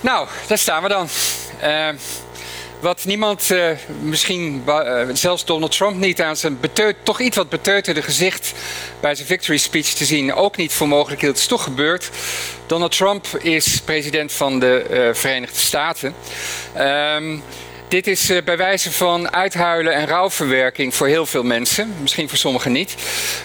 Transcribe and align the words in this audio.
Nou, 0.00 0.28
daar 0.46 0.58
staan 0.58 0.82
we 0.82 0.88
dan. 0.88 1.08
Uh, 1.62 1.88
wat 2.80 3.04
niemand, 3.04 3.50
uh, 3.50 3.70
misschien 4.00 4.62
uh, 4.66 5.02
zelfs 5.12 5.44
Donald 5.44 5.76
Trump 5.76 5.96
niet 5.96 6.22
aan 6.22 6.36
zijn 6.36 6.58
toch 7.02 7.20
iets 7.20 7.36
wat 7.36 7.48
beteuterde 7.48 8.02
gezicht 8.02 8.52
bij 9.00 9.14
zijn 9.14 9.26
victory 9.26 9.58
speech 9.58 9.86
te 9.86 10.04
zien, 10.04 10.34
ook 10.34 10.56
niet 10.56 10.72
voor 10.72 10.88
mogelijk 10.88 11.20
hield. 11.20 11.36
Is 11.36 11.46
toch 11.46 11.62
gebeurd. 11.62 12.10
Donald 12.66 12.96
Trump 12.96 13.26
is 13.26 13.80
president 13.80 14.32
van 14.32 14.58
de 14.58 15.10
Verenigde 15.14 15.60
Staten. 15.60 16.14
Um, 16.78 17.42
dit 17.90 18.06
is 18.06 18.30
eh, 18.30 18.42
bij 18.42 18.56
wijze 18.56 18.92
van 18.92 19.32
uithuilen 19.32 19.94
en 19.94 20.06
rouwverwerking 20.06 20.94
voor 20.94 21.06
heel 21.06 21.26
veel 21.26 21.42
mensen. 21.42 21.94
Misschien 22.00 22.28
voor 22.28 22.38
sommigen 22.38 22.72
niet. 22.72 22.94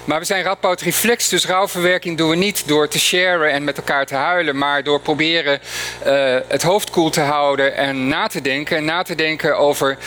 Maar 0.04 0.20
we 0.20 0.26
zijn 0.26 0.44
Radboud 0.44 0.82
Reflex, 0.82 1.30
dus 1.30 1.46
rouwverwerking 1.46 2.18
doen 2.18 2.30
we 2.30 2.36
niet 2.36 2.68
door 2.68 2.88
te 2.88 3.00
sharen 3.00 3.52
en 3.52 3.64
met 3.64 3.78
elkaar 3.78 4.06
te 4.06 4.16
huilen. 4.16 4.58
Maar 4.58 4.84
door 4.84 5.00
proberen 5.00 5.60
uh, 6.06 6.38
het 6.48 6.64
hoofd 6.64 6.90
koel 6.90 7.10
te 7.10 7.22
houden 7.22 7.76
en 7.76 8.08
na 8.08 8.28
te 8.28 8.42
denken. 8.42 8.78
En 8.78 8.86
na 8.86 9.04
te 9.04 9.16
denken 9.16 9.58
over 9.58 9.98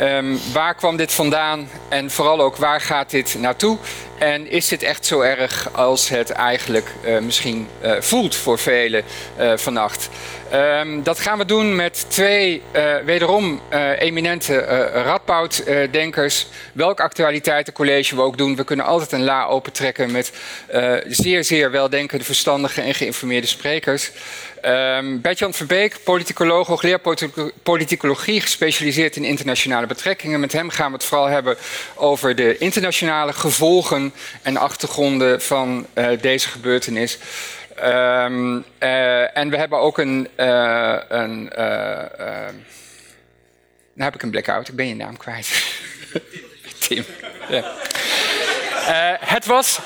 um, 0.00 0.40
waar 0.52 0.74
kwam 0.74 0.96
dit 0.96 1.12
vandaan 1.12 1.68
en 1.88 2.10
vooral 2.10 2.40
ook 2.40 2.56
waar 2.56 2.80
gaat 2.80 3.10
dit 3.10 3.36
naartoe. 3.38 3.78
En 4.18 4.50
is 4.50 4.68
dit 4.68 4.82
echt 4.82 5.06
zo 5.06 5.20
erg 5.20 5.68
als 5.72 6.08
het 6.08 6.30
eigenlijk 6.30 6.92
uh, 7.04 7.18
misschien 7.18 7.68
uh, 7.82 8.00
voelt 8.00 8.36
voor 8.36 8.58
velen 8.58 9.02
uh, 9.40 9.52
vannacht? 9.56 10.08
Um, 10.54 11.02
dat 11.02 11.20
gaan 11.20 11.38
we 11.38 11.44
doen 11.44 11.76
met 11.76 12.04
twee 12.08 12.62
wederom 13.04 13.60
eminente 13.98 14.58
Radboud-denkers. 14.92 16.46
Welk 16.72 17.00
actualiteitencollege 17.00 18.14
we 18.14 18.22
ook 18.22 18.38
doen, 18.38 18.56
we 18.56 18.64
kunnen 18.64 18.86
altijd 18.86 19.12
een 19.12 19.24
la 19.24 19.46
opentrekken 19.46 20.10
met 20.12 20.32
zeer, 21.08 21.44
zeer 21.44 21.70
weldenkende, 21.70 22.24
verstandige 22.24 22.80
en 22.80 22.94
geïnformeerde 22.94 23.46
sprekers. 23.46 24.10
Um, 24.68 25.20
Bert-Jan 25.20 25.54
Verbeek, 25.54 25.96
politicoloog, 26.04 26.66
hoogleraar 26.66 27.00
politicologie, 27.62 28.40
gespecialiseerd 28.40 29.16
in 29.16 29.24
internationale 29.24 29.86
betrekkingen. 29.86 30.40
Met 30.40 30.52
hem 30.52 30.70
gaan 30.70 30.90
we 30.90 30.96
het 30.96 31.04
vooral 31.04 31.26
hebben 31.26 31.56
over 31.94 32.34
de 32.34 32.58
internationale 32.58 33.32
gevolgen 33.32 34.12
en 34.42 34.56
achtergronden 34.56 35.42
van 35.42 35.86
uh, 35.94 36.08
deze 36.20 36.48
gebeurtenis. 36.48 37.18
Um, 37.84 38.64
uh, 38.80 39.36
en 39.36 39.50
we 39.50 39.56
hebben 39.56 39.78
ook 39.78 39.98
een. 39.98 40.28
Uh, 40.36 40.96
een 41.08 41.50
nou 43.94 44.10
heb 44.10 44.14
ik 44.14 44.22
een 44.22 44.30
blackout, 44.30 44.68
ik 44.68 44.76
ben 44.76 44.88
je 44.88 44.94
naam 44.94 45.16
kwijt. 45.16 45.64
Tim. 46.88 47.04
Het, 49.20 49.46
was, 49.46 49.78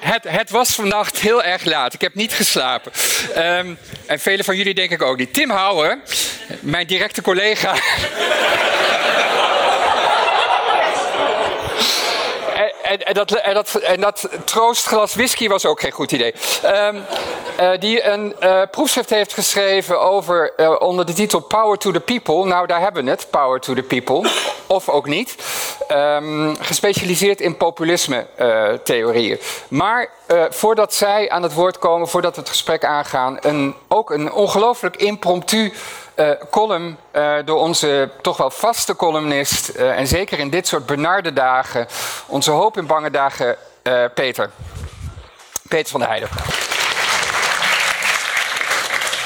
het, 0.00 0.24
het, 0.28 0.50
was 0.50 0.74
vannacht 0.74 1.18
heel 1.18 1.42
erg 1.42 1.64
laat. 1.64 1.94
Ik 1.94 2.00
heb 2.00 2.14
niet 2.14 2.32
geslapen. 2.32 2.92
Um, 3.36 3.78
en 4.06 4.18
velen 4.18 4.44
van 4.44 4.56
jullie 4.56 4.74
denk 4.74 4.90
ik 4.90 5.02
ook 5.02 5.16
niet. 5.16 5.32
Tim 5.32 5.50
Houwer, 5.50 5.98
mijn 6.60 6.86
directe 6.86 7.22
collega. 7.22 7.74
en, 12.82 13.02
en, 13.06 13.14
dat, 13.14 13.32
en, 13.32 13.54
dat, 13.54 13.74
en 13.74 14.00
dat 14.00 14.28
troostglas 14.44 15.14
whisky 15.14 15.48
was 15.48 15.66
ook 15.66 15.80
geen 15.80 15.90
goed 15.90 16.12
idee. 16.12 16.34
Um, 16.64 17.04
uh, 17.60 17.70
die 17.78 18.04
een 18.04 18.36
uh, 18.40 18.62
proefschrift 18.70 19.10
heeft 19.10 19.32
geschreven 19.32 20.00
over, 20.00 20.52
uh, 20.56 20.74
onder 20.78 21.06
de 21.06 21.12
titel 21.12 21.40
Power 21.40 21.78
to 21.78 21.90
the 21.90 22.00
People. 22.00 22.44
Nou, 22.44 22.66
daar 22.66 22.80
hebben 22.80 23.04
we 23.04 23.10
het, 23.10 23.26
Power 23.30 23.60
to 23.60 23.74
the 23.74 23.82
People. 23.82 24.30
Of 24.66 24.88
ook 24.88 25.06
niet. 25.06 25.36
Um, 25.90 26.56
gespecialiseerd 26.60 27.40
in 27.40 27.56
populisme-theorieën. 27.56 29.40
maar 29.68 30.10
voordat 30.50 30.94
zij 30.94 31.30
aan 31.30 31.42
het 31.42 31.54
woord 31.54 31.78
komen, 31.78 32.08
voordat 32.08 32.34
we 32.34 32.40
het 32.40 32.50
gesprek 32.50 32.84
aangaan, 32.84 33.38
een, 33.40 33.74
ook 33.88 34.10
een 34.10 34.32
ongelooflijk 34.32 34.96
impromptu 34.96 35.72
column 36.50 36.96
door 37.44 37.58
onze 37.58 38.10
toch 38.22 38.36
wel 38.36 38.50
vaste 38.50 38.96
columnist. 38.96 39.68
En 39.68 40.06
zeker 40.06 40.38
in 40.38 40.50
dit 40.50 40.66
soort 40.66 40.86
benarde 40.86 41.32
dagen. 41.32 41.86
Onze 42.26 42.50
hoop 42.50 42.76
in 42.76 42.86
bange 42.86 43.10
dagen, 43.10 43.56
Peter. 44.14 44.50
Peter 45.68 45.90
van 45.90 46.00
der 46.00 46.08
Heijden. 46.08 46.28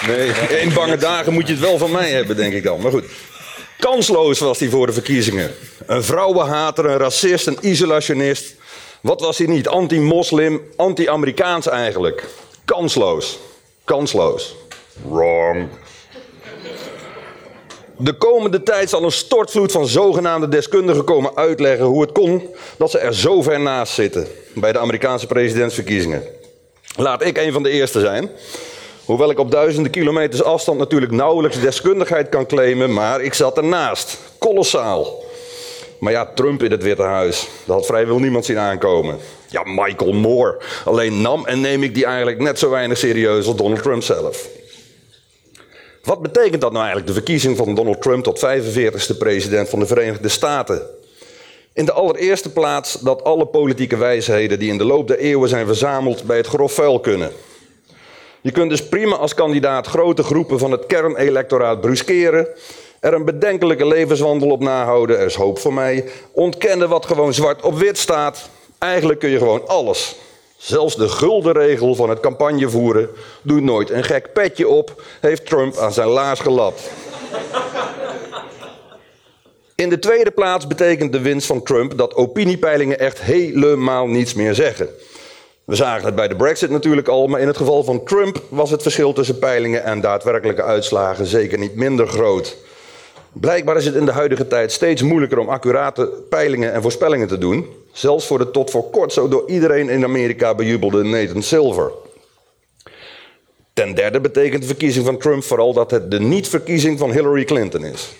Nee, 0.06 0.28
in 0.60 0.72
bange 0.74 0.96
dagen 0.96 1.32
moet 1.32 1.46
je 1.46 1.52
het 1.52 1.62
wel 1.62 1.78
van 1.78 1.90
mij 1.90 2.10
hebben, 2.10 2.36
denk 2.36 2.52
ik 2.52 2.62
dan. 2.62 2.80
Maar 2.80 2.90
goed. 2.90 3.04
Kansloos 3.78 4.38
was 4.38 4.58
hij 4.58 4.68
voor 4.68 4.86
de 4.86 4.92
verkiezingen. 4.92 5.54
Een 5.86 6.04
vrouwenhater, 6.04 6.84
een 6.84 6.98
racist, 6.98 7.46
een 7.46 7.58
isolationist. 7.60 8.54
Wat 9.00 9.20
was 9.20 9.38
hij 9.38 9.46
niet? 9.46 9.68
Anti-moslim, 9.68 10.60
anti-Amerikaans 10.76 11.68
eigenlijk. 11.68 12.24
Kansloos. 12.64 13.38
Kansloos. 13.84 14.56
Wrong. 15.08 15.68
De 17.96 18.12
komende 18.12 18.62
tijd 18.62 18.90
zal 18.90 19.04
een 19.04 19.12
stortvloed 19.12 19.72
van 19.72 19.86
zogenaamde 19.86 20.48
deskundigen 20.48 21.04
komen 21.04 21.36
uitleggen 21.36 21.86
hoe 21.86 22.00
het 22.00 22.12
kon 22.12 22.54
dat 22.78 22.90
ze 22.90 22.98
er 22.98 23.14
zo 23.14 23.42
ver 23.42 23.60
naast 23.60 23.92
zitten 23.92 24.26
bij 24.54 24.72
de 24.72 24.78
Amerikaanse 24.78 25.26
presidentsverkiezingen. 25.26 26.22
Laat 26.96 27.24
ik 27.24 27.38
een 27.38 27.52
van 27.52 27.62
de 27.62 27.70
eerste 27.70 28.00
zijn. 28.00 28.30
Hoewel 29.10 29.30
ik 29.30 29.38
op 29.38 29.50
duizenden 29.50 29.92
kilometers 29.92 30.42
afstand 30.42 30.78
natuurlijk 30.78 31.12
nauwelijks 31.12 31.60
deskundigheid 31.60 32.28
kan 32.28 32.46
claimen, 32.46 32.92
maar 32.92 33.22
ik 33.22 33.34
zat 33.34 33.56
ernaast. 33.56 34.18
Kolossaal. 34.38 35.22
Maar 35.98 36.12
ja, 36.12 36.26
Trump 36.34 36.62
in 36.62 36.70
het 36.70 36.82
Witte 36.82 37.02
Huis, 37.02 37.48
dat 37.64 37.76
had 37.76 37.86
vrijwel 37.86 38.18
niemand 38.18 38.44
zien 38.44 38.58
aankomen. 38.58 39.18
Ja, 39.48 39.62
Michael 39.64 40.12
Moore. 40.12 40.60
Alleen 40.84 41.20
nam 41.20 41.46
en 41.46 41.60
neem 41.60 41.82
ik 41.82 41.94
die 41.94 42.04
eigenlijk 42.04 42.38
net 42.38 42.58
zo 42.58 42.70
weinig 42.70 42.98
serieus 42.98 43.46
als 43.46 43.56
Donald 43.56 43.82
Trump 43.82 44.02
zelf. 44.02 44.48
Wat 46.02 46.22
betekent 46.22 46.60
dat 46.60 46.72
nou 46.72 46.84
eigenlijk, 46.84 47.06
de 47.06 47.20
verkiezing 47.20 47.56
van 47.56 47.74
Donald 47.74 48.02
Trump 48.02 48.24
tot 48.24 48.46
45ste 48.46 49.18
president 49.18 49.68
van 49.68 49.78
de 49.78 49.86
Verenigde 49.86 50.28
Staten? 50.28 50.82
In 51.72 51.84
de 51.84 51.92
allereerste 51.92 52.52
plaats 52.52 53.00
dat 53.00 53.24
alle 53.24 53.46
politieke 53.46 53.96
wijsheden 53.96 54.58
die 54.58 54.70
in 54.70 54.78
de 54.78 54.84
loop 54.84 55.08
der 55.08 55.18
eeuwen 55.18 55.48
zijn 55.48 55.66
verzameld 55.66 56.24
bij 56.24 56.36
het 56.36 56.46
grof 56.46 56.72
vuil 56.72 57.00
kunnen. 57.00 57.32
Je 58.40 58.50
kunt 58.52 58.70
dus 58.70 58.88
prima 58.88 59.16
als 59.16 59.34
kandidaat 59.34 59.86
grote 59.86 60.22
groepen 60.22 60.58
van 60.58 60.70
het 60.70 60.86
kernelectoraat 60.86 61.80
bruskeren, 61.80 62.48
er 63.00 63.14
een 63.14 63.24
bedenkelijke 63.24 63.86
levenswandel 63.86 64.50
op 64.50 64.60
nahouden, 64.60 65.18
er 65.18 65.26
is 65.26 65.34
hoop 65.34 65.58
voor 65.58 65.74
mij, 65.74 66.04
ontkennen 66.32 66.88
wat 66.88 67.06
gewoon 67.06 67.34
zwart 67.34 67.62
op 67.62 67.78
wit 67.78 67.98
staat. 67.98 68.48
Eigenlijk 68.78 69.18
kun 69.18 69.30
je 69.30 69.38
gewoon 69.38 69.68
alles. 69.68 70.16
Zelfs 70.56 70.96
de 70.96 71.08
gulden 71.08 71.52
regel 71.52 71.94
van 71.94 72.10
het 72.10 72.20
campagnevoeren, 72.20 73.08
doe 73.42 73.60
nooit 73.60 73.90
een 73.90 74.04
gek 74.04 74.32
petje 74.32 74.68
op, 74.68 75.02
heeft 75.20 75.46
Trump 75.46 75.76
aan 75.76 75.92
zijn 75.92 76.08
laars 76.08 76.40
gelapt. 76.40 76.90
In 79.74 79.88
de 79.88 79.98
tweede 79.98 80.30
plaats 80.30 80.66
betekent 80.66 81.12
de 81.12 81.20
winst 81.20 81.46
van 81.46 81.62
Trump 81.62 81.98
dat 81.98 82.14
opiniepeilingen 82.14 82.98
echt 82.98 83.20
helemaal 83.20 84.06
niets 84.06 84.34
meer 84.34 84.54
zeggen. 84.54 84.88
We 85.70 85.76
zagen 85.76 86.04
het 86.04 86.14
bij 86.14 86.28
de 86.28 86.36
Brexit 86.36 86.70
natuurlijk 86.70 87.08
al, 87.08 87.26
maar 87.26 87.40
in 87.40 87.46
het 87.46 87.56
geval 87.56 87.84
van 87.84 88.04
Trump 88.04 88.42
was 88.48 88.70
het 88.70 88.82
verschil 88.82 89.12
tussen 89.12 89.38
peilingen 89.38 89.84
en 89.84 90.00
daadwerkelijke 90.00 90.62
uitslagen 90.62 91.26
zeker 91.26 91.58
niet 91.58 91.74
minder 91.74 92.06
groot. 92.08 92.56
Blijkbaar 93.32 93.76
is 93.76 93.86
het 93.86 93.94
in 93.94 94.04
de 94.04 94.12
huidige 94.12 94.46
tijd 94.46 94.72
steeds 94.72 95.02
moeilijker 95.02 95.38
om 95.38 95.48
accurate 95.48 96.06
peilingen 96.28 96.72
en 96.72 96.82
voorspellingen 96.82 97.28
te 97.28 97.38
doen. 97.38 97.66
Zelfs 97.92 98.26
voor 98.26 98.38
de 98.38 98.50
tot 98.50 98.70
voor 98.70 98.90
kort 98.90 99.12
zo 99.12 99.28
door 99.28 99.50
iedereen 99.50 99.88
in 99.88 100.04
Amerika 100.04 100.54
bejubelde 100.54 101.02
Nathan 101.02 101.42
Silver. 101.42 101.92
Ten 103.72 103.94
derde 103.94 104.20
betekent 104.20 104.60
de 104.60 104.68
verkiezing 104.68 105.06
van 105.06 105.18
Trump 105.18 105.42
vooral 105.42 105.72
dat 105.72 105.90
het 105.90 106.10
de 106.10 106.20
niet-verkiezing 106.20 106.98
van 106.98 107.12
Hillary 107.12 107.44
Clinton 107.44 107.84
is. 107.84 108.12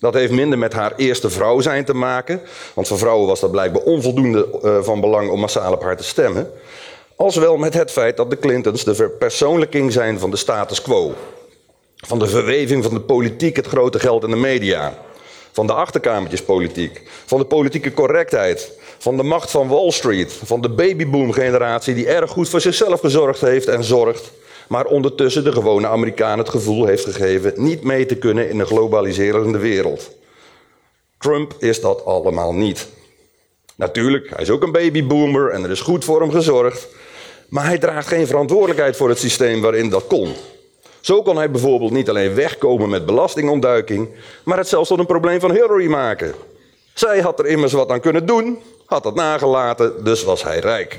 Dat 0.00 0.14
heeft 0.14 0.32
minder 0.32 0.58
met 0.58 0.72
haar 0.72 0.92
eerste 0.96 1.30
vrouw 1.30 1.60
zijn 1.60 1.84
te 1.84 1.94
maken, 1.94 2.40
want 2.74 2.88
voor 2.88 2.98
vrouwen 2.98 3.26
was 3.26 3.40
dat 3.40 3.50
blijkbaar 3.50 3.82
onvoldoende 3.82 4.48
uh, 4.62 4.82
van 4.82 5.00
belang 5.00 5.30
om 5.30 5.40
massaal 5.40 5.72
op 5.72 5.82
haar 5.82 5.96
te 5.96 6.04
stemmen. 6.04 6.50
Als 7.16 7.36
wel 7.36 7.56
met 7.56 7.74
het 7.74 7.90
feit 7.90 8.16
dat 8.16 8.30
de 8.30 8.38
Clintons 8.38 8.84
de 8.84 8.94
verpersoonlijking 8.94 9.92
zijn 9.92 10.18
van 10.18 10.30
de 10.30 10.36
status 10.36 10.82
quo. 10.82 11.14
Van 11.96 12.18
de 12.18 12.26
verweving 12.26 12.84
van 12.84 12.94
de 12.94 13.00
politiek, 13.00 13.56
het 13.56 13.66
grote 13.66 13.98
geld 13.98 14.24
en 14.24 14.30
de 14.30 14.36
media. 14.36 14.98
Van 15.52 15.66
de 15.66 15.72
achterkamertjespolitiek. 15.72 17.02
Van 17.26 17.38
de 17.38 17.44
politieke 17.44 17.92
correctheid. 17.92 18.72
Van 18.98 19.16
de 19.16 19.22
macht 19.22 19.50
van 19.50 19.68
Wall 19.68 19.90
Street. 19.90 20.32
Van 20.44 20.60
de 20.60 20.68
babyboom-generatie 20.68 21.94
die 21.94 22.06
erg 22.06 22.30
goed 22.30 22.48
voor 22.48 22.60
zichzelf 22.60 23.00
gezorgd 23.00 23.40
heeft 23.40 23.68
en 23.68 23.84
zorgt. 23.84 24.30
Maar 24.68 24.84
ondertussen 24.84 25.44
de 25.44 25.52
gewone 25.52 25.86
Amerikaan 25.86 26.38
het 26.38 26.48
gevoel 26.48 26.86
heeft 26.86 27.04
gegeven 27.04 27.52
niet 27.56 27.82
mee 27.82 28.06
te 28.06 28.16
kunnen 28.16 28.50
in 28.50 28.60
een 28.60 28.66
globaliserende 28.66 29.58
wereld. 29.58 30.10
Trump 31.18 31.54
is 31.58 31.80
dat 31.80 32.04
allemaal 32.04 32.54
niet. 32.54 32.88
Natuurlijk, 33.76 34.30
hij 34.30 34.42
is 34.42 34.50
ook 34.50 34.62
een 34.62 34.72
babyboomer 34.72 35.50
en 35.50 35.64
er 35.64 35.70
is 35.70 35.80
goed 35.80 36.04
voor 36.04 36.20
hem 36.20 36.30
gezorgd. 36.30 36.88
Maar 37.48 37.64
hij 37.64 37.78
draagt 37.78 38.08
geen 38.08 38.26
verantwoordelijkheid 38.26 38.96
voor 38.96 39.08
het 39.08 39.18
systeem 39.18 39.60
waarin 39.60 39.90
dat 39.90 40.06
kon. 40.06 40.34
Zo 41.00 41.22
kon 41.22 41.36
hij 41.36 41.50
bijvoorbeeld 41.50 41.90
niet 41.90 42.08
alleen 42.08 42.34
wegkomen 42.34 42.88
met 42.88 43.06
belastingontduiking, 43.06 44.08
maar 44.44 44.58
het 44.58 44.68
zelfs 44.68 44.88
tot 44.88 44.98
een 44.98 45.06
probleem 45.06 45.40
van 45.40 45.50
Hillary 45.50 45.86
maken. 45.86 46.34
Zij 46.94 47.20
had 47.20 47.38
er 47.38 47.46
immers 47.46 47.72
wat 47.72 47.90
aan 47.90 48.00
kunnen 48.00 48.26
doen, 48.26 48.58
had 48.86 49.02
dat 49.02 49.14
nagelaten, 49.14 50.04
dus 50.04 50.24
was 50.24 50.42
hij 50.42 50.58
rijk. 50.58 50.98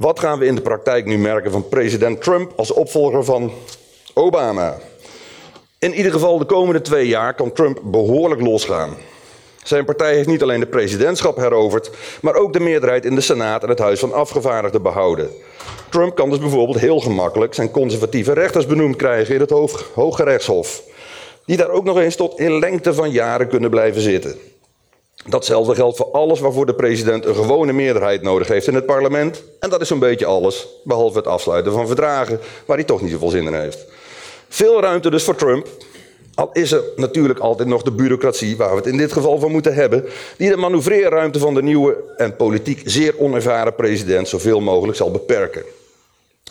Wat 0.00 0.20
gaan 0.20 0.38
we 0.38 0.46
in 0.46 0.54
de 0.54 0.60
praktijk 0.60 1.06
nu 1.06 1.18
merken 1.18 1.50
van 1.50 1.68
president 1.68 2.22
Trump 2.22 2.52
als 2.56 2.72
opvolger 2.72 3.24
van 3.24 3.52
Obama. 4.14 4.78
In 5.78 5.94
ieder 5.94 6.12
geval 6.12 6.38
de 6.38 6.44
komende 6.44 6.80
twee 6.80 7.06
jaar 7.06 7.34
kan 7.34 7.52
Trump 7.52 7.80
behoorlijk 7.82 8.40
losgaan. 8.40 8.96
Zijn 9.62 9.84
partij 9.84 10.14
heeft 10.14 10.28
niet 10.28 10.42
alleen 10.42 10.60
de 10.60 10.66
presidentschap 10.66 11.36
heroverd, 11.36 11.90
maar 12.22 12.34
ook 12.34 12.52
de 12.52 12.60
meerderheid 12.60 13.04
in 13.04 13.14
de 13.14 13.20
Senaat 13.20 13.62
en 13.62 13.68
het 13.68 13.78
Huis 13.78 14.00
van 14.00 14.12
Afgevaardigden 14.12 14.82
behouden. 14.82 15.30
Trump 15.90 16.14
kan 16.14 16.30
dus 16.30 16.38
bijvoorbeeld 16.38 16.78
heel 16.78 17.00
gemakkelijk 17.00 17.54
zijn 17.54 17.70
conservatieve 17.70 18.32
rechters 18.32 18.66
benoemd 18.66 18.96
krijgen 18.96 19.34
in 19.34 19.40
het 19.40 19.84
Hoge 19.94 20.24
Rechtshof. 20.24 20.82
Die 21.44 21.56
daar 21.56 21.70
ook 21.70 21.84
nog 21.84 21.98
eens 21.98 22.16
tot 22.16 22.38
in 22.38 22.58
lengte 22.58 22.94
van 22.94 23.10
jaren 23.10 23.48
kunnen 23.48 23.70
blijven 23.70 24.00
zitten. 24.00 24.38
Datzelfde 25.28 25.74
geldt 25.74 25.96
voor 25.96 26.10
alles 26.10 26.40
waarvoor 26.40 26.66
de 26.66 26.74
president 26.74 27.26
een 27.26 27.34
gewone 27.34 27.72
meerderheid 27.72 28.22
nodig 28.22 28.48
heeft 28.48 28.66
in 28.66 28.74
het 28.74 28.86
parlement. 28.86 29.42
En 29.58 29.70
dat 29.70 29.80
is 29.80 29.88
zo'n 29.88 29.98
beetje 29.98 30.26
alles, 30.26 30.66
behalve 30.84 31.18
het 31.18 31.26
afsluiten 31.26 31.72
van 31.72 31.86
verdragen, 31.86 32.40
waar 32.66 32.76
hij 32.76 32.86
toch 32.86 33.02
niet 33.02 33.10
zoveel 33.10 33.28
zin 33.28 33.46
in 33.46 33.54
heeft. 33.54 33.86
Veel 34.48 34.80
ruimte 34.80 35.10
dus 35.10 35.24
voor 35.24 35.34
Trump. 35.34 35.66
Al 36.34 36.50
is 36.52 36.72
er 36.72 36.82
natuurlijk 36.96 37.38
altijd 37.38 37.68
nog 37.68 37.82
de 37.82 37.92
bureaucratie, 37.92 38.56
waar 38.56 38.70
we 38.70 38.76
het 38.76 38.86
in 38.86 38.96
dit 38.96 39.12
geval 39.12 39.38
van 39.38 39.50
moeten 39.50 39.74
hebben, 39.74 40.04
die 40.36 40.50
de 40.50 40.56
manoeuvreerruimte 40.56 41.38
van 41.38 41.54
de 41.54 41.62
nieuwe 41.62 41.96
en 42.16 42.36
politiek 42.36 42.82
zeer 42.84 43.14
onervaren 43.18 43.74
president 43.74 44.28
zoveel 44.28 44.60
mogelijk 44.60 44.96
zal 44.96 45.10
beperken. 45.10 45.62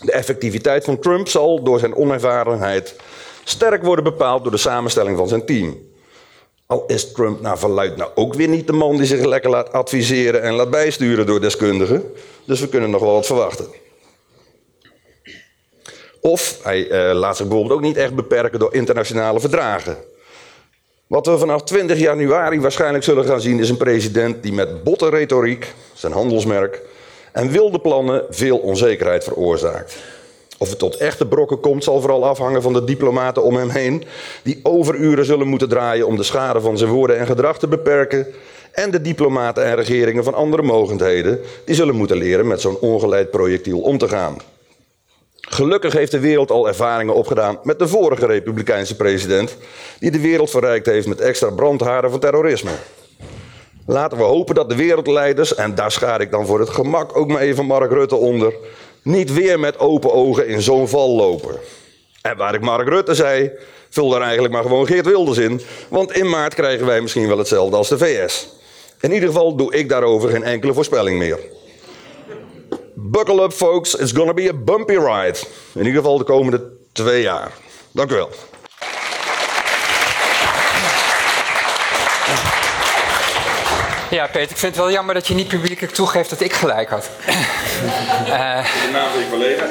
De 0.02 0.12
effectiviteit 0.12 0.84
van 0.84 0.98
Trump 0.98 1.28
zal 1.28 1.62
door 1.62 1.78
zijn 1.78 1.96
onervarenheid 1.96 2.96
sterk 3.44 3.82
worden 3.82 4.04
bepaald 4.04 4.42
door 4.42 4.52
de 4.52 4.58
samenstelling 4.58 5.16
van 5.16 5.28
zijn 5.28 5.46
team. 5.46 5.89
Al 6.70 6.84
is 6.86 7.12
Trump 7.12 7.40
naar 7.40 7.58
verluid 7.58 7.96
nou 7.96 8.10
ook 8.14 8.34
weer 8.34 8.48
niet 8.48 8.66
de 8.66 8.72
man 8.72 8.96
die 8.96 9.06
zich 9.06 9.24
lekker 9.24 9.50
laat 9.50 9.72
adviseren 9.72 10.42
en 10.42 10.52
laat 10.52 10.70
bijsturen 10.70 11.26
door 11.26 11.40
deskundigen. 11.40 12.12
Dus 12.44 12.60
we 12.60 12.68
kunnen 12.68 12.90
nog 12.90 13.00
wel 13.00 13.12
wat 13.12 13.26
verwachten. 13.26 13.66
Of 16.20 16.58
hij 16.62 16.90
uh, 16.90 17.18
laat 17.18 17.36
zich 17.36 17.46
bijvoorbeeld 17.46 17.78
ook 17.78 17.84
niet 17.86 17.96
echt 17.96 18.14
beperken 18.14 18.58
door 18.58 18.74
internationale 18.74 19.40
verdragen. 19.40 19.96
Wat 21.06 21.26
we 21.26 21.38
vanaf 21.38 21.62
20 21.62 21.98
januari 21.98 22.60
waarschijnlijk 22.60 23.04
zullen 23.04 23.24
gaan 23.24 23.40
zien 23.40 23.58
is 23.58 23.68
een 23.68 23.76
president 23.76 24.42
die 24.42 24.52
met 24.52 24.84
botte 24.84 25.08
retoriek, 25.08 25.74
zijn 25.94 26.12
handelsmerk, 26.12 26.82
en 27.32 27.50
wilde 27.50 27.80
plannen 27.80 28.24
veel 28.28 28.58
onzekerheid 28.58 29.24
veroorzaakt. 29.24 29.96
Of 30.62 30.68
het 30.68 30.78
tot 30.78 30.96
echte 30.96 31.26
brokken 31.26 31.60
komt, 31.60 31.84
zal 31.84 32.00
vooral 32.00 32.24
afhangen 32.24 32.62
van 32.62 32.72
de 32.72 32.84
diplomaten 32.84 33.42
om 33.42 33.56
hem 33.56 33.68
heen, 33.68 34.04
die 34.42 34.60
overuren 34.62 35.24
zullen 35.24 35.46
moeten 35.46 35.68
draaien 35.68 36.06
om 36.06 36.16
de 36.16 36.22
schade 36.22 36.60
van 36.60 36.78
zijn 36.78 36.90
woorden 36.90 37.18
en 37.18 37.26
gedrag 37.26 37.58
te 37.58 37.68
beperken. 37.68 38.26
En 38.72 38.90
de 38.90 39.00
diplomaten 39.00 39.64
en 39.64 39.74
regeringen 39.74 40.24
van 40.24 40.34
andere 40.34 40.62
mogendheden, 40.62 41.40
die 41.64 41.74
zullen 41.74 41.94
moeten 41.94 42.16
leren 42.16 42.46
met 42.46 42.60
zo'n 42.60 42.78
ongeleid 42.78 43.30
projectiel 43.30 43.80
om 43.80 43.98
te 43.98 44.08
gaan. 44.08 44.36
Gelukkig 45.40 45.92
heeft 45.92 46.10
de 46.10 46.20
wereld 46.20 46.50
al 46.50 46.68
ervaringen 46.68 47.14
opgedaan 47.14 47.58
met 47.62 47.78
de 47.78 47.88
vorige 47.88 48.26
Republikeinse 48.26 48.96
president, 48.96 49.56
die 49.98 50.10
de 50.10 50.20
wereld 50.20 50.50
verrijkt 50.50 50.86
heeft 50.86 51.06
met 51.06 51.20
extra 51.20 51.50
brandharen 51.50 52.10
van 52.10 52.20
terrorisme. 52.20 52.72
Laten 53.86 54.18
we 54.18 54.24
hopen 54.24 54.54
dat 54.54 54.68
de 54.68 54.76
wereldleiders, 54.76 55.54
en 55.54 55.74
daar 55.74 55.92
schaar 55.92 56.20
ik 56.20 56.30
dan 56.30 56.46
voor 56.46 56.60
het 56.60 56.70
gemak 56.70 57.16
ook 57.16 57.28
maar 57.28 57.40
even 57.40 57.66
Mark 57.66 57.92
Rutte 57.92 58.16
onder, 58.16 58.54
niet 59.02 59.32
weer 59.32 59.60
met 59.60 59.78
open 59.78 60.12
ogen 60.12 60.48
in 60.48 60.62
zo'n 60.62 60.88
val 60.88 61.16
lopen. 61.16 61.58
En 62.22 62.36
waar 62.36 62.54
ik 62.54 62.60
Mark 62.60 62.88
Rutte 62.88 63.14
zei, 63.14 63.50
vul 63.88 64.08
daar 64.08 64.20
eigenlijk 64.20 64.52
maar 64.52 64.62
gewoon 64.62 64.86
Geert 64.86 65.06
Wilders 65.06 65.38
in, 65.38 65.60
want 65.88 66.12
in 66.12 66.28
maart 66.28 66.54
krijgen 66.54 66.86
wij 66.86 67.00
misschien 67.00 67.28
wel 67.28 67.38
hetzelfde 67.38 67.76
als 67.76 67.88
de 67.88 67.98
VS. 67.98 68.48
In 69.00 69.12
ieder 69.12 69.28
geval 69.28 69.56
doe 69.56 69.74
ik 69.74 69.88
daarover 69.88 70.30
geen 70.30 70.42
enkele 70.42 70.74
voorspelling 70.74 71.18
meer. 71.18 71.38
Buckle 72.94 73.42
up, 73.42 73.52
folks. 73.52 73.94
It's 73.94 74.12
gonna 74.12 74.34
be 74.34 74.48
a 74.48 74.54
bumpy 74.54 74.96
ride. 74.96 75.38
In 75.72 75.86
ieder 75.86 76.02
geval 76.02 76.18
de 76.18 76.24
komende 76.24 76.70
twee 76.92 77.22
jaar. 77.22 77.52
Dank 77.92 78.10
u 78.10 78.14
wel. 78.14 78.30
Ja, 84.10 84.26
Peter, 84.26 84.50
ik 84.50 84.56
vind 84.56 84.74
het 84.74 84.76
wel 84.76 84.90
jammer 84.90 85.14
dat 85.14 85.26
je 85.26 85.34
niet 85.34 85.48
publiekelijk 85.48 85.92
toegeeft 85.92 86.30
dat 86.30 86.40
ik 86.40 86.52
gelijk 86.52 86.90
had. 86.90 87.10
uh, 87.26 87.34
de 88.64 88.90
naam 88.92 89.10
van 89.10 89.20
je 89.20 89.28
collega. 89.30 89.66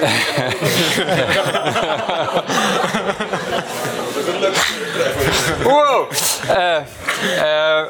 wow. 5.63 6.12
Uh, 6.50 6.77
uh, 7.38 7.81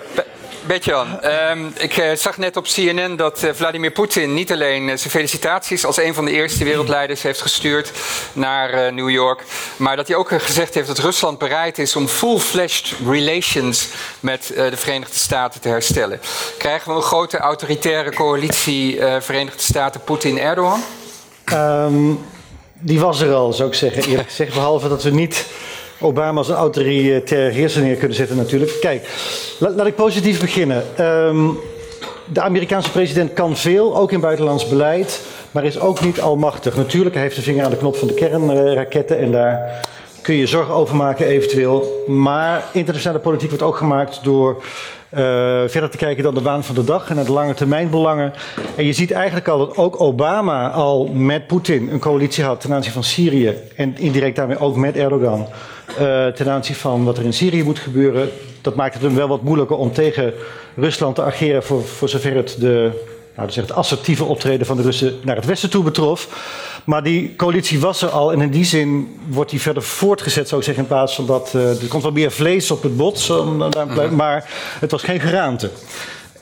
Betjan, 0.70 1.20
uh, 1.24 1.52
ik 1.78 1.98
uh, 1.98 2.12
zag 2.16 2.38
net 2.38 2.58
op 2.58 2.64
CNN 2.64 3.16
dat 3.16 3.44
uh, 3.44 3.50
Vladimir 3.54 3.92
Poetin 3.92 4.34
niet 4.34 4.52
alleen 4.52 4.98
zijn 4.98 5.10
felicitaties 5.10 5.86
als 5.86 5.98
een 5.98 6.14
van 6.14 6.26
de 6.26 6.32
eerste 6.32 6.64
wereldleiders 6.64 7.22
heeft 7.22 7.42
gestuurd 7.42 7.92
naar 8.34 8.94
New 8.94 9.10
York, 9.10 9.44
maar 9.78 9.96
dat 9.96 10.08
hij 10.08 10.18
ook 10.18 10.42
gezegd 10.42 10.74
heeft 10.74 10.88
dat 10.88 10.98
Rusland 10.98 11.38
bereid 11.38 11.78
is 11.78 11.96
om 11.96 12.08
full-fledged 12.08 12.96
relations 13.06 13.88
met 14.20 14.52
de 14.56 14.78
Verenigde 14.78 15.18
Staten 15.18 15.62
te 15.62 15.68
herstellen. 15.68 16.20
Krijgen 16.58 16.92
we 16.92 16.98
een 16.98 17.04
grote 17.04 17.38
autoritaire 17.38 18.14
coalitie 18.14 19.00
Verenigde 19.20 19.62
Staten 19.62 20.02
Poetin-Erdogan? 20.02 20.84
Um, 21.54 22.20
die 22.80 23.00
was 23.00 23.22
er 23.22 23.34
al, 23.34 23.54
zou 23.54 23.70
ik 23.70 23.76
zeggen, 23.76 24.04
eerlijk 24.04 24.30
gezegd. 24.30 24.54
Behalve 24.54 24.90
dat 24.90 25.04
we 25.04 25.10
niet 25.10 25.46
Obama 26.00 26.38
als 26.38 26.50
een 26.50 26.56
autoritair 26.56 27.52
heerser 27.52 27.82
neer 27.82 27.96
kunnen 27.96 28.18
zetten 28.18 28.38
natuurlijk. 28.38 28.78
Kijk, 28.80 29.08
laat, 29.60 29.88
ik 29.88 29.96
positief 29.96 30.40
beginnen. 30.40 30.84
Um, 31.00 31.60
de 32.26 32.42
Amerikaanse 32.42 32.92
president 32.92 33.34
kan 33.34 33.58
veel, 33.58 33.98
ook 33.98 34.12
in 34.12 34.20
buitenlands 34.20 34.68
beleid, 34.68 35.22
maar 35.52 35.66
is 35.66 35.80
ook 35.80 36.02
niet 36.02 36.22
almachtig. 36.22 36.76
Natuurlijk, 36.76 37.16
hij 37.16 37.24
heeft 37.24 37.36
de 37.36 37.42
vinger 37.42 37.66
aan 37.66 37.72
de 37.72 37.78
knop 37.78 37.96
van 37.96 38.08
de 38.08 38.14
kernraketten 38.14 39.20
en 39.20 39.32
daar 39.32 39.82
kun 40.22 40.36
je 40.36 40.48
zorgen 40.48 40.74
over 40.74 40.96
maken 40.96 41.26
eventueel. 41.26 42.04
Maar 42.08 42.64
internationale 42.74 43.20
politiek 43.20 43.50
wordt 43.50 43.64
ook 43.64 43.78
gemaakt 43.78 44.24
door 44.24 44.64
uh, 45.14 45.20
verder 45.68 45.90
te 45.90 45.98
kijken 45.98 46.24
dan 46.24 46.34
de 46.34 46.42
waan 46.42 46.64
van 46.64 46.76
de 46.76 46.84
dag 46.84 47.10
en 47.10 47.16
naar 47.16 47.26
de 47.26 47.32
lange 47.32 47.54
termijn 47.54 47.90
belangen. 47.90 48.34
En 48.76 48.86
je 48.86 48.94
ziet 48.94 49.12
eigenlijk 49.12 49.48
al 49.48 49.58
dat 49.58 49.78
ook 49.78 50.02
Obama 50.02 50.70
al 50.70 51.08
met 51.08 51.48
Poetin 51.48 51.90
een 51.92 52.00
coalitie 52.00 52.44
had 52.44 52.62
ten 52.62 52.74
aanzien 52.74 52.92
van 52.92 53.04
Syrië 53.04 53.54
en 53.76 53.98
indirect 53.98 54.36
daarmee 54.36 54.60
ook 54.60 54.76
met 54.76 54.96
Erdogan. 54.96 55.48
Uh, 56.00 56.28
ten 56.28 56.50
aanzien 56.50 56.76
van 56.76 57.04
wat 57.04 57.18
er 57.18 57.26
in 57.26 57.34
Syrië 57.34 57.64
moet 57.64 57.80
gebeuren. 57.80 58.30
Dat 58.62 58.76
maakt 58.76 58.94
het 58.94 59.04
hem 59.04 59.16
wel 59.16 59.28
wat 59.28 59.42
moeilijker 59.42 59.78
om 59.78 59.92
tegen 59.92 60.34
Rusland 60.76 61.16
te 61.16 61.24
ageren 61.24 61.64
voor, 61.64 61.84
voor 61.84 62.10
zover 62.10 62.36
het 62.36 62.56
de 62.60 62.92
nou, 63.40 63.52
dus 63.52 63.70
het 63.70 63.72
assertieve 63.72 64.24
optreden 64.24 64.66
van 64.66 64.78
de 64.78 64.84
Russen 64.84 65.20
naar 65.24 65.36
het 65.36 65.46
westen 65.46 65.70
toe 65.70 65.84
betrof. 65.84 66.28
Maar 66.84 67.04
die 67.04 67.36
coalitie 67.36 67.80
was 67.80 68.02
er 68.02 68.10
al 68.10 68.32
en 68.32 68.42
in 68.42 68.50
die 68.50 68.66
zin 68.66 69.20
wordt 69.28 69.50
die 69.50 69.62
verder 69.62 69.84
voortgezet, 69.84 70.48
zou 70.48 70.60
ik 70.60 70.66
zeggen, 70.66 70.84
in 70.84 70.90
plaats 70.90 71.16
van 71.16 71.26
dat. 71.26 71.52
Uh, 71.56 71.82
er 71.82 71.88
komt 71.88 72.04
wel 72.04 72.12
meer 72.12 72.32
vlees 72.32 72.72
op 72.72 72.84
het 72.84 72.98
bot, 72.98 73.30
mhm. 73.30 74.16
maar 74.16 74.50
het 74.80 74.92
was 74.92 75.04
geen 75.04 75.20
geraamte. 75.20 75.70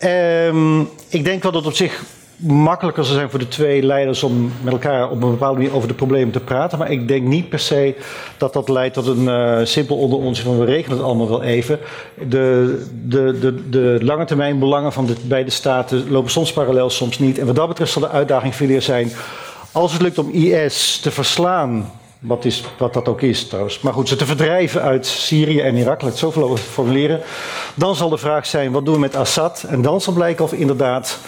Um, 0.04 0.90
ik 1.08 1.24
denk 1.24 1.44
wel 1.44 1.52
dat 1.52 1.66
op 1.66 1.74
zich 1.74 2.04
makkelijker 2.38 3.04
zou 3.04 3.18
zijn 3.18 3.30
voor 3.30 3.40
de 3.40 3.48
twee 3.48 3.84
leiders 3.84 4.24
om 4.24 4.52
met 4.62 4.74
elkaar 4.74 5.10
op 5.10 5.24
een 5.24 5.30
bepaalde 5.30 5.58
manier 5.58 5.76
over 5.76 5.88
de 5.88 5.94
problemen 5.94 6.32
te 6.32 6.40
praten. 6.40 6.78
Maar 6.78 6.92
ik 6.92 7.08
denk 7.08 7.28
niet 7.28 7.50
per 7.50 7.60
se 7.60 7.96
dat 8.38 8.54
dat 8.54 8.70
leidt 8.70 8.94
tot 8.94 9.08
een 9.08 9.24
uh, 9.24 9.60
simpel 9.64 9.98
onder 9.98 10.20
ons 10.20 10.42
van 10.42 10.60
we 10.60 10.66
regelen 10.66 10.98
het 10.98 11.06
allemaal 11.06 11.30
wel 11.30 11.44
even. 11.44 11.80
De, 12.28 12.86
de, 13.08 13.38
de, 13.40 13.70
de 13.70 13.98
lange 14.02 14.26
termijn 14.26 14.60
belangen 14.60 14.94
van 14.94 15.06
de 15.06 15.16
beide 15.24 15.50
staten 15.50 16.12
lopen 16.12 16.32
soms 16.32 16.54
parallel, 16.54 16.90
soms 16.90 17.20
niet. 17.20 17.40
En 17.40 17.46
wat 17.46 17.56
dat 17.56 17.68
betreft 17.68 17.92
zal 17.92 18.02
de 18.02 18.10
uitdaging 18.10 18.56
veel 18.56 18.82
zijn. 18.82 19.12
Als 19.72 19.94
het 19.94 20.02
lukt 20.02 20.18
om 20.18 20.30
IS 20.30 21.00
te 21.00 21.12
verslaan 21.12 21.92
wat, 22.28 22.46
is, 22.46 22.64
wat 22.78 22.94
dat 22.94 23.08
ook 23.08 23.22
is 23.22 23.48
trouwens. 23.48 23.80
Maar 23.80 23.94
goed, 23.94 24.08
ze 24.08 24.16
te 24.16 24.26
verdrijven 24.26 24.82
uit 24.82 25.06
Syrië 25.06 25.60
en 25.60 25.76
Irak, 25.76 26.02
laat 26.02 26.12
het 26.12 26.20
zoveel 26.20 26.44
over 26.44 26.58
formuleren. 26.58 27.22
Dan 27.76 27.96
zal 27.96 28.10
de 28.10 28.18
vraag 28.18 28.46
zijn, 28.46 28.72
wat 28.72 28.86
doen 28.86 28.94
we 28.94 29.00
met 29.00 29.16
Assad? 29.16 29.66
En 29.68 29.82
dan 29.82 30.02
zal 30.02 30.14
blijken 30.14 30.44
of 30.44 30.54
inderdaad 30.54 31.20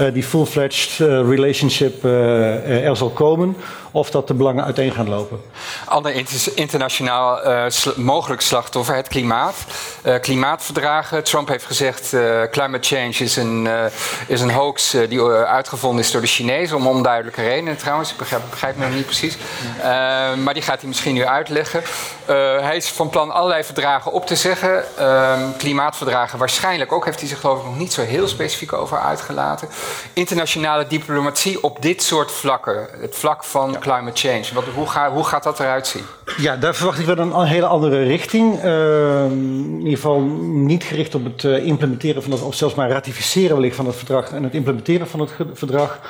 uh, 0.00 0.12
die 0.12 0.22
full-fledged 0.22 0.98
uh, 0.98 1.08
relationship 1.08 2.04
uh, 2.04 2.86
er 2.86 2.96
zal 2.96 3.10
komen. 3.10 3.56
Of 3.90 4.10
dat 4.10 4.28
de 4.28 4.34
belangen 4.34 4.64
uiteen 4.64 4.92
gaan 4.92 5.08
lopen. 5.08 5.40
Ander 5.84 6.24
internationaal 6.54 7.38
sl 7.70 7.90
mogelijk 7.96 8.40
slachtoffer, 8.40 8.94
het 8.94 9.08
klimaat. 9.08 9.54
klimaatverdragen. 10.20 11.24
Trump 11.24 11.48
heeft 11.48 11.64
gezegd, 11.64 12.16
climate 12.50 12.88
change 12.88 13.08
is 13.08 13.36
een, 13.36 13.68
is 14.26 14.40
een 14.40 14.50
hoax 14.50 14.96
die 15.08 15.22
uitgevonden 15.32 16.04
is 16.04 16.10
door 16.10 16.20
de 16.20 16.26
Chinezen. 16.26 16.76
Om 16.76 16.86
onduidelijke 16.86 17.42
redenen 17.42 17.76
trouwens. 17.76 18.10
Ik 18.10 18.16
begrijp, 18.16 18.42
begrijp 18.50 18.78
nog 18.78 18.90
niet 18.90 19.04
precies. 19.04 19.36
maar 20.42 20.54
die 20.54 20.62
gaat 20.62 20.80
hij 20.80 20.88
misschien 20.88 21.14
nu 21.14 21.26
uitleggen. 21.26 21.82
hij 22.60 22.76
is 22.76 22.88
van 22.88 23.08
plan 23.08 23.30
allerlei 23.30 23.64
verdragen 23.64 24.12
op 24.12 24.26
te 24.26 24.36
zeggen. 24.36 24.84
klimaatverdragen 25.58 26.38
waarschijnlijk 26.38 26.92
ook. 26.92 27.04
Heeft 27.04 27.20
hij 27.20 27.28
zich 27.28 27.40
geloof 27.40 27.58
ik 27.58 27.64
nog 27.64 27.78
niet 27.78 27.92
zo 27.92 28.02
heel 28.02 28.28
specifiek 28.28 28.72
over 28.72 28.98
uitgelaten 28.98 29.68
internationale 30.12 30.86
diplomatie 30.86 31.62
op 31.62 31.82
dit 31.82 32.02
soort 32.02 32.32
vlakken? 32.32 32.88
Het 33.00 33.16
vlak 33.16 33.44
van 33.44 33.77
climate 33.78 34.28
change. 34.28 34.44
Wat, 34.54 34.64
hoe, 34.74 34.86
ga, 34.86 35.10
hoe, 35.12 35.24
gaat 35.24 35.42
dat 35.42 35.60
eruit 35.60 35.86
zien? 35.86 36.02
Ja, 36.36 36.56
daar 36.56 36.74
verwacht 36.74 36.98
ik 36.98 37.06
wel 37.06 37.18
een 37.18 37.44
hele 37.44 37.66
andere 37.66 38.02
richting. 38.02 38.64
Uh, 38.64 39.24
in 39.24 39.78
ieder 39.78 39.94
geval 39.94 40.20
niet 40.42 40.84
gericht 40.84 41.14
op 41.14 41.24
het 41.24 41.42
uh, 41.42 41.66
implementeren 41.66 42.22
van 42.22 42.32
het, 42.32 42.42
of 42.42 42.54
zelfs 42.54 42.74
maar 42.74 42.90
ratificeren 42.90 43.56
wellicht 43.56 43.76
van 43.76 43.86
het 43.86 43.96
verdrag 43.96 44.32
en 44.32 44.42
het 44.42 44.54
implementeren 44.54 45.08
van 45.08 45.20
het 45.20 45.32
verdrag. 45.52 46.00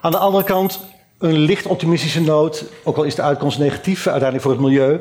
Aan 0.00 0.10
de 0.10 0.18
andere 0.18 0.44
kant 0.44 0.80
een 1.18 1.38
licht 1.38 1.66
optimistische 1.66 2.20
noot, 2.20 2.64
ook 2.84 2.96
al 2.96 3.02
is 3.02 3.14
de 3.14 3.22
uitkomst 3.22 3.58
negatief 3.58 4.06
uiteindelijk 4.06 4.42
voor 4.42 4.52
het 4.52 4.60
milieu. 4.60 5.00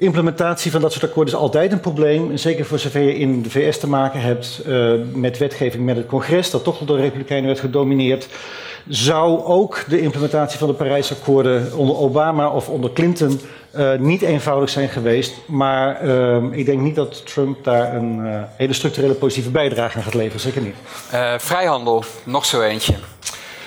Implementatie 0.00 0.70
van 0.70 0.80
dat 0.80 0.92
soort 0.92 1.04
akkoorden 1.04 1.34
is 1.34 1.40
altijd 1.40 1.72
een 1.72 1.80
probleem. 1.80 2.36
Zeker 2.36 2.64
voor 2.64 2.78
zover 2.78 3.00
je 3.00 3.14
in 3.14 3.42
de 3.42 3.50
VS 3.50 3.78
te 3.78 3.88
maken 3.88 4.20
hebt 4.20 4.62
uh, 4.66 4.92
met 5.12 5.38
wetgeving 5.38 5.84
met 5.84 5.96
het 5.96 6.06
congres, 6.06 6.50
dat 6.50 6.64
toch 6.64 6.78
door 6.78 6.96
de 6.96 7.02
Republikeinen 7.02 7.46
werd 7.46 7.60
gedomineerd. 7.60 8.28
Zou 8.88 9.44
ook 9.44 9.84
de 9.88 10.00
implementatie 10.00 10.58
van 10.58 10.68
de 10.68 10.74
Parijsakkoorden 10.74 11.76
onder 11.76 11.96
Obama 11.96 12.48
of 12.50 12.68
onder 12.68 12.92
Clinton 12.92 13.40
uh, 13.76 13.94
niet 13.94 14.22
eenvoudig 14.22 14.70
zijn 14.70 14.88
geweest. 14.88 15.34
Maar 15.46 16.04
uh, 16.04 16.44
ik 16.50 16.66
denk 16.66 16.80
niet 16.80 16.94
dat 16.94 17.26
Trump 17.26 17.64
daar 17.64 17.94
een 17.94 18.44
hele 18.56 18.72
structurele 18.72 19.14
positieve 19.14 19.50
bijdrage 19.50 19.96
aan 19.96 20.02
gaat 20.02 20.14
leveren. 20.14 20.40
Zeker 20.40 20.62
niet. 20.62 20.76
vrijhandel, 21.38 22.04
nog 22.24 22.44
zo 22.44 22.60
eentje. 22.60 22.94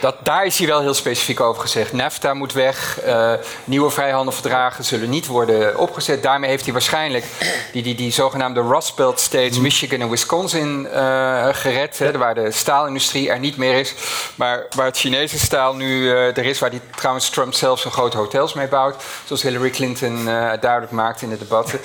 Dat, 0.02 0.16
daar 0.24 0.46
is 0.46 0.58
hij 0.58 0.68
wel 0.68 0.82
heel 0.82 0.94
specifiek 0.94 1.40
over 1.40 1.62
gezegd. 1.62 1.94
NAFTA 1.94 2.34
moet 2.34 2.54
weg, 2.54 3.00
uh, 3.06 3.34
nieuwe 3.64 3.90
vrijhandelverdragen 3.90 4.84
zullen 4.84 5.10
niet 5.10 5.28
worden 5.28 5.78
opgezet. 5.78 6.24
Daarmee 6.24 6.50
heeft 6.50 6.64
hij 6.64 6.74
waarschijnlijk 6.74 7.26
die, 7.72 7.84
die, 7.84 7.96
die 7.96 8.12
zogenaamde 8.12 8.62
Rust 8.62 8.96
Belt 8.96 9.20
states, 9.20 9.54
mhm. 9.54 9.62
Michigan 9.62 10.02
en 10.02 10.10
Wisconsin, 10.10 10.88
uh, 10.94 11.48
gered. 11.52 12.00
Hè, 12.00 12.18
waar 12.18 12.36
de 12.36 12.52
staalindustrie 12.52 13.30
er 13.30 13.40
niet 13.40 13.58
meer 13.58 13.74
is. 13.74 13.94
Maar 14.36 14.66
waar 14.76 14.86
het 14.86 14.98
Chinese 14.98 15.40
staal 15.40 15.76
nu 15.76 16.02
uh, 16.02 16.38
er 16.38 16.46
is, 16.46 16.60
waar 16.60 16.70
die, 16.70 16.82
trouwens 16.96 17.30
Trump 17.30 17.54
zelf 17.54 17.80
zijn 17.80 17.94
grote 17.94 18.18
hotels 18.18 18.54
mee 18.54 18.68
bouwt. 18.68 19.04
Zoals 19.26 19.42
Hillary 19.42 19.70
Clinton 19.70 20.26
duidelijk 20.60 20.92
maakte 20.92 21.24
in 21.24 21.30
de 21.30 21.38
debatten. 21.38 21.80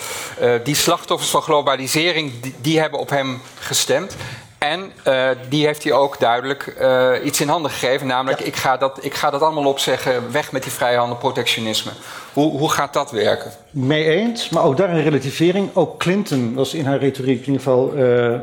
die 0.62 0.74
slachtoffers 0.74 1.30
van 1.30 1.42
globalisering, 1.42 2.40
die, 2.40 2.54
die 2.60 2.80
hebben 2.80 3.00
op 3.00 3.10
hem 3.10 3.42
gestemd. 3.58 4.16
En 4.70 4.92
uh, 5.06 5.28
die 5.48 5.66
heeft 5.66 5.84
hij 5.84 5.92
ook 5.92 6.20
duidelijk 6.20 6.76
uh, 6.80 7.10
iets 7.24 7.40
in 7.40 7.48
handen 7.48 7.70
gegeven. 7.70 8.06
Namelijk, 8.06 8.40
ik, 8.40 8.56
ga 8.56 8.76
dat, 8.76 8.98
ik 9.04 9.14
ga 9.14 9.30
dat 9.30 9.42
allemaal 9.42 9.64
opzeggen. 9.64 10.32
Weg 10.32 10.52
met 10.52 10.62
die 10.62 10.72
vrijhandel, 10.72 11.16
protectionisme. 11.16 11.90
Hoe, 12.32 12.58
hoe 12.58 12.70
gaat 12.70 12.92
dat 12.92 13.10
werken? 13.10 13.50
Mee 13.70 14.04
eens, 14.04 14.48
maar 14.48 14.64
ook 14.64 14.76
daar 14.76 14.90
een 14.90 15.02
relativering. 15.02 15.70
Ook 15.72 15.98
Clinton 15.98 16.54
was 16.54 16.74
in 16.74 16.86
haar 16.86 16.98
retoriek 16.98 17.46
in 17.46 17.52
ieder 17.52 17.62
geval 17.62 17.92
uh, 17.96 18.38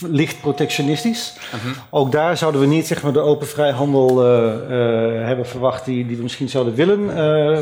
licht 0.00 0.40
protectionistisch. 0.40 1.34
-huh. 1.50 1.60
Ook 1.90 2.12
daar 2.12 2.36
zouden 2.36 2.60
we 2.60 2.66
niet 2.66 2.86
zeg 2.86 3.02
maar, 3.02 3.12
de 3.12 3.20
open 3.20 3.46
vrijhandel 3.46 4.18
hebben 5.26 5.46
verwacht 5.46 5.84
die, 5.84 6.06
die 6.06 6.16
we 6.16 6.22
misschien 6.22 6.48
zouden 6.48 6.74
willen 6.74 7.08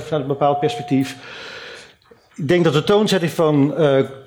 vanuit 0.02 0.12
een 0.12 0.26
bepaald 0.26 0.60
perspectief. 0.60 1.16
Ik 2.34 2.48
denk 2.48 2.64
dat 2.64 2.72
de 2.72 2.84
toonzetting 2.84 3.32
van 3.32 3.74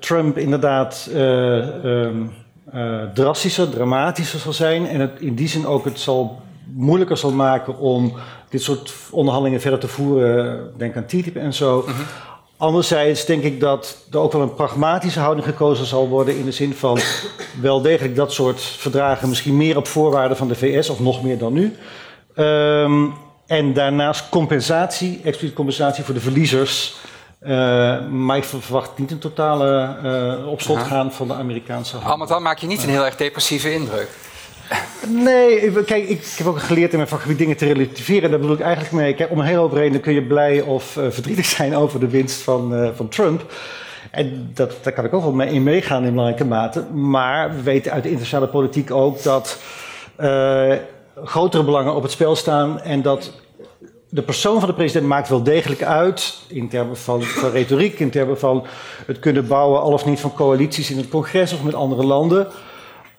Trump 0.00 0.38
inderdaad... 0.38 1.08
Um, 1.14 2.44
uh, 2.74 3.02
drastischer, 3.14 3.68
dramatischer 3.68 4.38
zal 4.38 4.52
zijn. 4.52 4.86
En 4.86 5.00
het 5.00 5.20
in 5.20 5.34
die 5.34 5.48
zin 5.48 5.66
ook 5.66 5.84
het 5.84 6.00
zal 6.00 6.40
moeilijker 6.64 7.16
zal 7.16 7.32
maken 7.32 7.78
om 7.78 8.12
dit 8.48 8.62
soort 8.62 8.92
onderhandelingen 9.10 9.60
verder 9.60 9.80
te 9.80 9.88
voeren. 9.88 10.70
Denk 10.76 10.96
aan 10.96 11.06
TTIP 11.06 11.36
en 11.36 11.54
zo. 11.54 11.84
Uh 11.88 11.98
Anderzijds 12.58 13.24
denk 13.24 13.42
ik 13.42 13.60
dat 13.60 14.06
er 14.10 14.18
ook 14.18 14.32
wel 14.32 14.42
een 14.42 14.54
pragmatische 14.54 15.20
houding 15.20 15.46
gekozen 15.46 15.86
zal 15.86 16.08
worden. 16.08 16.38
In 16.38 16.44
de 16.44 16.52
zin 16.52 16.74
van 16.74 16.98
wel 17.60 17.82
degelijk 17.82 18.16
dat 18.16 18.32
soort 18.32 18.60
verdragen 18.60 19.28
misschien 19.28 19.56
meer 19.56 19.76
op 19.76 19.86
voorwaarden 19.86 20.36
van 20.36 20.48
de 20.48 20.54
VS 20.54 20.88
of 20.88 21.00
nog 21.00 21.22
meer 21.22 21.38
dan 21.38 21.52
nu. 21.52 21.76
Um, 22.36 23.14
en 23.46 23.72
daarnaast 23.72 24.28
compensatie, 24.28 25.20
expliciet 25.24 25.56
compensatie 25.56 26.04
voor 26.04 26.14
de 26.14 26.20
verliezers. 26.20 26.96
Uh, 27.46 28.06
maar 28.06 28.36
ik 28.36 28.44
verwacht 28.44 28.98
niet 28.98 29.10
een 29.10 29.18
totale 29.18 29.96
uh, 30.04 30.48
op 30.48 30.60
slot 30.60 30.78
gaan 30.78 31.12
van 31.12 31.28
de 31.28 31.34
Amerikaanse 31.34 31.96
hand. 31.96 32.08
Al 32.10 32.16
met 32.16 32.30
al 32.30 32.40
maak 32.40 32.58
je 32.58 32.66
niet 32.66 32.82
een 32.82 32.88
heel 32.88 33.04
erg 33.04 33.16
depressieve 33.16 33.72
indruk. 33.72 34.08
Nee, 35.08 35.70
kijk, 35.84 36.08
ik, 36.08 36.34
heb 36.36 36.46
ook 36.46 36.60
geleerd 36.60 36.90
in 36.90 36.96
mijn 36.96 37.08
vakgebied 37.08 37.38
dingen 37.38 37.56
te 37.56 37.66
relativeren. 37.66 38.30
Daar 38.30 38.38
bedoel 38.38 38.54
ik 38.54 38.62
eigenlijk 38.62 38.94
mee. 38.94 39.14
Kijk, 39.14 39.30
om 39.30 39.38
een 39.38 39.44
hele 39.44 39.58
hoop 39.58 39.72
redenen 39.72 40.00
kun 40.00 40.14
je 40.14 40.22
blij 40.22 40.60
of 40.60 40.96
uh, 40.96 41.04
verdrietig 41.10 41.44
zijn 41.44 41.76
over 41.76 42.00
de 42.00 42.08
winst 42.08 42.42
van, 42.42 42.92
van 42.94 43.08
Trump. 43.08 43.52
En 44.10 44.50
dat, 44.54 44.72
daar 44.82 44.92
kan 44.92 45.04
ik 45.04 45.14
ook 45.14 45.22
wel 45.22 45.32
mee 45.32 45.52
in 45.52 45.62
meegaan 45.62 46.04
in 46.04 46.10
belangrijke 46.10 46.44
mate. 46.44 46.84
Maar 46.92 47.54
we 47.54 47.62
weten 47.62 47.92
uit 47.92 48.02
de 48.02 48.08
internationale 48.08 48.50
politiek 48.50 48.90
ook 48.90 49.22
dat 49.22 49.58
grotere 51.24 51.64
belangen 51.64 51.94
op 51.94 52.02
het 52.02 52.12
spel 52.12 52.36
staan. 52.36 52.80
En 52.80 53.02
dat 53.02 53.32
de 54.08 54.22
persoon 54.22 54.58
van 54.58 54.68
de 54.68 54.74
president 54.74 55.06
maakt 55.06 55.28
wel 55.28 55.42
degelijk 55.42 55.82
uit, 55.82 56.34
in 56.46 56.68
termen 56.68 56.96
van, 56.96 57.22
van 57.22 57.50
retoriek, 57.50 57.98
in 57.98 58.10
termen 58.10 58.38
van 58.38 58.66
het 59.06 59.18
kunnen 59.18 59.46
bouwen 59.46 59.80
al 59.80 59.92
of 59.92 60.06
niet 60.06 60.20
van 60.20 60.34
coalities 60.34 60.90
in 60.90 60.96
het 60.96 61.08
congres 61.08 61.52
of 61.52 61.62
met 61.62 61.74
andere 61.74 62.04
landen. 62.04 62.46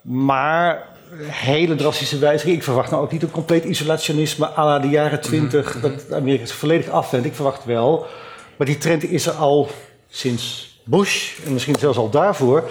Maar 0.01 0.95
hele 1.25 1.75
drastische 1.75 2.19
wijzigingen. 2.19 2.57
Ik 2.57 2.63
verwacht 2.63 2.91
nou 2.91 3.03
ook 3.03 3.11
niet 3.11 3.23
een 3.23 3.31
compleet 3.31 3.63
isolationisme 3.63 4.49
à 4.57 4.65
la 4.65 4.79
de 4.79 4.89
jaren 4.89 5.21
twintig, 5.21 5.75
mm 5.75 5.81
dat 5.81 6.13
Amerika 6.13 6.45
zich 6.45 6.55
volledig 6.55 6.89
afwendt. 6.89 7.25
Ik 7.25 7.35
verwacht 7.35 7.65
wel, 7.65 8.05
maar 8.57 8.67
die 8.67 8.77
trend 8.77 9.03
is 9.03 9.25
er 9.25 9.33
al 9.33 9.69
sinds 10.09 10.75
Bush 10.83 11.39
en 11.45 11.53
misschien 11.53 11.75
zelfs 11.79 11.97
al 11.97 12.09
daarvoor. 12.09 12.69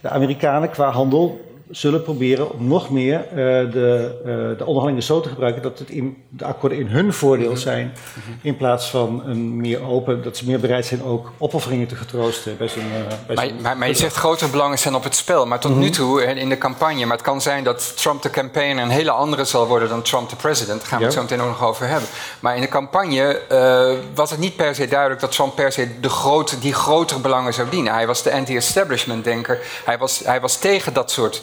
De 0.00 0.08
Amerikanen 0.08 0.70
qua 0.70 0.90
handel 0.90 1.40
zullen 1.72 2.02
proberen 2.02 2.52
om 2.52 2.68
nog 2.68 2.90
meer 2.90 3.26
uh, 3.30 3.36
de, 3.36 4.20
uh, 4.20 4.58
de 4.58 4.64
onderhandelingen 4.64 5.02
zo 5.02 5.20
te 5.20 5.28
gebruiken 5.28 5.62
dat 5.62 5.78
het 5.78 5.90
in, 5.90 6.22
de 6.28 6.44
akkoorden 6.44 6.78
in 6.78 6.86
hun 6.86 7.12
voordeel 7.12 7.50
mhm. 7.50 7.60
zijn. 7.60 7.92
Mhm. 8.14 8.46
In 8.46 8.56
plaats 8.56 8.90
van 8.90 9.22
een 9.26 9.56
meer 9.56 9.82
open, 9.82 10.22
dat 10.22 10.36
ze 10.36 10.46
meer 10.46 10.60
bereid 10.60 10.86
zijn 10.86 11.02
ook 11.02 11.32
opofferingen 11.38 11.86
te 11.86 11.96
getroosten 11.96 12.56
bij 12.56 12.68
zo'n. 12.68 12.82
Uh, 12.82 13.36
maar, 13.36 13.50
maar, 13.62 13.76
maar, 13.76 13.88
je 13.88 13.94
zegt 13.94 14.16
grotere 14.16 14.50
belangen 14.50 14.78
zijn 14.78 14.94
op 14.94 15.04
het 15.04 15.16
spel. 15.16 15.46
Maar 15.46 15.58
tot 15.60 15.70
mm 15.70 15.76
-hmm. 15.76 15.86
nu 15.86 15.90
toe 15.90 16.24
in 16.24 16.48
de 16.48 16.58
campagne. 16.58 17.04
Maar 17.04 17.16
het 17.16 17.26
kan 17.26 17.40
zijn 17.40 17.64
dat 17.64 17.96
Trump 17.96 18.22
de 18.22 18.30
campaign 18.30 18.78
een 18.78 18.90
hele 18.90 19.10
andere 19.10 19.44
zal 19.44 19.66
worden 19.66 19.88
dan 19.88 20.02
Trump 20.02 20.28
de 20.28 20.36
president. 20.36 20.80
Daar 20.80 20.88
gaan 20.88 20.98
we 20.98 21.04
ja. 21.04 21.10
het 21.10 21.18
zo 21.18 21.22
meteen 21.22 21.40
ook 21.40 21.58
nog 21.58 21.68
over 21.68 21.88
hebben. 21.88 22.08
Maar 22.40 22.54
in 22.54 22.60
de 22.60 22.68
campagne 22.68 23.40
was 24.14 24.30
het 24.30 24.38
niet 24.38 24.56
per 24.56 24.74
se 24.74 24.88
duidelijk 24.88 25.20
dat 25.20 25.32
Trump 25.32 25.54
per 25.54 25.72
se 25.72 26.00
de 26.00 26.08
grote, 26.08 26.58
die 26.58 26.74
grotere 26.74 27.20
belangen 27.20 27.54
zou 27.54 27.68
dienen. 27.68 27.92
Hij 27.92 28.06
was 28.06 28.22
de 28.22 28.32
anti-establishment 28.32 29.24
denker. 29.24 29.58
Hij 29.84 29.98
was, 29.98 30.20
hij 30.24 30.40
was 30.40 30.58
tegen 30.58 30.92
dat 30.92 31.10
soort 31.10 31.42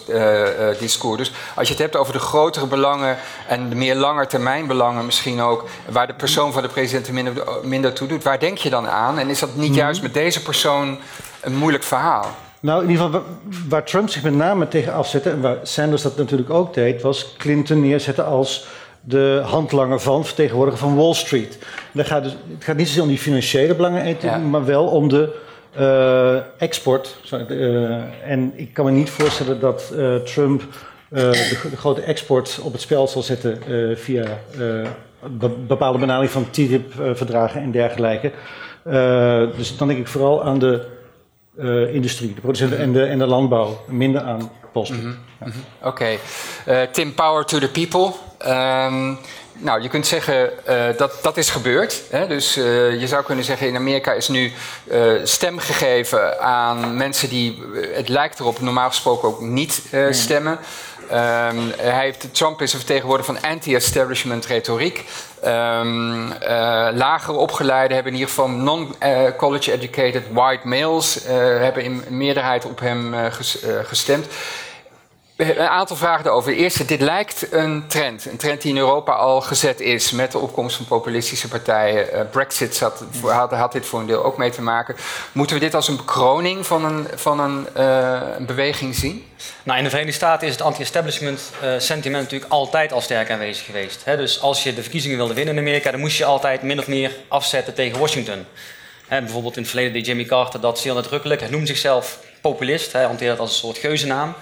discours. 0.79 1.17
Dus 1.17 1.31
als 1.55 1.67
je 1.67 1.73
het 1.73 1.83
hebt 1.83 1.95
over 1.95 2.13
de 2.13 2.19
grotere 2.19 2.65
belangen 2.65 3.17
en 3.47 3.69
de 3.69 3.75
meer 3.75 3.95
langetermijnbelangen 3.95 5.05
misschien 5.05 5.41
ook, 5.41 5.65
waar 5.89 6.07
de 6.07 6.13
persoon 6.13 6.53
van 6.53 6.61
de 6.61 6.67
president 6.67 7.11
minder, 7.11 7.33
minder 7.63 7.93
toe 7.93 8.07
doet, 8.07 8.23
waar 8.23 8.39
denk 8.39 8.57
je 8.57 8.69
dan 8.69 8.87
aan? 8.87 9.19
En 9.19 9.29
is 9.29 9.39
dat 9.39 9.55
niet 9.55 9.69
mhm. 9.69 9.79
juist 9.79 10.01
met 10.01 10.13
deze 10.13 10.41
persoon 10.41 10.97
een 11.41 11.55
moeilijk 11.55 11.83
verhaal? 11.83 12.25
Nou, 12.59 12.83
in 12.83 12.89
ieder 12.89 13.05
geval 13.05 13.23
waar 13.69 13.83
Trump 13.83 14.09
zich 14.09 14.23
met 14.23 14.33
name 14.33 14.67
tegen 14.67 14.93
afzette, 14.93 15.29
en 15.29 15.41
waar 15.41 15.57
Sanders 15.63 16.01
dat 16.01 16.17
natuurlijk 16.17 16.49
ook 16.49 16.73
deed, 16.73 17.01
was 17.01 17.35
Clinton 17.37 17.81
neerzetten 17.81 18.25
als 18.25 18.67
de 19.01 19.41
handlanger 19.45 19.99
van, 19.99 20.25
vertegenwoordiger 20.25 20.79
van 20.79 20.95
Wall 20.95 21.13
Street. 21.13 21.57
Gaat 21.95 22.23
dus, 22.23 22.31
het 22.31 22.63
gaat 22.63 22.75
niet 22.75 22.87
zozeer 22.87 23.03
om 23.03 23.09
die 23.09 23.17
financiële 23.17 23.75
belangen, 23.75 24.49
maar 24.49 24.65
wel 24.65 24.85
om 24.85 25.07
de 25.07 25.47
export. 26.57 27.15
Uh, 27.31 28.31
en 28.31 28.53
ik 28.55 28.73
kan 28.73 28.85
me 28.85 28.91
niet 28.91 29.09
voorstellen 29.09 29.59
dat 29.59 29.91
uh, 29.93 30.15
Trump 30.15 30.63
de, 31.09 31.67
de, 31.69 31.77
grote 31.77 32.01
export 32.01 32.59
op 32.63 32.71
het 32.71 32.81
spel 32.81 33.07
zal 33.07 33.21
zetten 33.21 33.57
via 33.97 34.25
be 35.37 35.49
bepaalde 35.49 35.99
benadering 35.99 36.31
van 36.31 36.49
TTIP-verdragen 36.49 37.61
en 37.61 37.71
dergelijke. 37.71 38.31
dus 39.57 39.77
dan 39.77 39.87
denk 39.87 39.99
ik 39.99 40.07
vooral 40.07 40.43
aan 40.43 40.59
de 40.59 40.85
industrie, 41.91 42.33
de 42.33 42.41
producenten 42.41 42.79
en, 42.79 42.91
de, 42.91 43.03
en 43.05 43.17
de 43.17 43.25
landbouw, 43.25 43.81
minder 43.87 44.21
aan 44.21 44.51
posten. 44.71 44.97
Mm 44.97 45.01
-hmm. 45.01 45.17
ja. 45.39 45.45
mm 45.45 45.51
-hmm. 45.51 45.87
Oké. 45.87 46.17
Tim, 46.91 47.13
power 47.13 47.45
to 47.45 47.59
the 47.59 47.69
people. 47.69 48.11
Um, 48.47 49.17
nou, 49.59 49.81
je 49.81 49.89
kunt 49.89 50.07
zeggen 50.07 50.51
uh, 50.69 50.85
dat 50.97 51.13
dat 51.21 51.37
is 51.37 51.49
gebeurd. 51.49 52.01
Hè? 52.09 52.27
Dus 52.27 52.57
uh, 52.57 52.99
je 52.99 53.07
zou 53.07 53.23
kunnen 53.23 53.45
zeggen, 53.45 53.67
in 53.67 53.75
Amerika 53.75 54.11
is 54.13 54.27
nu 54.27 54.51
uh, 54.91 55.11
stem 55.23 55.59
gegeven 55.59 56.41
aan 56.41 56.97
mensen 56.97 57.29
die, 57.29 57.63
het 57.93 58.09
lijkt 58.09 58.39
erop, 58.39 58.59
normaal 58.59 58.89
gesproken 58.89 59.27
ook 59.27 59.41
niet 59.41 59.81
stemmen. 60.11 60.59
Um, 61.11 61.73
hij 61.77 62.03
heeft, 62.03 62.33
Trump 62.33 62.61
is 62.61 62.73
een 62.73 62.79
vertegenwoordiger 62.79 63.35
van 63.35 63.49
anti-establishment 63.49 64.45
retoriek. 64.45 65.05
Um, 65.45 66.33
lager 66.93 67.35
opgeleiden 67.35 67.95
hebben 67.95 68.13
in 68.13 68.19
ieder 68.19 68.33
geval 68.33 68.49
non-college 68.49 69.71
educated 69.71 70.23
white 70.31 70.67
males 70.67 71.19
hebben 71.59 71.83
in 71.83 72.03
meerderheid 72.09 72.65
op 72.65 72.79
hem 72.79 73.15
gestemd. 73.83 74.25
Een 75.39 75.59
aantal 75.59 75.95
vragen 75.95 76.25
erover. 76.25 76.51
De 76.51 76.57
eerste, 76.57 76.85
dit 76.85 77.01
lijkt 77.01 77.51
een 77.51 77.87
trend. 77.87 78.25
Een 78.25 78.37
trend 78.37 78.61
die 78.61 78.71
in 78.71 78.77
Europa 78.77 79.13
al 79.13 79.41
gezet 79.41 79.79
is 79.79 80.11
met 80.11 80.31
de 80.31 80.37
opkomst 80.37 80.75
van 80.75 80.85
populistische 80.85 81.47
partijen. 81.47 82.07
Uh, 82.13 82.21
Brexit 82.31 82.75
zat, 82.75 83.03
had, 83.21 83.51
had, 83.51 83.71
dit 83.71 83.85
voor 83.85 83.99
een 83.99 84.05
deel 84.05 84.23
ook 84.23 84.37
mee 84.37 84.49
te 84.49 84.61
maken. 84.61 84.95
Moeten 85.31 85.55
we 85.55 85.61
dit 85.61 85.73
als 85.73 85.87
een 85.87 85.95
bekroning 85.95 86.65
van 86.65 86.85
een, 86.85 87.07
van 87.15 87.39
een, 87.39 87.67
uh, 87.77 88.21
een 88.37 88.45
beweging 88.45 88.95
zien? 88.95 89.25
Nou, 89.63 89.77
in 89.77 89.83
de 89.83 89.89
Verenigde 89.89 90.17
Staten 90.17 90.47
is 90.47 90.53
het 90.53 90.61
anti-establishment 90.61 91.51
uh, 91.63 91.73
sentiment 91.77 92.23
natuurlijk 92.23 92.51
altijd 92.51 92.91
al 92.91 93.01
sterk 93.01 93.31
aanwezig 93.31 93.65
geweest. 93.65 94.05
Dus 94.05 94.41
als 94.41 94.63
je 94.63 94.73
de 94.73 94.81
verkiezingen 94.81 95.17
wilde 95.17 95.33
winnen 95.33 95.53
in 95.53 95.59
Amerika, 95.59 95.91
dan 95.91 95.99
moest 95.99 96.17
je 96.17 96.25
altijd 96.25 96.61
min 96.61 96.79
of 96.79 96.87
meer 96.87 97.15
afzetten 97.27 97.73
tegen 97.73 97.99
Washington. 97.99 98.45
Bijvoorbeeld 99.07 99.55
in 99.55 99.61
het 99.61 99.71
verleden 99.71 99.93
deed 99.93 100.05
Jimmy 100.05 100.25
Carter 100.25 100.59
dat 100.59 100.79
zeer 100.79 100.93
nadrukkelijk. 100.93 101.41
Hij 101.41 101.49
noemde 101.49 101.67
zichzelf 101.67 102.19
populist, 102.41 102.91
hij 102.91 103.03
hanteerde 103.03 103.35
dat 103.35 103.39
als 103.39 103.51
een 103.51 103.57
soort 103.57 103.77
geuzennaam. 103.77 104.35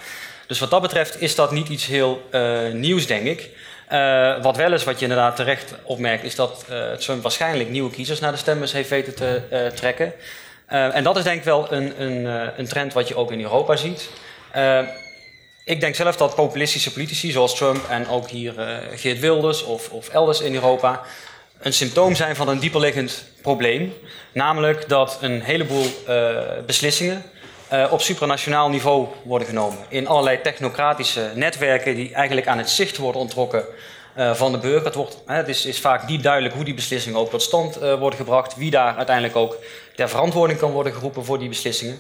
Dus 0.48 0.60
wat 0.60 0.70
dat 0.70 0.82
betreft 0.82 1.22
is 1.22 1.36
dat 1.36 1.52
niet 1.52 1.70
iets 1.70 1.86
heel 1.86 2.22
uh, 2.32 2.72
nieuws, 2.72 3.08
denk 3.08 3.26
ik. 3.26 3.50
Uh, 3.92 4.42
wat 4.42 4.56
wel 4.56 4.74
is, 4.74 4.84
wat 4.84 5.00
je 5.00 5.06
inderdaad 5.06 5.36
terecht 5.36 5.74
opmerkt, 5.84 6.24
is 6.24 6.36
dat 6.36 6.66
uh, 6.70 6.92
Trump 6.92 7.22
waarschijnlijk 7.22 7.70
nieuwe 7.70 7.92
kiezers 7.92 8.20
naar 8.20 8.32
de 8.32 8.38
stembus 8.38 8.72
heeft 8.72 8.90
weten 8.90 9.16
te 9.16 9.72
trekken. 9.76 10.14
en 10.68 11.04
dat 11.04 11.18
is 11.18 11.24
denk 11.24 11.38
ik 11.38 11.44
wel 11.44 11.72
een, 11.72 12.02
een, 12.02 12.26
een 12.58 12.68
trend 12.68 12.94
wat 12.94 13.08
je 13.08 13.16
ook 13.16 13.32
in 13.32 13.42
Europa 13.42 13.76
ziet. 13.76 14.10
ik 15.66 15.80
denk 15.80 15.96
zelf 15.96 16.18
dat 16.18 16.36
populistische 16.36 16.92
politici 16.94 17.32
zoals 17.32 17.56
Trump 17.56 17.90
en 17.90 18.08
ook 18.08 18.30
hier 18.30 18.54
Geert 18.96 19.20
Wilders 19.20 19.64
of, 19.64 19.90
of 19.90 20.10
elders 20.10 20.42
in 20.42 20.54
Europa 20.54 21.02
een 21.60 21.74
symptoom 21.74 22.16
zijn 22.16 22.36
van 22.36 22.48
een 22.48 22.60
dieperliggend 22.60 23.24
probleem. 23.42 23.94
Namelijk 24.32 24.90
dat 24.90 25.18
een 25.22 25.42
heleboel 25.42 25.86
beslissingen 26.66 27.24
uh, 27.74 27.88
op 27.92 28.02
supranationaal 28.02 28.70
niveau 28.70 29.08
worden 29.24 29.48
genomen. 29.48 29.78
In 29.88 30.08
allerlei 30.08 30.42
technocratische 30.42 31.32
netwerken 31.36 31.96
die 31.96 32.14
eigenlijk 32.14 32.48
aan 32.48 32.58
het 32.58 32.70
zicht 32.70 32.98
worden 32.98 33.22
ontrokken 33.22 33.66
uh, 34.18 34.34
van 34.34 34.52
de 34.52 34.58
burger. 34.58 34.86
Het, 34.86 34.96
wordt, 34.96 35.18
het 35.26 35.48
is, 35.48 35.66
is, 35.66 35.80
vaak 35.80 36.08
niet 36.08 36.24
duidelijk 36.24 36.54
hoe 36.54 36.64
die 36.64 36.74
beslissingen 36.74 37.20
ook 37.20 37.30
tot 37.30 37.42
stand 37.42 37.82
uh, 37.82 38.00
worden 38.00 38.20
gebracht. 38.20 38.56
Wie 38.56 38.72
daar 38.72 38.96
uiteindelijk 38.96 39.36
ook 39.36 39.58
ter 39.96 40.10
verantwoording 40.10 40.60
kan 40.60 40.72
worden 40.72 40.94
geroepen 40.94 41.26
voor 41.26 41.40
die 41.40 41.50
beslissingen. 41.50 41.98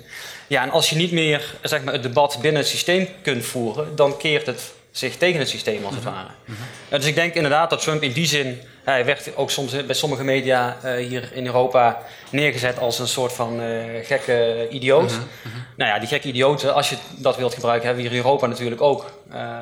Ja, 0.47 0.61
en 0.61 0.71
als 0.71 0.89
je 0.89 0.95
niet 0.95 1.11
meer 1.11 1.55
zeg 1.61 1.83
maar, 1.83 1.93
het 1.93 2.03
debat 2.03 2.37
binnen 2.41 2.61
het 2.61 2.69
systeem 2.69 3.07
kunt 3.21 3.45
voeren, 3.45 3.95
dan 3.95 4.17
keert 4.17 4.45
het 4.45 4.73
zich 4.91 5.17
tegen 5.17 5.39
het 5.39 5.49
systeem 5.49 5.85
als 5.85 5.95
het 5.95 6.03
mhm. 6.03 6.13
ware. 6.13 6.29
Mm 6.45 6.55
dus 6.89 7.05
ik 7.05 7.15
denk 7.15 7.33
inderdaad 7.33 7.69
dat 7.69 7.81
Trump 7.81 8.03
in 8.03 8.11
die 8.11 8.25
zin, 8.25 8.61
hij 8.93 9.05
werd 9.05 9.35
ook 9.35 9.51
soms 9.51 9.85
bij 9.85 9.95
sommige 9.95 10.23
media 10.23 10.77
uh, 10.85 10.95
hier 10.95 11.29
in 11.33 11.45
Europa 11.45 12.01
neergezet 12.29 12.79
als 12.79 12.99
een 12.99 13.07
soort 13.07 13.33
van 13.33 13.61
uh, 13.61 13.83
gekke 14.03 14.67
idioot. 14.69 15.11
Mhm, 15.11 15.19
mhm. 15.41 15.55
Nou 15.75 15.91
ja, 15.91 15.99
die 15.99 16.07
gekke 16.07 16.27
idioten, 16.27 16.73
als 16.73 16.89
je 16.89 16.95
dat 17.15 17.37
wilt 17.37 17.53
gebruiken, 17.53 17.85
hebben 17.85 18.03
we 18.03 18.09
hier 18.09 18.19
in 18.19 18.25
Europa 18.25 18.47
natuurlijk 18.47 18.81
ook 18.81 19.05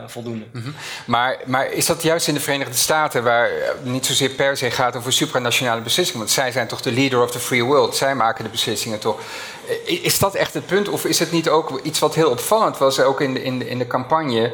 voldoende. 0.07 0.45
maar, 1.05 1.37
maar 1.45 1.71
is 1.71 1.85
dat 1.85 2.03
juist 2.03 2.27
in 2.27 2.33
de 2.33 2.39
Verenigde 2.39 2.77
Staten, 2.77 3.23
waar 3.23 3.49
niet 3.83 4.05
zozeer 4.05 4.29
per 4.29 4.57
se 4.57 4.71
gaat 4.71 4.95
over 4.95 5.13
supranationale 5.13 5.81
beslissingen, 5.81 6.21
want 6.21 6.33
zij 6.33 6.51
zijn 6.51 6.67
toch 6.67 6.81
de 6.81 6.91
leader 6.91 7.21
of 7.21 7.31
the 7.31 7.39
free 7.39 7.63
world, 7.63 7.95
zij 7.95 8.15
maken 8.15 8.43
de 8.43 8.49
beslissingen 8.49 8.99
toch. 8.99 9.19
Is 9.85 10.19
dat 10.19 10.35
echt 10.35 10.53
het 10.53 10.65
punt? 10.65 10.89
Of 10.89 11.05
is 11.05 11.19
het 11.19 11.31
niet 11.31 11.49
ook 11.49 11.79
iets 11.83 11.99
wat 11.99 12.15
heel 12.15 12.29
opvallend 12.29 12.77
was, 12.77 12.99
ook 12.99 13.21
in 13.21 13.33
de, 13.33 13.43
in 13.43 13.59
de, 13.59 13.69
in 13.69 13.77
de 13.77 13.87
campagne, 13.87 14.51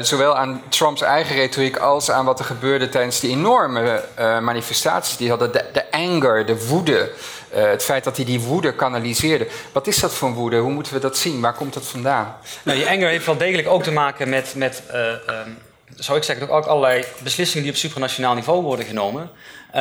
zowel 0.00 0.36
aan 0.36 0.62
Trumps 0.68 1.00
eigen 1.00 1.34
retoriek 1.34 1.76
als 1.76 2.10
aan 2.10 2.24
wat 2.24 2.38
er 2.38 2.44
gebeurde 2.44 2.88
tijdens 2.88 3.20
die 3.20 3.30
enorme 3.30 4.01
uh, 4.18 4.40
manifestaties 4.40 5.16
die 5.16 5.28
hadden. 5.28 5.52
De, 5.52 5.64
de 5.72 5.90
anger, 5.90 6.46
de 6.46 6.66
woede. 6.66 7.10
Uh, 7.54 7.62
het 7.62 7.84
feit 7.84 8.04
dat 8.04 8.16
hij 8.16 8.24
die 8.24 8.40
woede 8.40 8.74
kanaliseerde. 8.74 9.46
Wat 9.72 9.86
is 9.86 10.00
dat 10.00 10.14
voor 10.14 10.32
woede? 10.32 10.56
Hoe 10.56 10.72
moeten 10.72 10.92
we 10.92 10.98
dat 10.98 11.16
zien? 11.16 11.40
Waar 11.40 11.54
komt 11.54 11.74
dat 11.74 11.86
vandaan? 11.86 12.36
Nou, 12.62 12.78
die 12.78 12.88
anger 12.88 13.08
heeft 13.08 13.26
wel 13.26 13.36
degelijk 13.36 13.68
ook 13.68 13.82
te 13.82 13.92
maken 13.92 14.28
met, 14.28 14.54
met 14.54 14.82
uh, 14.92 15.10
um, 15.10 15.58
zou 15.96 16.18
ik 16.18 16.24
zeggen, 16.24 16.48
ook 16.48 16.66
allerlei 16.66 17.04
beslissingen 17.22 17.62
die 17.62 17.72
op 17.72 17.78
supranationaal 17.78 18.34
niveau 18.34 18.62
worden 18.62 18.86
genomen. 18.86 19.30
Uh, 19.74 19.80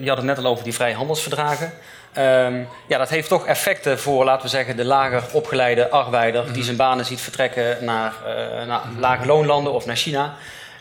je 0.00 0.08
had 0.08 0.16
het 0.16 0.24
net 0.26 0.38
al 0.38 0.46
over 0.46 0.64
die 0.64 0.74
vrijhandelsverdragen. 0.74 1.72
Um, 2.18 2.68
ja, 2.88 2.98
dat 2.98 3.08
heeft 3.08 3.28
toch 3.28 3.46
effecten 3.46 3.98
voor, 3.98 4.24
laten 4.24 4.42
we 4.42 4.48
zeggen, 4.48 4.76
de 4.76 4.84
lager 4.84 5.22
opgeleide 5.32 5.90
arbeider... 5.90 6.44
die 6.44 6.52
mhm. 6.52 6.62
zijn 6.62 6.76
banen 6.76 7.04
ziet 7.04 7.20
vertrekken 7.20 7.84
naar, 7.84 8.14
uh, 8.26 8.66
naar 8.66 8.82
lage 8.98 9.26
loonlanden 9.26 9.72
of 9.72 9.86
naar 9.86 9.96
China. 9.96 10.34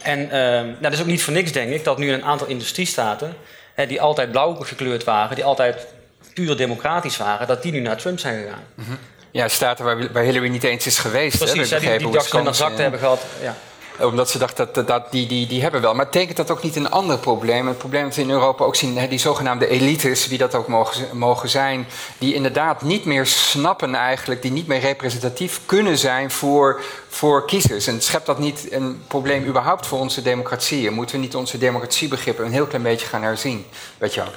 En 0.03 0.19
uh, 0.19 0.31
nou, 0.31 0.75
dat 0.81 0.93
is 0.93 1.01
ook 1.01 1.05
niet 1.05 1.23
voor 1.23 1.33
niks, 1.33 1.51
denk 1.51 1.71
ik, 1.71 1.83
dat 1.83 1.97
nu 1.97 2.11
een 2.11 2.23
aantal 2.23 2.47
industriestaten, 2.47 3.35
hè, 3.73 3.87
die 3.87 4.01
altijd 4.01 4.31
blauw 4.31 4.53
gekleurd 4.53 5.03
waren, 5.03 5.35
die 5.35 5.45
altijd 5.45 5.87
puur 6.33 6.57
democratisch 6.57 7.17
waren, 7.17 7.47
dat 7.47 7.63
die 7.63 7.71
nu 7.71 7.79
naar 7.79 7.97
Trump 7.97 8.19
zijn 8.19 8.43
gegaan. 8.43 8.63
Mm 8.75 8.85
-hmm. 8.85 8.97
Ja, 9.31 9.47
staten 9.47 9.85
waar, 9.85 10.11
waar, 10.11 10.23
Hillary 10.23 10.47
niet 10.47 10.63
eens 10.63 10.85
is 10.85 10.97
geweest. 10.97 11.37
Precies, 11.37 11.69
hè, 11.69 11.79
die, 11.79 11.89
die, 11.89 11.97
die 11.97 12.37
in 12.37 12.43
de 12.43 12.81
hebben 12.81 12.99
gehad. 12.99 13.21
Ja 13.41 13.55
omdat 14.03 14.29
ze 14.29 14.37
dachten 14.37 14.69
dat, 14.73 14.87
dat 14.87 15.11
die, 15.11 15.27
die, 15.27 15.47
die 15.47 15.61
hebben 15.61 15.81
wel. 15.81 15.93
Maar 15.93 16.05
betekent 16.05 16.37
dat 16.37 16.51
ook 16.51 16.63
niet 16.63 16.75
een 16.75 16.89
ander 16.89 17.17
probleem? 17.17 17.67
Het 17.67 17.77
probleem 17.77 18.03
dat 18.03 18.15
we 18.15 18.21
in 18.21 18.29
Europa 18.29 18.65
ook 18.65 18.75
zien, 18.75 19.09
die 19.09 19.19
zogenaamde 19.19 19.67
elites, 19.67 20.27
wie 20.27 20.37
dat 20.37 20.55
ook 20.55 20.67
mogen, 20.67 21.17
mogen 21.17 21.49
zijn, 21.49 21.87
die 22.17 22.33
inderdaad 22.33 22.81
niet 22.81 23.05
meer 23.05 23.25
snappen 23.25 23.95
eigenlijk, 23.95 24.41
die 24.41 24.51
niet 24.51 24.67
meer 24.67 24.79
representatief 24.79 25.61
kunnen 25.65 25.97
zijn 25.97 26.31
voor, 26.31 26.81
voor 27.09 27.45
kiezers. 27.45 27.87
En 27.87 28.01
schept 28.01 28.25
dat 28.25 28.39
niet 28.39 28.67
een 28.71 29.03
probleem 29.07 29.45
überhaupt 29.45 29.87
voor 29.87 29.99
onze 29.99 30.21
democratie? 30.21 30.89
Moeten 30.89 31.15
we 31.15 31.21
niet 31.21 31.35
onze 31.35 31.57
democratiebegrippen 31.57 32.45
een 32.45 32.51
heel 32.51 32.67
klein 32.67 32.83
beetje 32.83 33.07
gaan 33.07 33.23
herzien? 33.23 33.65
Weet 33.97 34.13
je 34.13 34.21
wel? 34.21 34.31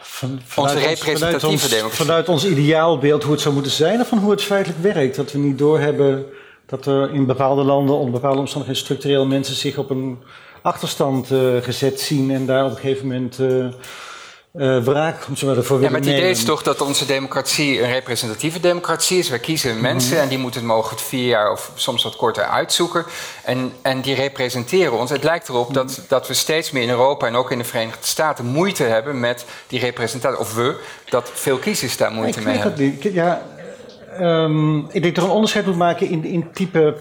Van, 0.00 0.40
onze 0.56 0.78
representatieve 0.78 1.46
ons, 1.46 1.68
democratie. 1.68 2.04
Vanuit 2.04 2.28
ons 2.28 2.46
ideaalbeeld 2.46 3.22
hoe 3.22 3.32
het 3.32 3.40
zou 3.40 3.54
moeten 3.54 3.72
zijn 3.72 4.00
of 4.00 4.08
van 4.08 4.18
hoe 4.18 4.30
het 4.30 4.42
feitelijk 4.42 4.82
werkt. 4.82 5.16
Dat 5.16 5.32
we 5.32 5.38
niet 5.38 5.58
doorhebben 5.58 6.26
dat 6.66 6.86
er 6.86 7.12
in 7.12 7.26
bepaalde 7.26 7.62
landen 7.62 7.96
onder 7.96 8.12
bepaalde 8.12 8.38
omstandigheden 8.38 8.84
structureel 8.84 9.26
mensen 9.26 9.54
zich 9.54 9.78
op 9.78 9.90
een 9.90 10.18
achterstand 10.62 11.30
uh, 11.30 11.62
gezet 11.62 12.00
zien 12.00 12.30
en 12.30 12.46
daar 12.46 12.64
op 12.64 12.70
een 12.70 12.76
gegeven 12.76 13.06
moment 13.06 13.38
uh, 13.38 13.66
uh, 14.54 14.84
wraak 14.84 15.24
om 15.28 15.36
ze 15.36 15.46
maar 15.46 15.56
ervoor 15.56 15.80
Ja, 15.80 15.90
maar 15.90 16.00
het 16.00 16.08
idee 16.08 16.30
is 16.30 16.44
toch 16.44 16.62
dat 16.62 16.80
onze 16.80 17.06
democratie 17.06 17.82
een 17.82 17.90
representatieve 17.90 18.60
democratie 18.60 19.18
is. 19.18 19.28
Wij 19.28 19.38
kiezen 19.38 19.72
mhm. 19.72 19.82
mensen 19.82 20.20
en 20.20 20.28
die 20.28 20.38
moeten 20.38 20.60
het 20.60 20.68
mogelijk 20.68 21.00
vier 21.00 21.26
jaar 21.26 21.52
of 21.52 21.70
soms 21.74 22.02
wat 22.02 22.16
korter 22.16 22.44
uitzoeken. 22.44 23.04
En, 23.44 23.72
en 23.82 24.00
die 24.00 24.14
representeren 24.14 24.98
ons. 24.98 25.10
Het 25.10 25.24
lijkt 25.24 25.48
erop 25.48 25.74
dat, 25.74 25.90
mhm. 25.90 26.00
dat 26.08 26.28
we 26.28 26.34
steeds 26.34 26.70
meer 26.70 26.82
in 26.82 26.88
Europa 26.88 27.26
en 27.26 27.34
ook 27.34 27.50
in 27.50 27.58
de 27.58 27.64
Verenigde 27.64 28.06
Staten 28.06 28.44
moeite 28.44 28.82
hebben 28.82 29.20
met 29.20 29.44
die 29.66 29.80
representatie. 29.80 30.38
Of 30.38 30.54
we, 30.54 30.80
dat 31.08 31.30
veel 31.34 31.58
kiezers 31.58 31.96
daar 31.96 32.12
moeite 32.12 32.40
mee 32.40 32.56
hebben. 32.56 32.98
Ja, 33.00 33.42
Um, 34.20 34.78
ik 34.90 35.02
denk 35.02 35.14
dat 35.14 35.24
er 35.24 35.30
een 35.30 35.34
onderscheid 35.34 35.66
moet 35.66 35.76
maken 35.76 36.10
in, 36.10 36.24
in 36.24 36.52
type 36.52 36.94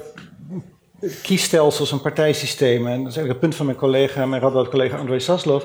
kiesstelsels 1.21 1.91
en 1.91 2.01
partijsystemen. 2.01 2.91
En 2.91 2.97
dat 3.03 3.11
is 3.11 3.17
eigenlijk 3.17 3.29
het 3.29 3.39
punt 3.39 3.55
van 3.55 3.65
mijn 3.65 3.77
collega, 3.77 4.25
mijn 4.25 4.41
radboud-collega 4.41 4.97
André 4.97 5.19
Saslov. 5.19 5.63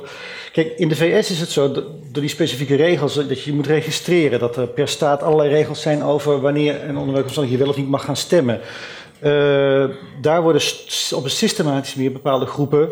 Kijk, 0.52 0.72
in 0.76 0.88
de 0.88 0.96
VS 0.96 1.30
is 1.30 1.40
het 1.40 1.50
zo, 1.50 1.72
door 1.72 1.92
die 2.12 2.28
specifieke 2.28 2.76
regels, 2.76 3.14
dat 3.14 3.42
je 3.42 3.52
moet 3.52 3.66
registreren. 3.66 4.38
Dat 4.38 4.56
er 4.56 4.66
per 4.66 4.88
staat 4.88 5.22
allerlei 5.22 5.50
regels 5.50 5.80
zijn 5.80 6.02
over 6.02 6.40
wanneer 6.40 6.80
en 6.80 6.96
onder 6.96 7.12
welke 7.12 7.22
omstandigheden 7.22 7.50
je 7.50 7.58
wel 7.58 7.68
of 7.68 7.76
niet 7.76 7.88
mag 7.88 8.04
gaan 8.04 8.16
stemmen. 8.16 8.60
Uh, 9.22 9.84
daar 10.20 10.42
worden 10.42 10.62
op 11.14 11.24
een 11.24 11.30
systematische 11.30 11.96
manier 11.96 12.12
bepaalde 12.12 12.46
groepen, 12.46 12.88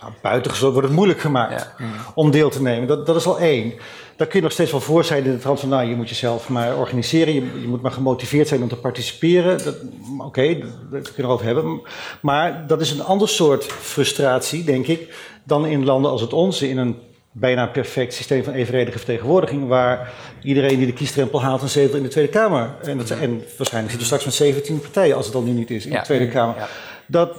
nou, 0.00 0.12
buitengesloten, 0.22 0.72
wordt 0.72 0.88
het 0.88 0.96
moeilijk 0.96 1.20
gemaakt 1.20 1.70
ja. 1.78 1.86
om 2.14 2.30
deel 2.30 2.50
te 2.50 2.62
nemen. 2.62 2.88
Dat, 2.88 3.06
dat 3.06 3.16
is 3.16 3.26
al 3.26 3.38
één. 3.38 3.72
Daar 4.16 4.26
kun 4.26 4.38
je 4.38 4.44
nog 4.44 4.52
steeds 4.52 4.70
wel 4.70 4.80
voor 4.80 5.04
zijn 5.04 5.24
in 5.24 5.32
de 5.32 5.38
trant 5.38 5.60
van, 5.60 5.68
nou, 5.68 5.88
je 5.88 5.96
moet 5.96 6.08
jezelf 6.08 6.48
maar 6.48 6.78
organiseren, 6.78 7.34
je, 7.34 7.40
je 7.60 7.68
moet 7.68 7.82
maar 7.82 7.92
gemotiveerd 7.92 8.48
zijn 8.48 8.62
om 8.62 8.68
te 8.68 8.76
participeren. 8.76 9.54
Oké, 9.54 10.24
okay, 10.24 10.64
dat, 10.90 11.12
kunnen 11.12 11.26
we 11.26 11.38
over 11.38 11.46
hebben. 11.46 11.80
Maar 12.20 12.66
dat 12.66 12.80
is 12.80 12.90
een 12.90 13.02
ander 13.02 13.28
soort 13.28 13.64
frustratie, 13.64 14.64
denk 14.64 14.86
ik, 14.86 15.14
dan 15.44 15.66
in 15.66 15.84
landen 15.84 16.10
als 16.10 16.20
het 16.20 16.32
onze, 16.32 16.68
in 16.68 16.78
een 16.78 16.96
bijna 17.36 17.66
perfect 17.66 18.14
systeem 18.14 18.44
van 18.44 18.52
evenredige 18.52 18.98
vertegenwoordiging, 18.98 19.68
waar 19.68 20.12
iedereen 20.42 20.78
die 20.78 20.86
de 20.86 20.92
kiesdrempel 20.92 21.42
haalt 21.42 21.62
een 21.62 21.68
zetel 21.68 21.96
in 21.96 22.02
de 22.02 22.08
Tweede 22.08 22.30
Kamer. 22.30 22.74
En, 22.82 22.98
dat, 22.98 23.10
en 23.10 23.42
waarschijnlijk 23.56 23.92
zit 23.92 24.00
er 24.00 24.06
straks 24.06 24.24
met 24.24 24.34
17 24.34 24.80
partijen, 24.80 25.16
als 25.16 25.26
het 25.26 25.34
al 25.34 25.42
nu 25.42 25.50
niet 25.50 25.70
is, 25.70 25.86
in 25.86 25.92
de 25.92 26.00
Tweede 26.00 26.28
Kamer. 26.28 26.56
Ja. 26.56 26.68
Dat, 27.06 27.30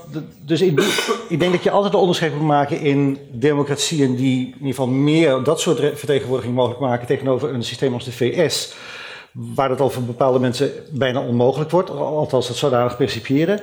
dus 0.46 0.62
ik, 0.62 0.80
ik, 1.30 1.40
denk 1.40 1.52
dat 1.52 1.64
je 1.64 1.72
altijd 1.72 1.94
een 1.94 2.00
onderscheid 2.00 2.34
moet 2.34 2.48
maken 2.48 2.80
in 2.80 3.18
democratieën 3.32 4.16
die 4.16 4.40
in 4.40 4.54
ieder 4.54 4.68
geval 4.68 4.88
meer 4.88 5.44
dat 5.44 5.60
soort 5.60 5.80
vertegenwoordiging 5.98 6.56
mogelijk 6.56 6.82
maken 6.82 7.08
tegenover 7.08 7.54
een 7.54 7.64
systeem 7.64 7.94
als 7.94 8.06
de 8.06 8.12
VS, 8.12 8.74
waar 9.32 9.70
dat 9.70 9.80
al 9.80 9.90
voor 9.90 10.04
bepaalde 10.04 10.40
mensen 10.40 10.72
bijna 10.92 11.22
onmogelijk 11.22 11.72
wordt, 11.72 11.90
althans 11.90 12.48
dat 12.48 12.56
zodanig 12.56 12.98
percipiëren. 12.98 13.60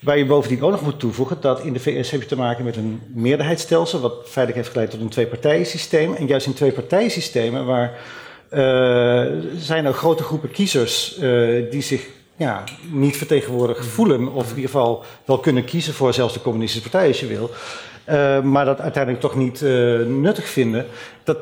Waar 0.00 0.18
je 0.18 0.26
bovendien 0.26 0.62
ook 0.62 0.70
nog 0.70 0.82
moet 0.82 1.00
toevoegen 1.00 1.36
dat 1.40 1.60
in 1.60 1.72
de 1.72 1.80
VS 1.80 2.10
heb 2.10 2.20
je 2.20 2.26
te 2.26 2.36
maken 2.36 2.64
met 2.64 2.76
een 2.76 3.00
meerderheidsstelsel, 3.14 4.00
wat 4.00 4.14
feitelijk 4.24 4.56
heeft 4.56 4.68
geleid 4.68 4.90
tot 4.90 5.00
een 5.00 5.08
twee-partijen-systeem. 5.08 6.14
En 6.14 6.26
juist 6.26 6.46
in 6.46 6.54
twee-partijen-systemen 6.54 7.66
waar 7.66 7.98
uh, 8.50 9.26
zijn 9.56 9.84
er 9.84 9.92
grote 9.92 10.22
groepen 10.22 10.50
kiezers 10.50 11.18
uh, 11.18 11.70
die 11.70 11.82
zich 11.82 12.08
ja, 12.40 12.64
niet 12.90 13.16
vertegenwoordigd 13.16 13.86
voelen. 13.86 14.32
Of 14.32 14.42
in 14.42 14.56
ieder 14.56 14.70
geval 14.70 15.04
wel 15.24 15.38
kunnen 15.38 15.64
kiezen 15.64 15.94
voor 15.94 16.14
zelfs 16.14 16.34
de 16.34 16.42
communistische 16.42 16.88
partij 16.88 17.08
als 17.08 17.20
je 17.20 17.26
wil. 17.26 17.50
Uh, 18.08 18.42
maar 18.42 18.64
dat 18.64 18.80
uiteindelijk 18.80 19.22
toch 19.22 19.36
niet 19.36 19.60
uh, 19.60 20.06
nuttig 20.06 20.48
vinden. 20.48 20.86
Dat, 21.24 21.38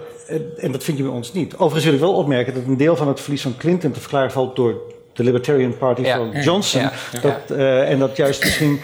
en 0.56 0.72
dat 0.72 0.84
vind 0.84 0.96
je 0.96 1.02
bij 1.02 1.12
ons 1.12 1.32
niet. 1.32 1.54
Overigens 1.54 1.84
wil 1.84 1.94
ik 1.94 2.00
wel 2.00 2.14
opmerken 2.14 2.54
dat 2.54 2.62
een 2.66 2.76
deel 2.76 2.96
van 2.96 3.08
het 3.08 3.20
verlies 3.20 3.42
van 3.42 3.56
Clinton 3.56 3.90
te 3.90 4.00
verklaren 4.00 4.30
valt 4.30 4.56
door 4.56 4.74
de 5.12 5.24
Libertarian 5.24 5.76
Party 5.78 6.04
van 6.04 6.42
Johnson. 6.42 6.80
Ja. 6.80 6.92
Dat, 7.20 7.56
en 7.86 7.98
dat 7.98 8.16
juist 8.16 8.44
misschien 8.44 8.80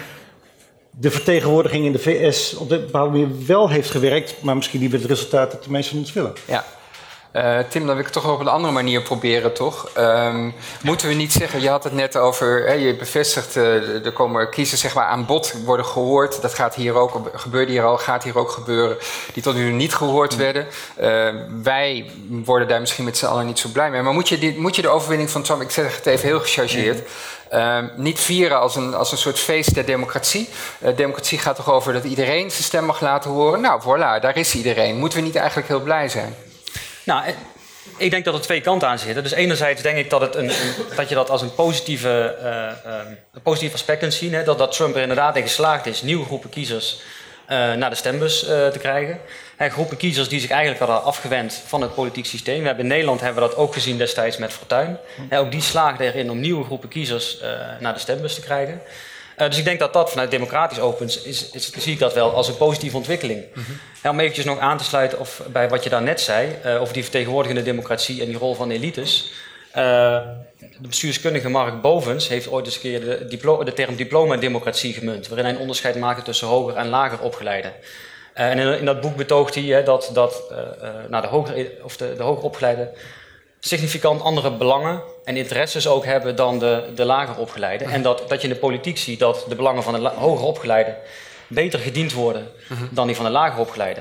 de 0.90 1.10
vertegenwoordiging 1.10 1.84
in 1.84 1.92
de 1.92 1.98
VS 1.98 2.54
op 2.54 2.70
een 2.70 2.80
bepaalde 2.80 3.10
manier 3.10 3.46
wel 3.46 3.68
heeft 3.68 3.90
gewerkt, 3.90 4.34
maar 4.42 4.56
misschien 4.56 4.80
niet 4.80 4.90
met 4.90 5.00
het 5.00 5.10
resultaat 5.10 5.50
dat 5.50 5.64
de 5.64 5.70
meesten 5.70 5.90
van 5.90 6.00
ons 6.00 6.12
willen. 6.12 6.32
Ja, 6.46 6.64
uh, 7.34 7.58
Tim, 7.58 7.86
dan 7.86 7.96
wil 7.96 7.98
ik 7.98 8.04
het 8.04 8.12
toch 8.12 8.32
op 8.32 8.40
een 8.40 8.48
andere 8.48 8.72
manier 8.72 9.02
proberen, 9.02 9.54
toch? 9.54 9.90
Um, 9.98 10.54
moeten 10.82 11.08
we 11.08 11.14
niet 11.14 11.32
zeggen, 11.32 11.60
je 11.60 11.68
had 11.68 11.84
het 11.84 11.92
net 11.92 12.16
over, 12.16 12.66
hè, 12.66 12.72
je 12.72 12.96
bevestigt, 12.96 13.56
uh, 13.56 14.04
er 14.04 14.12
komen 14.12 14.50
kiezers 14.50 14.80
zeg 14.80 14.94
maar, 14.94 15.06
aan 15.06 15.26
bod 15.26 15.54
worden 15.64 15.86
gehoord. 15.86 16.42
Dat 16.42 16.54
gaat 16.54 16.74
hier 16.74 16.94
ook, 16.94 17.30
gebeurde 17.34 17.72
hier 17.72 17.84
al, 17.84 17.98
gaat 17.98 18.22
hier 18.24 18.38
ook 18.38 18.50
gebeuren, 18.50 18.96
die 19.32 19.42
tot 19.42 19.54
nu 19.54 19.72
niet 19.72 19.94
gehoord 19.94 20.36
werden. 20.36 20.66
Uh, 21.00 21.28
wij 21.62 22.10
worden 22.28 22.68
daar 22.68 22.80
misschien 22.80 23.04
met 23.04 23.16
z'n 23.16 23.26
allen 23.26 23.46
niet 23.46 23.58
zo 23.58 23.68
blij 23.72 23.90
mee. 23.90 24.02
Maar 24.02 24.12
moet 24.12 24.28
je, 24.28 24.38
die, 24.38 24.60
moet 24.60 24.76
je 24.76 24.82
de 24.82 24.88
overwinning 24.88 25.30
van 25.30 25.42
Trump, 25.42 25.62
ik 25.62 25.70
zeg 25.70 25.96
het 25.96 26.06
even 26.06 26.28
heel 26.28 26.40
gechargeerd, 26.40 27.08
uh, 27.52 27.78
niet 27.96 28.20
vieren 28.20 28.60
als 28.60 28.76
een, 28.76 28.94
als 28.94 29.12
een 29.12 29.18
soort 29.18 29.38
feest 29.38 29.74
der 29.74 29.84
democratie. 29.84 30.48
Uh, 30.78 30.96
democratie 30.96 31.38
gaat 31.38 31.56
toch 31.56 31.70
over 31.70 31.92
dat 31.92 32.04
iedereen 32.04 32.50
zijn 32.50 32.62
stem 32.62 32.84
mag 32.84 33.00
laten 33.00 33.30
horen. 33.30 33.60
Nou, 33.60 33.80
voilà, 33.82 34.20
daar 34.20 34.36
is 34.36 34.54
iedereen. 34.54 34.96
Moeten 34.96 35.18
we 35.18 35.24
niet 35.24 35.36
eigenlijk 35.36 35.68
heel 35.68 35.80
blij 35.80 36.08
zijn? 36.08 36.34
Nou, 37.04 37.24
eh, 37.24 37.34
ik 37.96 38.10
denk 38.10 38.24
dat 38.24 38.34
er 38.34 38.40
twee 38.40 38.60
kanten 38.60 38.88
aan 38.88 38.98
zitten. 38.98 39.22
Dus 39.22 39.32
enerzijds 39.32 39.82
denk 39.82 39.96
ik 39.96 40.10
dat, 40.10 40.20
het 40.20 40.34
een, 40.34 40.50
dat 40.96 41.08
je 41.08 41.14
dat 41.14 41.30
als 41.30 41.42
een, 41.42 41.54
positieve, 41.54 42.36
uh, 42.42 43.12
een 43.32 43.42
positief 43.42 43.72
aspect 43.72 43.98
kunt 43.98 44.14
zien. 44.14 44.34
Hè? 44.34 44.44
Dat, 44.44 44.58
dat 44.58 44.72
Trump 44.72 44.94
er 44.94 45.02
inderdaad 45.02 45.36
in 45.36 45.42
geslaagd 45.42 45.86
is 45.86 46.02
nieuwe 46.02 46.24
groepen 46.24 46.50
kiezers 46.50 47.00
uh, 47.48 47.72
naar 47.74 47.90
de 47.90 47.96
stembus 47.96 48.38
te 48.40 48.78
krijgen. 48.78 49.20
Hè, 49.56 49.68
groepen 49.68 49.96
kiezers 49.96 50.28
die 50.28 50.40
zich 50.40 50.50
eigenlijk 50.50 50.80
hadden 50.80 51.02
afgewend 51.02 51.62
van 51.66 51.80
het 51.80 51.94
politiek 51.94 52.26
systeem. 52.26 52.60
We 52.60 52.66
hebben 52.66 52.84
in 52.84 52.90
Nederland 52.90 53.20
hebben 53.20 53.42
we 53.42 53.48
dat 53.48 53.58
ook 53.58 53.72
gezien 53.72 53.98
destijds 53.98 54.36
met 54.36 54.52
Fortuyn. 54.52 54.98
Hè, 55.28 55.38
ook 55.38 55.50
die 55.50 55.60
slaagde 55.60 56.04
erin 56.04 56.30
om 56.30 56.40
nieuwe 56.40 56.64
groepen 56.64 56.88
kiezers 56.88 57.38
naar 57.80 57.94
de 57.94 58.00
stembus 58.00 58.34
te 58.34 58.40
krijgen. 58.40 58.80
Uh, 59.38 59.48
dus 59.48 59.58
ik 59.58 59.64
denk 59.64 59.78
dat 59.78 59.92
dat 59.92 60.10
vanuit 60.10 60.30
democratisch 60.30 60.80
open 60.80 61.06
is, 61.06 61.50
is, 61.50 61.72
zie 61.72 61.92
ik 61.92 61.98
dat 61.98 62.14
wel 62.14 62.34
als 62.34 62.48
een 62.48 62.56
positieve 62.56 62.96
ontwikkeling. 62.96 63.44
Mm 63.54 63.64
-hmm. 64.02 64.10
om 64.10 64.20
eventjes 64.20 64.44
nog 64.44 64.58
aan 64.58 64.78
te 64.78 64.84
sluiten 64.84 65.20
of, 65.20 65.42
bij 65.52 65.68
wat 65.68 65.84
je 65.84 65.90
daar 65.90 66.02
net 66.02 66.20
zei, 66.20 66.56
uh, 66.64 66.80
over 66.80 66.94
die 66.94 67.02
vertegenwoordigende 67.02 67.62
democratie 67.62 68.20
en 68.20 68.26
die 68.26 68.38
rol 68.38 68.54
van 68.54 68.70
elites. 68.70 69.32
Uh, 69.68 69.74
de 70.78 70.88
bestuurskundige 70.88 71.48
Mark 71.48 71.80
Bovens 71.80 72.28
heeft 72.28 72.48
ooit 72.48 72.66
eens 72.66 72.74
een 72.74 72.80
keer 72.80 73.00
de, 73.00 73.26
diplo 73.28 73.64
de 73.64 73.72
term 73.72 73.96
diploma-democratie 73.96 74.92
gemunt, 74.94 75.28
waarin 75.28 75.46
hij 75.46 75.54
een 75.54 75.60
onderscheid 75.60 75.98
maakte 75.98 76.22
tussen 76.22 76.48
hoger 76.48 76.76
en 76.76 76.88
lager 76.88 77.20
opgeleide. 77.20 77.72
en 78.34 78.58
in, 78.58 78.78
in, 78.78 78.84
dat 78.84 79.00
boek 79.00 79.16
betoogt 79.16 79.54
hij 79.54 79.84
dat, 79.84 80.10
dat 80.12 80.42
nou, 81.08 81.22
de, 81.22 81.28
hoger, 81.28 81.70
of 81.82 81.96
de, 81.96 82.14
de 82.16 82.22
hoger 82.22 82.44
opgeleide 82.44 82.90
significant 83.60 84.22
andere 84.22 84.50
belangen 84.50 85.02
en 85.24 85.36
interesses 85.36 85.88
ook 85.88 86.04
hebben 86.04 86.36
dan 86.36 86.58
de, 86.58 86.92
de 86.94 87.04
lager 87.04 87.36
opgeleide. 87.36 87.84
En 87.84 88.02
dat, 88.02 88.28
dat 88.28 88.40
je 88.40 88.48
in 88.48 88.54
de 88.54 88.60
politiek 88.60 88.98
ziet 88.98 89.18
dat 89.18 89.44
de 89.48 89.54
belangen 89.54 89.82
van 89.82 90.02
de 90.02 90.08
hoger 90.08 90.46
opgeleide 90.46 90.96
beter 91.46 91.78
gediend 91.78 92.12
worden 92.12 92.48
dan 92.90 93.06
die 93.06 93.16
van 93.16 93.24
de 93.24 93.30
lager 93.30 93.60
opgeleide. 93.60 94.00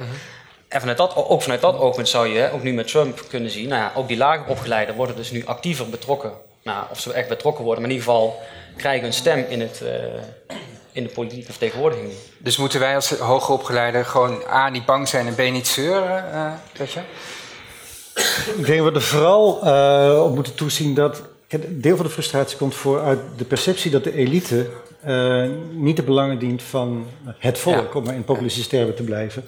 En 0.67 0.79
vanuit 0.79 0.97
dat, 0.97 1.15
ook 1.15 1.41
vanuit 1.41 1.61
dat 1.61 1.77
oogpunt 1.77 2.09
zou 2.09 2.27
je 2.27 2.51
ook 2.51 2.63
nu 2.63 2.73
met 2.73 2.87
Trump 2.87 3.23
kunnen 3.29 3.49
zien, 3.49 3.69
nou 3.69 3.81
ja, 3.81 3.91
ook 3.95 4.07
die 4.07 4.17
lager 4.17 4.47
opgeleiden 4.47 4.95
worden 4.95 5.15
dus 5.15 5.31
nu 5.31 5.45
actiever 5.45 5.89
betrokken. 5.89 6.31
Nou, 6.63 6.85
of 6.91 6.99
ze 6.99 7.13
echt 7.13 7.27
betrokken 7.27 7.63
worden, 7.63 7.81
maar 7.81 7.91
in 7.91 7.97
ieder 7.97 8.11
geval 8.13 8.41
krijgen 8.77 9.07
een 9.07 9.13
stem 9.13 9.45
in, 9.49 9.61
het, 9.61 9.81
uh, 9.83 9.89
in 10.91 11.03
de 11.03 11.09
politieke 11.09 11.49
vertegenwoordiging. 11.49 12.11
Dus 12.37 12.57
moeten 12.57 12.79
wij 12.79 12.95
als 12.95 13.09
hoger 13.09 13.53
opgeleide 13.53 14.03
gewoon 14.03 14.43
A, 14.49 14.69
niet 14.69 14.85
bang 14.85 15.07
zijn 15.07 15.27
en 15.27 15.35
B, 15.35 15.51
niet 15.51 15.67
zeuren, 15.67 16.25
uh, 16.33 16.87
je? 16.87 16.99
Ik 18.57 18.65
denk 18.65 18.83
dat 18.83 18.91
we 18.91 18.99
er 18.99 19.05
vooral 19.05 19.59
uh, 19.63 20.23
op 20.25 20.35
moeten 20.35 20.55
toezien 20.55 20.93
dat. 20.93 21.23
Een 21.47 21.81
deel 21.81 21.95
van 21.95 22.05
de 22.05 22.11
frustratie 22.11 22.57
komt 22.57 22.75
voor 22.75 23.01
uit 23.01 23.19
de 23.37 23.45
perceptie 23.45 23.91
dat 23.91 24.03
de 24.03 24.13
elite 24.15 24.67
uh, 25.07 25.45
niet 25.71 25.95
de 25.95 26.03
belangen 26.03 26.39
dient 26.39 26.63
van 26.63 27.05
het 27.37 27.57
volk, 27.57 27.93
ja. 27.93 27.99
om 27.99 28.03
maar 28.03 28.15
in 28.15 28.23
populistische 28.23 28.69
termen 28.69 28.95
te 28.95 29.03
blijven. 29.03 29.43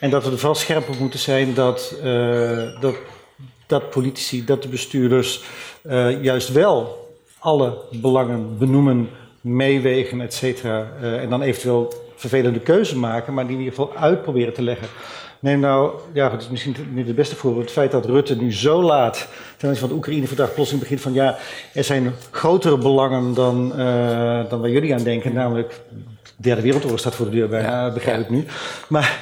En 0.00 0.10
dat 0.10 0.24
we 0.24 0.30
er 0.30 0.38
vooral 0.38 0.54
scherp 0.54 0.88
op 0.88 0.98
moeten 0.98 1.18
zijn 1.18 1.54
dat, 1.54 1.94
uh, 2.04 2.80
dat, 2.80 2.94
dat 3.66 3.90
politici, 3.90 4.44
dat 4.44 4.62
de 4.62 4.68
bestuurders 4.68 5.42
juist 6.20 6.52
wel 6.52 7.08
alle 7.38 7.78
belangen 7.90 8.58
benoemen, 8.58 9.08
meewegen, 9.40 10.20
et 10.20 10.34
cetera. 10.34 10.90
en 11.00 11.30
dan 11.30 11.42
eventueel 11.42 11.92
vervelende 12.16 12.60
keuze 12.60 12.98
maken, 12.98 13.34
maar 13.34 13.46
die 13.46 13.56
in 13.56 13.62
ieder 13.62 13.74
geval 13.74 13.96
uitproberen 13.96 14.54
te 14.54 14.62
leggen. 14.62 14.88
Neem 15.40 15.60
nou, 15.60 15.92
ja, 16.12 16.30
het 16.30 16.40
is 16.40 16.48
misschien 16.48 16.76
niet 16.90 17.06
het 17.06 17.16
beste 17.16 17.36
voorbeeld. 17.36 17.64
Het 17.64 17.72
feit 17.72 17.90
dat 17.90 18.04
Rutte 18.04 18.36
nu 18.36 18.52
zo 18.52 18.82
laat 18.82 19.28
ten 19.56 19.68
aanzien 19.68 19.80
van 19.80 19.88
het 19.88 19.98
Oekraïne-verdrag 19.98 20.54
plotseling 20.54 20.82
begint 20.82 21.00
van 21.00 21.12
ja, 21.12 21.36
er 21.74 21.84
zijn 21.84 22.14
grotere 22.30 22.78
belangen 22.78 23.34
dan, 23.34 23.72
uh, 23.76 24.50
dan 24.50 24.60
waar 24.60 24.70
jullie 24.70 24.94
aan 24.94 25.02
denken. 25.02 25.32
Namelijk, 25.32 25.80
de 25.88 26.32
derde 26.36 26.62
wereldoorlog 26.62 26.98
staat 26.98 27.14
voor 27.14 27.30
de 27.30 27.36
deur 27.36 27.48
bijna, 27.48 27.68
ja, 27.68 27.92
begrijp 27.92 28.20
ik 28.20 28.30
nu. 28.30 28.44
Maar 28.88 29.20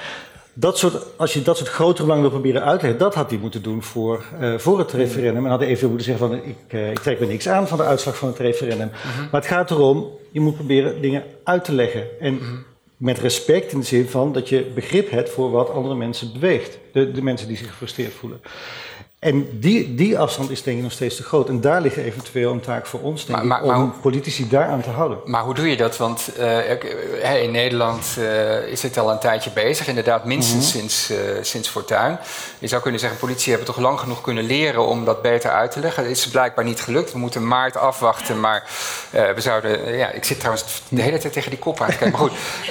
dat 0.52 0.78
soort, 0.78 0.94
als 1.16 1.32
je 1.32 1.42
dat 1.42 1.56
soort 1.56 1.68
grotere 1.68 2.02
belangen 2.02 2.22
wil 2.22 2.40
proberen 2.40 2.64
uit 2.64 2.78
te 2.80 2.86
leggen, 2.86 3.04
dat 3.04 3.14
had 3.14 3.30
hij 3.30 3.38
moeten 3.38 3.62
doen 3.62 3.82
voor, 3.82 4.24
uh, 4.40 4.58
voor 4.58 4.78
het 4.78 4.92
referendum. 4.92 5.44
En 5.44 5.50
had 5.50 5.60
hij 5.60 5.68
even 5.68 5.88
moeten 5.88 6.06
zeggen 6.06 6.28
van 6.28 6.38
ik, 6.42 6.72
uh, 6.72 6.90
ik 6.90 6.98
trek 6.98 7.20
me 7.20 7.26
niks 7.26 7.48
aan 7.48 7.68
van 7.68 7.78
de 7.78 7.84
uitslag 7.84 8.16
van 8.16 8.28
het 8.28 8.38
referendum. 8.38 8.90
-hmm. 8.92 9.28
Maar 9.30 9.40
het 9.40 9.50
gaat 9.50 9.70
erom, 9.70 10.06
je 10.30 10.40
moet 10.40 10.54
proberen 10.54 11.00
dingen 11.00 11.22
uit 11.44 11.64
te 11.64 11.72
leggen. 11.72 12.20
En 12.20 12.38
-hmm 12.38 12.65
met 12.96 13.18
respect 13.18 13.72
in 13.72 13.78
de 13.78 13.84
zin 13.84 14.08
van 14.08 14.32
dat 14.32 14.48
je 14.48 14.70
begrip 14.74 15.10
hebt 15.10 15.30
voor 15.30 15.50
wat 15.50 15.70
andere 15.70 15.94
mensen 15.94 16.32
beweegt. 16.32 16.78
De, 16.92 17.10
de 17.10 17.22
mensen 17.22 17.48
die 17.48 17.56
zich 17.56 17.68
gefrustreerd 17.68 18.12
voelen. 18.12 18.40
En 19.18 19.60
die, 19.60 19.94
die 19.94 20.18
afstand 20.18 20.50
is 20.50 20.62
denk 20.62 20.76
ik 20.76 20.82
nog 20.82 20.92
steeds 20.92 21.16
te 21.16 21.22
groot. 21.22 21.48
En 21.48 21.60
daar 21.60 21.80
ligt 21.80 21.96
eventueel 21.96 22.52
een 22.52 22.60
taak 22.60 22.86
voor 22.86 23.00
ons, 23.00 23.26
denk 23.26 23.42
maar, 23.42 23.58
ik, 23.58 23.64
om 23.64 23.78
maar, 23.78 23.88
politici 24.00 24.48
daaraan 24.48 24.82
te 24.82 24.90
houden. 24.90 25.18
Maar 25.24 25.42
hoe 25.42 25.54
doe 25.54 25.70
je 25.70 25.76
dat? 25.76 25.96
Want 25.96 26.30
uh, 26.38 27.42
in 27.42 27.50
Nederland 27.50 28.16
uh, 28.18 28.66
is 28.66 28.82
het 28.82 28.98
al 28.98 29.10
een 29.10 29.18
tijdje 29.18 29.50
bezig. 29.50 29.88
Inderdaad, 29.88 30.24
minstens 30.24 30.74
mm 30.74 30.80
-hmm. 30.80 30.88
sinds, 30.88 31.10
uh, 31.10 31.18
sinds 31.42 31.68
Fortuin. 31.68 32.18
Je 32.58 32.66
zou 32.66 32.82
kunnen 32.82 33.00
zeggen, 33.00 33.18
politie 33.18 33.48
hebben 33.48 33.74
toch 33.74 33.78
lang 33.78 34.00
genoeg 34.00 34.20
kunnen 34.20 34.44
leren 34.44 34.86
om 34.86 35.04
dat 35.04 35.22
beter 35.22 35.50
uit 35.50 35.70
te 35.70 35.80
leggen. 35.80 36.02
Het 36.02 36.12
is 36.12 36.28
blijkbaar 36.28 36.64
niet 36.64 36.80
gelukt. 36.80 37.12
We 37.12 37.18
moeten 37.18 37.48
maart 37.48 37.76
afwachten. 37.76 38.40
Maar 38.40 38.64
we 39.10 39.40
zouden... 39.40 39.96
ja, 39.96 40.10
ik 40.10 40.24
zit 40.24 40.38
trouwens 40.38 40.82
de 40.88 41.02
hele 41.02 41.18
tijd 41.18 41.32
tegen 41.32 41.50
die 41.50 41.58
kop 41.58 41.80
aan 41.80 41.90
te 41.90 41.96
kijken. 41.96 42.18
Maar 42.18 42.28
goed, 42.28 42.38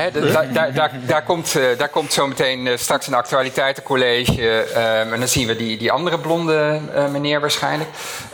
hè, 0.00 0.10
da, 0.10 0.42
da, 0.42 0.70
da, 0.70 0.90
daar, 1.06 1.24
komt, 1.24 1.52
daar 1.76 1.88
komt 1.88 2.12
zo 2.12 2.26
meteen 2.26 2.78
straks 2.78 3.06
een 3.06 3.14
actualiteitencollege. 3.14 4.62
en 4.62 5.18
dan 5.18 5.28
zien 5.28 5.46
we 5.46 5.56
die, 5.56 5.77
die 5.78 5.92
andere 5.92 6.18
blonde 6.18 6.80
uh, 6.94 7.10
meneer 7.10 7.40
waarschijnlijk. 7.40 7.90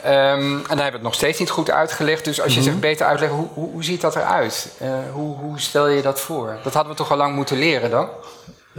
Um, 0.07 0.11
en 0.11 0.59
daar 0.59 0.66
hebben 0.68 0.87
we 0.87 0.92
het 0.92 1.02
nog 1.02 1.14
steeds 1.14 1.38
niet 1.38 1.50
goed 1.50 1.70
uitgelegd. 1.70 2.24
Dus 2.24 2.40
als 2.40 2.54
je 2.54 2.59
mm 2.59 2.64
-hmm. 2.64 2.72
zegt 2.72 2.85
beter 2.85 3.07
uitleggen, 3.07 3.38
hoe, 3.38 3.48
hoe, 3.54 3.70
hoe 3.70 3.85
ziet 3.85 4.00
dat 4.00 4.16
eruit? 4.16 4.72
Uh, 4.83 4.88
hoe, 5.12 5.37
hoe 5.37 5.61
stel 5.61 5.88
je 5.88 6.02
dat 6.02 6.20
voor? 6.20 6.57
Dat 6.62 6.74
hadden 6.74 6.92
we 6.92 6.98
toch 6.98 7.11
al 7.11 7.16
lang 7.16 7.35
moeten 7.35 7.59
leren 7.59 7.90
dan? 7.90 8.09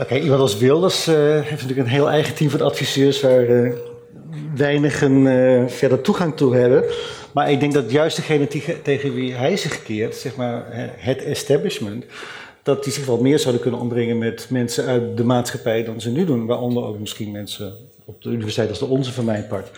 Iemand 0.09 0.41
als 0.41 0.57
Wilders 0.57 1.07
uh, 1.07 1.15
heeft 1.15 1.49
natuurlijk 1.49 1.79
een 1.79 1.87
heel 1.87 2.09
eigen 2.09 2.35
team 2.35 2.49
van 2.49 2.61
adviseurs 2.61 3.21
waar 3.21 3.73
weinigen 4.55 5.69
verder 5.69 6.01
toegang 6.01 6.35
toe 6.35 6.55
hebben. 6.55 6.83
Maar 7.31 7.51
ik 7.51 7.59
denk 7.59 7.73
dat 7.73 7.91
juist 7.91 8.15
degene 8.15 8.47
tegen 8.83 9.13
wie 9.13 9.33
hij 9.33 9.57
zich 9.57 9.83
keert, 9.83 10.15
zeg 10.15 10.35
maar 10.35 10.65
het 10.97 11.23
establishment, 11.23 12.05
dat 12.65 12.83
die 12.83 12.93
zich 12.93 13.05
wel 13.05 13.17
meer 13.17 13.39
zouden 13.39 13.61
kunnen 13.61 13.79
omringen 13.79 14.17
met 14.17 14.47
mensen 14.49 14.85
uit 14.85 15.17
de 15.17 15.23
maatschappij 15.23 15.83
dan 15.83 16.01
ze 16.01 16.09
nu 16.09 16.25
doen. 16.25 16.45
Waaronder 16.45 16.83
ook 16.83 16.99
misschien 16.99 17.31
mensen 17.31 17.75
op 18.07 18.21
de 18.21 18.29
universiteit 18.29 18.69
als 18.69 18.79
de 18.79 18.85
onze 18.85 19.13
van 19.13 19.25
mijn 19.25 19.47
part. 19.47 19.69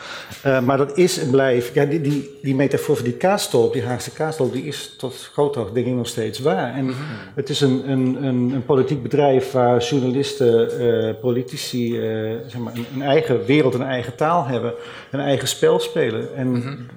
Uh, 0.46 0.62
maar 0.62 0.78
dat 0.78 0.98
is 0.98 1.20
en 1.20 1.30
blijft, 1.30 1.74
ja, 1.74 1.86
die, 1.86 2.02
die, 2.02 2.38
die 2.42 2.56
metafoor 2.56 2.96
van 2.96 3.06
die 3.06 3.13
kaastolp, 3.13 3.74
die 3.74 3.84
Haagse 3.84 4.12
kaastolp, 4.12 4.54
die 4.54 4.66
is 4.66 4.96
tot 4.98 5.30
grote 5.34 5.60
hoogte 5.60 5.74
denk 5.74 5.86
ik 5.86 5.94
nog 5.94 6.08
steeds 6.08 6.40
waar. 6.40 6.74
En 6.74 6.84
mm 6.84 6.90
-hmm. 6.90 7.06
het 7.36 7.50
is 7.50 7.62
een, 7.62 7.90
een, 7.90 8.24
een, 8.24 8.52
een, 8.52 8.66
politiek 8.66 9.04
bedrijf 9.04 9.52
waar 9.52 9.82
journalisten, 9.82 10.82
uh, 10.82 11.13
politici, 11.22 12.00
uh, 12.00 12.38
zeg 12.48 12.62
maar, 12.62 12.74
een, 12.74 12.86
een, 12.94 13.02
eigen 13.02 13.46
wereld, 13.46 13.74
een 13.74 13.82
eigen 13.82 14.16
taal 14.16 14.46
hebben, 14.46 14.74
een 15.12 15.20
eigen 15.20 15.48
spel 15.48 15.80
spelen. 15.80 16.36
En 16.36 16.48
mm 16.48 16.62
-hmm. 16.62 16.88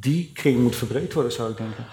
die 0.00 0.30
kring 0.34 0.58
moet 0.58 0.76
verbreed 0.76 1.12
worden, 1.12 1.32
zou 1.32 1.50
ik 1.50 1.56
denken. 1.56 1.84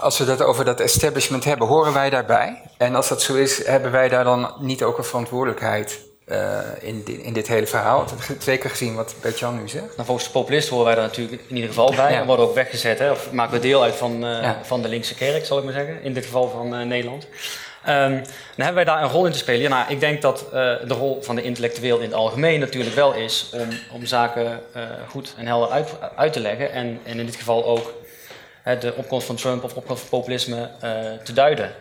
Als 0.00 0.18
we 0.18 0.24
dat 0.24 0.42
over 0.42 0.64
dat 0.64 0.80
establishment 0.80 1.44
hebben, 1.44 1.66
horen 1.66 1.92
wij 1.92 2.10
daarbij? 2.10 2.62
En 2.78 2.94
als 2.94 3.08
dat 3.08 3.22
zo 3.22 3.34
is, 3.34 3.66
hebben 3.66 3.90
wij 3.90 4.08
daar 4.08 4.24
dan 4.24 4.54
niet 4.60 4.82
ook 4.82 4.98
een 4.98 5.04
verantwoordelijkheid 5.04 6.08
uh, 6.30 6.58
in, 6.80 7.02
di 7.04 7.22
in, 7.22 7.32
dit 7.32 7.48
hele 7.48 7.66
verhaal. 7.66 8.04
Twee 8.38 8.58
keer 8.58 8.70
gezien 8.70 8.94
wat 8.94 9.14
Bert-Jan 9.20 9.60
nu 9.60 9.68
zegt. 9.68 9.96
Nou, 9.96 10.04
volgens 10.04 10.26
de 10.26 10.32
populisten 10.32 10.72
horen 10.72 10.86
wij 10.86 10.94
daar 10.94 11.06
natuurlijk 11.06 11.42
in 11.46 11.54
ieder 11.54 11.68
geval 11.68 11.94
bij. 11.94 12.12
Ja. 12.12 12.20
We 12.20 12.26
worden 12.26 12.46
ook 12.46 12.54
weggezet, 12.54 12.98
hè, 12.98 13.10
of 13.10 13.32
maken 13.32 13.54
we 13.54 13.60
deel 13.60 13.82
uit 13.82 13.94
van, 13.94 14.24
uh, 14.24 14.42
ja. 14.42 14.58
van 14.62 14.82
de 14.82 14.88
linkse 14.88 15.14
kerk, 15.14 15.46
zal 15.46 15.58
ik 15.58 15.64
maar 15.64 15.72
zeggen. 15.72 16.02
In 16.02 16.12
dit 16.12 16.24
geval 16.24 16.48
van 16.48 16.80
uh, 16.80 16.86
Nederland. 16.86 17.26
Um, 17.88 18.14
dan 18.56 18.64
hebben 18.64 18.74
wij 18.74 18.84
daar 18.84 19.02
een 19.02 19.08
rol 19.08 19.26
in 19.26 19.32
te 19.32 19.38
spelen. 19.38 19.60
Ja, 19.60 19.68
nou, 19.68 19.90
ik 19.90 20.00
denk 20.00 20.22
dat 20.22 20.46
de 20.50 20.94
rol 20.98 21.22
van 21.22 21.34
de 21.34 21.42
intellectueel 21.42 21.96
in 21.96 22.04
het 22.04 22.14
algemeen 22.14 22.60
natuurlijk 22.60 22.94
wel 22.94 23.14
is 23.14 23.50
om, 23.52 23.68
om 23.92 24.06
zaken 24.06 24.60
goed 25.08 25.34
en 25.36 25.46
helder 25.46 25.68
uit, 25.70 25.88
uit, 26.16 26.32
te 26.32 26.40
leggen. 26.40 26.72
En, 26.72 27.00
en 27.04 27.18
in 27.18 27.26
dit 27.26 27.36
geval 27.36 27.64
ook 27.64 27.94
de 28.80 28.94
opkomst 28.96 29.26
van 29.26 29.36
Trump 29.36 29.64
of 29.64 29.74
opkomst 29.74 30.00
van 30.00 30.18
populisme 30.18 30.70
te 31.24 31.32
duiden. 31.32 31.72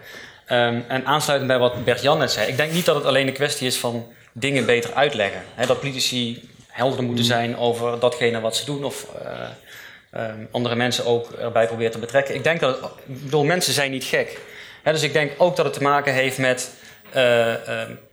Um, 0.52 0.86
en 0.88 1.06
aansluitend 1.06 1.52
bij 1.52 1.60
wat 1.60 1.84
Bert-Jan 1.84 2.18
net 2.18 2.32
zei. 2.32 2.48
Ik 2.48 2.58
denk 2.58 2.72
niet 2.72 2.86
dat 2.86 2.96
het 2.96 3.06
alleen 3.06 3.28
een 3.28 3.34
kwestie 3.34 3.68
is 3.68 3.78
van 3.78 4.08
dingen 4.32 4.66
beter 4.66 4.94
uitleggen. 4.94 5.42
dat 5.68 5.80
politici 5.80 6.50
helder 6.68 7.04
moeten 7.04 7.24
mm. 7.24 7.30
zijn 7.30 7.58
over 7.58 8.00
datgene 8.00 8.40
wat 8.40 8.56
ze 8.56 8.66
doen 8.66 8.84
of 8.84 9.08
uh, 10.14 10.22
um, 10.24 10.48
andere 10.52 10.76
mensen 10.76 11.06
ook 11.06 11.32
erbij 11.32 11.68
proberen 11.68 11.92
te 11.92 12.00
betrekken. 12.00 12.36
Ik 12.36 12.44
denk 12.44 12.60
dat 12.60 12.82
het, 12.82 12.92
ik 13.06 13.24
bedoel, 13.24 13.44
mensen 13.44 13.74
zijn 13.74 13.92
niet 13.92 14.04
gek. 14.04 14.40
He, 14.84 14.92
dus 14.92 15.02
ik 15.02 15.14
denk 15.14 15.32
ook 15.38 15.56
dat 15.56 15.66
het 15.66 15.74
te 15.74 15.82
maken 15.84 16.14
heeft 16.14 16.38
met 16.38 16.72
uh, 17.16 17.48
uh, 17.48 17.56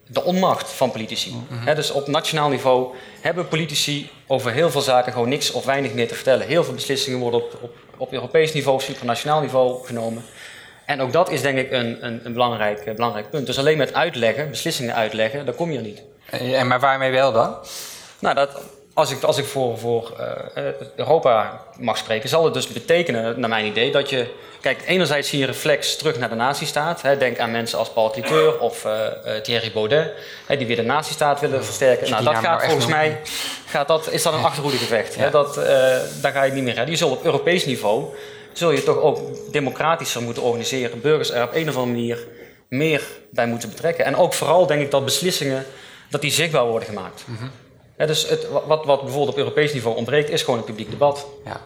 de 0.07 0.23
onmacht 0.23 0.71
van 0.71 0.91
politici. 0.91 1.31
Mm 1.31 1.47
-hmm. 1.49 1.75
dus 1.75 1.91
op 1.91 2.07
nationaal 2.07 2.49
niveau 2.49 2.95
hebben 3.21 3.47
politici 3.47 4.09
over 4.27 4.51
heel 4.51 4.71
veel 4.71 4.81
zaken 4.81 5.11
gewoon 5.11 5.29
niks 5.29 5.51
of 5.51 5.65
weinig 5.65 5.93
meer 5.93 6.07
te 6.07 6.15
vertellen. 6.15 6.47
Heel 6.47 6.63
veel 6.63 6.73
beslissingen 6.73 7.19
worden 7.19 7.43
op, 7.43 7.59
op, 7.61 7.75
op 7.97 8.13
Europees 8.13 8.53
niveau, 8.53 8.81
supranationaal 8.81 9.41
niveau 9.41 9.85
genomen. 9.85 10.23
En 10.87 11.01
ook 11.01 11.11
dat 11.11 11.31
is 11.31 11.41
denk 11.41 11.57
ik 11.57 11.71
een, 11.71 12.05
een, 12.05 12.21
een 12.23 12.33
belangrijk, 12.33 12.85
uh, 12.85 12.93
belangrijk 12.93 13.29
punt. 13.29 13.45
Dus 13.45 13.59
alleen 13.59 13.77
met 13.77 13.93
uitleggen, 13.93 14.49
beslissingen 14.49 14.95
uitleggen, 14.95 15.45
daar 15.45 15.55
kom 15.55 15.71
je 15.71 15.79
niet. 15.79 16.01
En, 16.29 16.67
maar 16.67 16.79
waarmee 16.79 17.11
wel 17.11 17.31
dan? 17.31 17.55
Nou, 18.19 18.35
dat, 18.35 18.49
als 18.93 19.11
ik, 19.11 19.23
als 19.23 19.37
ik 19.37 19.45
voor, 19.45 19.77
voor 19.77 20.13
uh, 20.57 20.63
Europa 20.95 21.61
mag 21.79 21.97
spreken, 21.97 22.29
zal 22.29 22.45
het 22.45 22.53
dus 22.53 22.67
betekenen, 22.67 23.39
naar 23.39 23.49
mijn 23.49 23.65
idee, 23.65 23.91
dat 23.91 24.09
je. 24.09 24.33
Kijk, 24.61 24.81
enerzijds 24.85 25.29
zie 25.29 25.39
je 25.39 25.45
een 25.45 25.51
reflex 25.51 25.95
terug 25.95 26.19
naar 26.19 26.29
de 26.29 26.35
nazistaat. 26.35 27.01
Hè, 27.01 27.17
denk 27.17 27.39
aan 27.39 27.51
mensen 27.51 27.79
als 27.79 27.89
Paul 27.89 28.09
Cliteur 28.09 28.59
of 28.59 28.85
uh, 28.85 28.93
Thierry 29.43 29.71
Baudet, 29.71 30.11
hè, 30.45 30.57
die 30.57 30.67
weer 30.67 30.75
de 30.75 30.81
nazistaat 30.81 31.39
willen 31.39 31.65
versterken. 31.65 32.09
Nou, 32.09 32.23
dat 32.23 32.33
gaat 32.33 32.43
nou 32.43 32.63
volgens 32.63 32.85
mij. 32.85 33.19
Gaat 33.65 33.87
dat, 33.87 34.11
is 34.11 34.23
dat 34.23 34.33
een 34.33 34.43
achterhoedegevecht. 34.43 35.15
Hè, 35.15 35.29
dat, 35.29 35.55
daar 36.21 36.31
ga 36.31 36.43
je 36.43 36.51
niet 36.51 36.63
meer 36.63 36.73
redden. 36.73 36.91
Je 36.91 36.97
zult 36.97 37.11
op 37.11 37.23
Europees 37.23 37.65
niveau. 37.65 38.15
Zul 38.57 38.71
je 38.71 38.83
toch 38.83 38.97
ook 38.97 39.19
democratischer 39.51 40.21
moeten 40.21 40.43
organiseren. 40.43 41.01
Burgers 41.01 41.31
er 41.31 41.43
op 41.43 41.53
een 41.53 41.69
of 41.69 41.75
andere 41.75 41.95
manier 41.95 42.27
meer 42.67 43.03
bij 43.31 43.47
moeten 43.47 43.69
betrekken. 43.69 44.05
En 44.05 44.15
ook 44.15 44.33
vooral 44.33 44.67
denk 44.67 44.81
ik 44.81 44.91
dat 44.91 45.05
beslissingen 45.05 45.65
dat 46.09 46.21
die 46.21 46.31
zichtbaar 46.31 46.65
worden 46.65 46.87
gemaakt. 46.87 47.23
Mm 47.27 47.35
-hmm 47.35 47.51
dus 48.05 48.29
het, 48.29 48.47
wat, 48.67 48.85
wat 48.85 49.01
bijvoorbeeld 49.01 49.29
op 49.29 49.37
Europees 49.37 49.73
niveau 49.73 49.97
ontbreekt, 49.97 50.29
is 50.29 50.41
gewoon 50.41 50.59
een 50.59 50.65
publiek 50.65 50.89
debat. 50.89 51.25
Ja. 51.45 51.59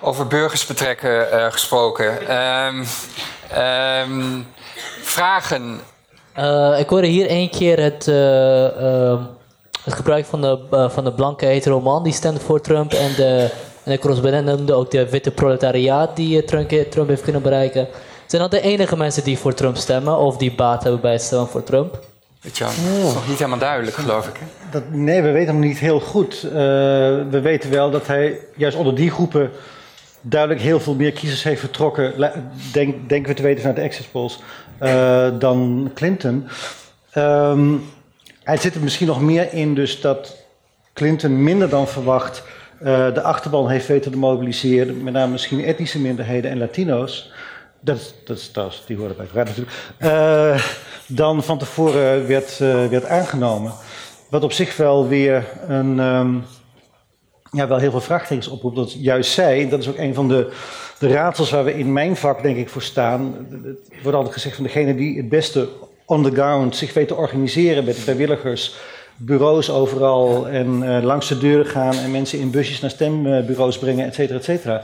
Over 0.00 0.26
burgersbetrekken 0.26 1.28
uh, 1.32 1.46
gesproken. 1.52 2.36
Um, 2.36 2.84
um, 3.58 4.46
vragen? 5.02 5.80
Uh, 6.38 6.78
ik 6.78 6.88
hoorde 6.88 7.06
hier 7.06 7.26
één 7.26 7.50
keer 7.50 7.80
het, 7.80 8.06
uh, 8.06 9.24
het 9.84 9.94
gebruik 9.94 10.26
van 10.26 10.40
de, 10.40 10.88
van 10.92 11.04
de 11.04 11.12
blanke 11.12 11.46
hetero 11.46 11.80
man 11.80 12.02
die 12.02 12.12
stemde 12.12 12.40
voor 12.40 12.60
Trump. 12.60 12.92
En 12.92 13.14
de, 13.14 13.50
en 13.84 13.92
de 13.92 13.98
correspondent 13.98 14.46
noemde 14.46 14.72
ook 14.72 14.90
de 14.90 15.08
witte 15.08 15.30
proletariaat 15.30 16.16
die 16.16 16.44
Trump, 16.44 16.70
Trump 16.90 17.08
heeft 17.08 17.22
kunnen 17.22 17.42
bereiken. 17.42 17.88
Zijn 18.26 18.42
dat 18.42 18.50
de 18.50 18.60
enige 18.60 18.96
mensen 18.96 19.24
die 19.24 19.38
voor 19.38 19.54
Trump 19.54 19.76
stemmen 19.76 20.16
of 20.16 20.36
die 20.36 20.54
baat 20.54 20.82
hebben 20.82 21.00
bij 21.00 21.12
het 21.12 21.22
stemmen 21.22 21.48
voor 21.48 21.62
Trump? 21.62 22.00
Weet 22.40 22.58
je, 22.58 22.64
dat 22.64 22.72
is 22.72 23.14
nog 23.14 23.28
niet 23.28 23.38
helemaal 23.38 23.58
duidelijk, 23.58 23.96
geloof 23.96 24.28
ik. 24.28 24.34
Hè? 24.38 24.44
Dat, 24.70 24.82
nee, 24.90 25.22
we 25.22 25.30
weten 25.30 25.52
hem 25.54 25.62
niet 25.62 25.78
heel 25.78 26.00
goed. 26.00 26.42
Uh, 26.44 26.52
we 27.30 27.40
weten 27.42 27.70
wel 27.70 27.90
dat 27.90 28.06
hij 28.06 28.38
juist 28.56 28.76
onder 28.76 28.94
die 28.94 29.10
groepen 29.10 29.50
duidelijk 30.20 30.60
heel 30.60 30.80
veel 30.80 30.94
meer 30.94 31.12
kiezers 31.12 31.42
heeft 31.42 31.60
vertrokken, 31.60 32.30
denk, 32.72 33.08
denken 33.08 33.30
we 33.30 33.36
te 33.36 33.42
weten 33.42 33.60
vanuit 33.60 33.76
de 33.76 33.82
exit 33.82 34.10
polls, 34.10 34.38
uh, 34.82 35.28
dan 35.38 35.90
Clinton. 35.94 36.48
Um, 37.14 37.84
hij 38.42 38.56
zit 38.56 38.74
er 38.74 38.80
misschien 38.80 39.06
nog 39.06 39.20
meer 39.20 39.52
in 39.52 39.74
dus 39.74 40.00
dat 40.00 40.36
Clinton 40.92 41.42
minder 41.42 41.68
dan 41.68 41.88
verwacht 41.88 42.42
uh, 42.46 42.51
de 42.84 43.22
achterban 43.22 43.68
heeft 43.68 43.86
weten 43.86 44.10
te 44.10 44.18
mobiliseren, 44.18 45.02
met 45.02 45.12
name 45.12 45.32
misschien 45.32 45.64
etnische 45.64 46.00
minderheden 46.00 46.50
en 46.50 46.58
Latino's. 46.58 47.32
Dat, 47.80 48.14
dat, 48.24 48.48
dat, 48.52 48.82
die 48.86 48.96
horen 48.96 49.16
bij 49.16 49.26
het 49.32 49.48
natuurlijk. 49.48 49.70
Uh, 49.98 50.62
dan 51.06 51.42
van 51.42 51.58
tevoren 51.58 52.26
werd, 52.26 52.58
uh, 52.62 52.86
werd 52.86 53.06
aangenomen. 53.06 53.72
Wat 54.28 54.44
op 54.44 54.52
zich 54.52 54.76
wel 54.76 55.08
weer 55.08 55.44
een, 55.66 55.98
um, 55.98 56.44
ja, 57.50 57.68
wel 57.68 57.78
heel 57.78 57.90
veel 57.90 58.00
vraagtekens 58.00 58.48
oproept. 58.48 58.76
Dat 58.76 58.92
juist 58.92 59.32
zij, 59.32 59.68
dat 59.68 59.80
is 59.80 59.88
ook 59.88 59.98
een 59.98 60.14
van 60.14 60.28
de, 60.28 60.52
de 60.98 61.08
raadsels 61.08 61.50
waar 61.50 61.64
we 61.64 61.78
in 61.78 61.92
mijn 61.92 62.16
vak 62.16 62.42
denk 62.42 62.56
ik 62.56 62.68
voor 62.68 62.82
staan. 62.82 63.46
Het 63.62 64.02
wordt 64.02 64.16
altijd 64.16 64.34
gezegd 64.34 64.54
van 64.54 64.64
degene 64.64 64.94
die 64.94 65.16
het 65.16 65.28
beste 65.28 65.68
on 66.06 66.22
the 66.22 66.30
ground 66.30 66.76
zich 66.76 66.94
weet 66.94 67.08
te 67.08 67.14
organiseren 67.14 67.84
met 67.84 67.96
vrijwilligers 67.98 68.74
bureaus 69.24 69.70
overal 69.70 70.48
en 70.48 70.82
uh, 70.82 71.02
langs 71.02 71.28
de 71.28 71.38
deuren 71.38 71.66
gaan 71.66 71.94
en 71.94 72.10
mensen 72.10 72.38
in 72.38 72.50
busjes 72.50 72.80
naar 72.80 72.90
stembureaus 72.90 73.78
brengen, 73.78 74.06
et 74.06 74.14
cetera, 74.14 74.38
et 74.38 74.44
cetera. 74.44 74.82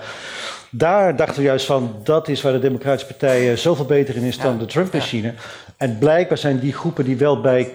Daar 0.70 1.16
dachten 1.16 1.36
we 1.36 1.42
juist 1.42 1.66
van, 1.66 1.94
dat 2.02 2.28
is 2.28 2.42
waar 2.42 2.52
de 2.52 2.58
Democratische 2.58 3.06
Partij 3.06 3.56
zoveel 3.56 3.84
beter 3.84 4.16
in 4.16 4.22
is 4.22 4.38
dan 4.38 4.58
de 4.58 4.66
Trump-machine. 4.66 5.34
En 5.76 5.98
blijkbaar 5.98 6.38
zijn 6.38 6.58
die 6.58 6.72
groepen 6.72 7.04
die 7.04 7.16
wel 7.16 7.40
bij 7.40 7.70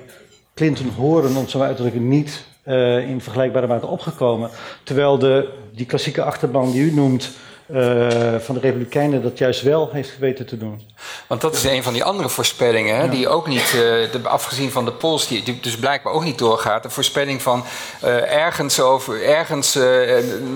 Clinton 0.54 0.90
horen, 0.98 1.30
om 1.30 1.36
het 1.36 1.50
zo 1.50 1.58
maar 1.58 1.68
uit 1.68 1.76
te 1.76 1.82
drukken, 1.82 2.08
niet 2.08 2.46
uh, 2.66 3.10
in 3.10 3.22
vergelijkbare 3.22 3.68
mate 3.68 3.88
opgekomen. 3.88 4.50
Terwijl 4.84 5.18
de, 5.18 5.50
die 5.76 5.86
klassieke 5.86 6.24
achterban 6.24 6.72
die 6.72 6.82
u 6.82 6.94
noemt, 6.94 7.32
uh, 7.74 8.36
van 8.40 8.56
de 8.56 8.62
Republikeinen 8.62 9.24
dat 9.24 9.38
juist 9.38 9.62
wel 9.62 9.90
heeft 9.92 10.10
geweten 10.10 10.46
te 10.46 10.58
doen. 10.58 10.82
Want 11.28 11.42
dat 11.42 11.54
is 11.54 11.64
een 11.64 11.84
van 11.84 11.94
die 11.94 12.04
andere 12.04 12.30
voorspellingen, 12.30 12.98
hè, 12.98 13.10
die 13.10 13.28
ook 13.28 13.48
niet, 13.48 13.74
uh, 13.76 13.82
de, 14.12 14.20
afgezien 14.24 14.72
van 14.72 14.86
de 14.86 14.92
polls, 14.92 15.28
die, 15.28 15.44
die, 15.44 15.60
dus 15.60 15.78
blijkbaar 15.78 16.14
ook 16.14 16.24
niet 16.24 16.38
doorgaat. 16.38 16.84
De 16.84 16.90
voorspelling 16.90 17.42
van 17.42 17.64
uh, 18.04 18.32
ergens, 18.32 18.80
over, 18.80 19.24
ergens 19.24 19.80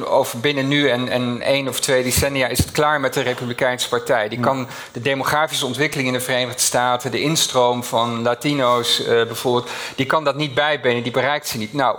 over 0.03 0.39
binnen 0.39 0.67
nu 0.67 0.89
en, 0.89 1.09
en 1.09 1.41
één 1.41 1.67
of 1.67 1.79
twee 1.79 2.03
decennia 2.03 2.47
is 2.47 2.57
het 2.57 2.71
klaar 2.71 2.99
met 2.99 3.13
de 3.13 3.21
Republikeinse 3.21 3.89
Partij. 3.89 4.29
Die 4.29 4.39
kan 4.39 4.67
de 4.91 5.01
demografische 5.01 5.65
ontwikkeling 5.65 6.07
in 6.07 6.13
de 6.13 6.19
Verenigde 6.19 6.61
Staten, 6.61 7.11
de 7.11 7.21
instroom 7.21 7.83
van 7.83 8.21
Latino's 8.21 9.03
bijvoorbeeld, 9.05 9.69
die 9.95 10.05
kan 10.05 10.23
dat 10.23 10.35
niet 10.35 10.53
bijbenen, 10.53 11.03
die 11.03 11.11
bereikt 11.11 11.47
ze 11.47 11.57
niet. 11.57 11.73
Nou, 11.73 11.97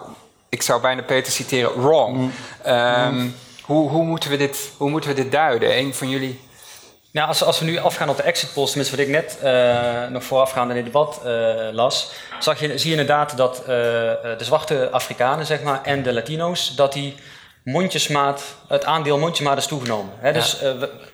ik 0.49 0.63
zou 0.63 0.81
bijna 0.81 1.03
Peter 1.03 1.33
citeren, 1.33 1.83
wrong. 1.83 2.31
Um, 2.67 3.35
hoe, 3.69 3.89
hoe, 3.91 4.05
moeten 4.05 4.31
we 4.31 4.37
dit, 4.37 4.71
hoe 4.77 4.91
moeten 4.91 5.11
we 5.11 5.23
dit 5.23 5.33
duiden? 5.33 5.79
Een 5.79 5.95
van 5.95 6.09
jullie? 6.09 6.41
Nou, 7.11 7.29
als, 7.29 7.43
als 7.43 7.59
we 7.59 7.65
nu 7.65 7.79
afgaan 7.79 8.09
op 8.09 8.17
de 8.17 8.23
exit 8.23 8.53
polls, 8.53 8.69
tenminste 8.71 8.97
wat 8.97 9.07
ik 9.07 9.13
net 9.13 9.39
uh, 9.45 10.07
nog 10.07 10.25
voorafgaand 10.25 10.71
in 10.71 10.77
het 10.77 10.85
debat 10.85 11.21
uh, 11.27 11.55
las, 11.73 12.13
zag 12.39 12.61
je, 12.61 12.79
zie 12.79 12.91
je 12.91 12.97
inderdaad 12.97 13.37
dat 13.37 13.61
uh, 13.61 13.67
de 13.67 14.37
zwarte 14.39 14.91
Afrikanen 14.91 15.47
zeg 15.47 15.63
maar, 15.63 15.83
en 15.83 16.03
de 16.03 16.13
Latino's, 16.13 16.75
dat 16.77 16.93
die 16.93 17.15
mondjesmaat, 17.65 18.43
het 18.69 18.85
aandeel 18.85 19.19
mondjesmaat 19.19 19.59
is 19.59 19.67
toegenomen. 19.67 20.13
Dus 20.33 20.63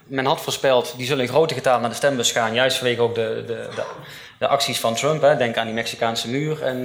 men 0.07 0.27
had 0.27 0.41
voorspeld, 0.41 0.95
die 0.97 1.07
zullen 1.07 1.25
in 1.25 1.31
grote 1.31 1.55
getalen 1.55 1.81
naar 1.81 1.91
de 1.91 1.97
stembus 1.97 2.33
gaan, 2.33 2.55
juist 2.55 2.77
vanwege 2.77 3.01
ook 3.01 3.15
de, 3.15 3.45
de, 3.47 3.69
de, 3.75 3.83
de 4.39 4.47
acties 4.47 4.81
van 4.81 4.95
Trump. 4.95 5.23
Hè. 5.23 5.37
Denk 5.37 5.57
aan 5.57 5.67
die 5.67 5.75
Mexicaanse 5.75 6.29
muur 6.29 6.63
en, 6.63 6.85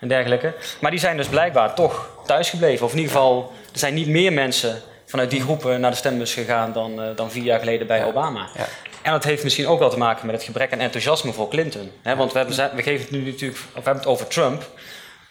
en 0.00 0.08
dergelijke. 0.08 0.54
Maar 0.80 0.90
die 0.90 1.00
zijn 1.00 1.16
dus 1.16 1.26
blijkbaar 1.26 1.74
toch 1.74 2.08
thuisgebleven, 2.26 2.86
of 2.86 2.92
in 2.92 2.98
ieder 2.98 3.12
geval 3.12 3.52
er 3.72 3.78
zijn 3.78 3.94
niet 3.94 4.08
meer 4.08 4.32
mensen 4.32 4.82
vanuit 5.06 5.30
die 5.30 5.40
groepen 5.40 5.80
naar 5.80 5.90
de 5.90 5.96
stembus 5.96 6.34
gegaan 6.34 6.72
dan, 6.72 7.02
uh, 7.02 7.08
dan 7.16 7.30
vier 7.30 7.42
jaar 7.42 7.58
geleden 7.58 7.86
bij 7.86 8.04
Obama. 8.04 8.48
Ja. 8.56 8.66
En 9.02 9.12
dat 9.12 9.24
heeft 9.24 9.42
misschien 9.42 9.66
ook 9.66 9.78
wel 9.78 9.90
te 9.90 9.98
maken 9.98 10.26
met 10.26 10.34
het 10.34 10.44
gebrek 10.44 10.72
aan 10.72 10.78
enthousiasme 10.78 11.32
voor 11.32 11.48
Clinton. 11.48 11.90
want 12.16 12.32
we, 12.32 12.38
hebben, 12.38 12.76
we 12.76 12.82
geven 12.82 13.00
het 13.00 13.10
nu 13.10 13.30
natuurlijk, 13.30 13.60
of 13.60 13.64
we 13.74 13.80
hebben 13.82 14.02
het 14.02 14.06
over 14.06 14.26
Trump. 14.26 14.68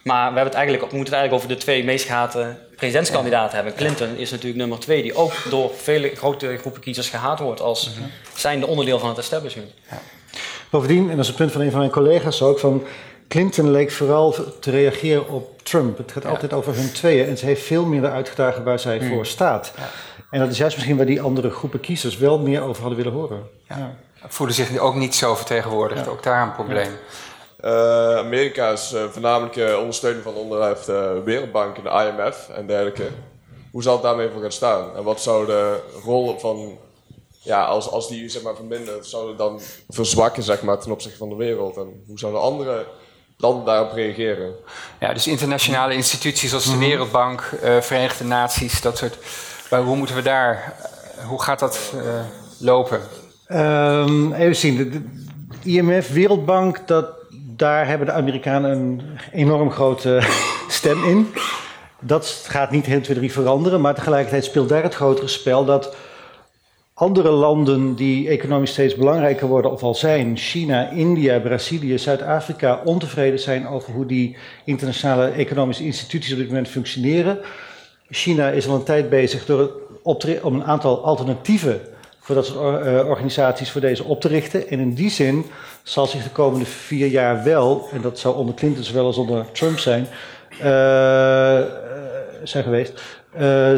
Maar 0.03 0.19
we, 0.19 0.35
hebben 0.35 0.43
het 0.43 0.53
eigenlijk, 0.53 0.91
we 0.91 0.97
moeten 0.97 1.13
het 1.13 1.23
eigenlijk 1.23 1.33
over 1.33 1.57
de 1.57 1.63
twee 1.65 1.83
meest 1.83 2.05
gehate 2.05 2.57
presidentskandidaten 2.75 3.55
hebben. 3.55 3.75
Clinton 3.75 4.17
is 4.17 4.31
natuurlijk 4.31 4.57
nummer 4.57 4.79
twee, 4.79 5.01
die 5.01 5.15
ook 5.15 5.33
door 5.49 5.71
vele 5.75 6.15
grote 6.15 6.57
groepen 6.57 6.81
kiezers 6.81 7.09
gehaat 7.09 7.39
wordt 7.39 7.61
als 7.61 7.89
mm 7.89 8.11
zijnde 8.35 8.67
onderdeel 8.67 8.99
van 8.99 9.09
het 9.09 9.17
establishment. 9.17 9.71
Bovendien, 10.69 11.09
en 11.09 11.15
dat 11.15 11.19
is 11.19 11.27
het 11.27 11.35
punt 11.35 11.51
van 11.51 11.61
een 11.61 11.69
van 11.69 11.79
mijn 11.79 11.91
collega's 11.91 12.41
ook, 12.41 12.59
van 12.59 12.83
Clinton 13.27 13.71
leek 13.71 13.91
vooral 13.91 14.35
te 14.59 14.71
reageren 14.71 15.29
op 15.29 15.61
Trump. 15.63 15.97
Het 15.97 16.11
gaat 16.11 16.25
altijd 16.25 16.53
over 16.53 16.75
hun 16.75 16.91
tweeën. 16.91 17.27
En 17.27 17.37
ze 17.37 17.45
heeft 17.45 17.61
veel 17.61 17.85
minder 17.85 18.11
uitgedragen 18.11 18.63
waar 18.63 18.79
zij 18.79 18.97
hmm. 18.97 19.07
voor 19.07 19.25
staat. 19.25 19.73
Ja. 19.77 19.89
En 20.29 20.39
dat 20.39 20.49
is 20.49 20.57
juist 20.57 20.75
misschien 20.75 20.97
waar 20.97 21.05
die 21.05 21.21
andere 21.21 21.49
groepen 21.49 21.79
kiezers 21.79 22.17
wel 22.17 22.39
meer 22.39 22.61
over 22.61 22.81
hadden 22.81 22.97
willen 23.03 23.19
horen. 23.19 23.49
Ja. 23.67 23.95
Voelen 24.27 24.55
zich 24.55 24.77
ook 24.77 24.95
niet 24.95 25.15
zo 25.15 25.35
vertegenwoordigd. 25.35 26.07
Ook 26.07 26.23
daar 26.23 26.41
een 26.41 26.53
probleem. 26.53 26.91
Uh, 27.63 28.17
Amerika 28.17 28.69
is 28.71 28.93
uh, 28.93 29.03
voornamelijk 29.03 29.55
uh, 29.55 29.77
ondersteuning 29.77 30.23
van 30.23 30.33
onderuit 30.33 30.85
de 30.85 31.21
Wereldbank 31.25 31.77
en 31.77 31.83
de 31.83 31.89
IMF 31.89 32.49
en 32.49 32.67
dergelijke. 32.67 33.07
Hoe 33.71 33.83
zal 33.83 33.93
het 33.93 34.03
daarmee 34.03 34.29
voor 34.29 34.41
gaan 34.41 34.51
staan? 34.51 34.95
En 34.95 35.03
wat 35.03 35.21
zou 35.21 35.45
de 35.45 35.79
rol 36.03 36.39
van, 36.39 36.77
ja, 37.41 37.65
als, 37.65 37.89
als 37.89 38.07
die 38.07 38.29
zeg 38.29 38.41
maar 38.41 38.55
vermindert, 38.55 39.05
zou 39.05 39.27
het 39.27 39.37
dan 39.37 39.59
verzwakken 39.89 40.43
zeg 40.43 40.61
maar, 40.61 40.79
ten 40.79 40.91
opzichte 40.91 41.17
van 41.17 41.29
de 41.29 41.35
wereld? 41.35 41.77
En 41.77 42.03
hoe 42.07 42.19
zouden 42.19 42.41
andere 42.41 42.85
landen 43.37 43.65
daarop 43.65 43.91
reageren. 43.91 44.53
Ja, 44.99 45.13
dus 45.13 45.27
internationale 45.27 45.93
instituties 45.93 46.53
als 46.53 46.63
de 46.63 46.69
mhm. 46.69 46.79
Wereldbank, 46.79 47.51
uh, 47.63 47.81
Verenigde 47.81 48.23
Naties, 48.23 48.81
dat 48.81 48.97
soort. 48.97 49.17
Maar 49.69 49.81
hoe 49.81 49.95
moeten 49.95 50.15
we 50.15 50.21
daar, 50.21 50.73
uh, 51.19 51.27
hoe 51.27 51.41
gaat 51.41 51.59
dat 51.59 51.93
uh, 51.95 52.01
lopen? 52.59 52.99
Um, 53.47 54.33
even 54.33 54.55
zien, 54.55 54.77
de, 54.77 54.89
de, 54.89 55.01
IMF, 55.63 56.09
Wereldbank, 56.09 56.87
dat, 56.87 57.07
daar 57.31 57.87
hebben 57.87 58.07
de 58.07 58.13
Amerikanen 58.13 58.71
een 58.71 59.01
enorm 59.31 59.71
grote 59.71 60.21
stem 60.67 61.03
in. 61.03 61.33
Dat 61.99 62.45
gaat 62.47 62.71
niet 62.71 62.87
1, 62.87 63.01
2, 63.01 63.17
3 63.17 63.31
veranderen, 63.31 63.81
maar 63.81 63.95
tegelijkertijd 63.95 64.43
speelt 64.45 64.69
daar 64.69 64.83
het 64.83 64.95
grotere 64.95 65.27
spel 65.27 65.65
dat 65.65 65.95
andere 66.97 67.29
landen 67.29 67.95
die 67.95 68.27
economisch 68.27 68.71
steeds 68.71 68.95
belangrijker 68.95 69.47
worden 69.47 69.71
of 69.71 69.83
al 69.83 69.95
zijn, 69.95 70.37
China, 70.37 70.89
India, 70.89 71.39
Brazilië, 71.39 71.97
Zuid-Afrika, 71.97 72.81
ontevreden 72.83 73.39
zijn 73.39 73.67
over 73.67 73.93
hoe 73.93 74.05
die 74.05 74.37
internationale 74.65 75.27
economische 75.27 75.83
instituties 75.83 76.31
op 76.31 76.37
dit 76.37 76.47
moment 76.47 76.67
functioneren. 76.67 77.39
China 78.09 78.49
is 78.49 78.67
al 78.67 78.75
een 78.75 78.83
tijd 78.83 79.09
bezig 79.09 79.45
door 79.45 79.71
om 80.41 80.55
een 80.55 80.63
aantal 80.63 81.03
alternatieven 81.03 81.81
voor 82.19 82.35
dat 82.35 82.45
soort 82.45 82.85
eh, 82.85 83.07
organisaties 83.07 83.71
voor 83.71 83.81
deze 83.81 84.03
op 84.03 84.21
te 84.21 84.27
richten. 84.27 84.69
En 84.69 84.79
in 84.79 84.93
die 84.93 85.09
zin 85.09 85.45
zal 85.83 86.05
zich 86.05 86.23
de 86.23 86.29
komende 86.29 86.65
vier 86.65 87.07
jaar 87.07 87.43
wel, 87.43 87.87
en 87.91 88.01
dat 88.01 88.19
zou 88.19 88.35
onder 88.35 88.55
Clinton 88.55 88.83
zowel 88.83 89.05
als 89.05 89.17
onder 89.17 89.51
Trump 89.51 89.79
zijn, 89.79 90.07
uh, 90.51 91.61
zijn 92.43 92.63
geweest, 92.63 93.01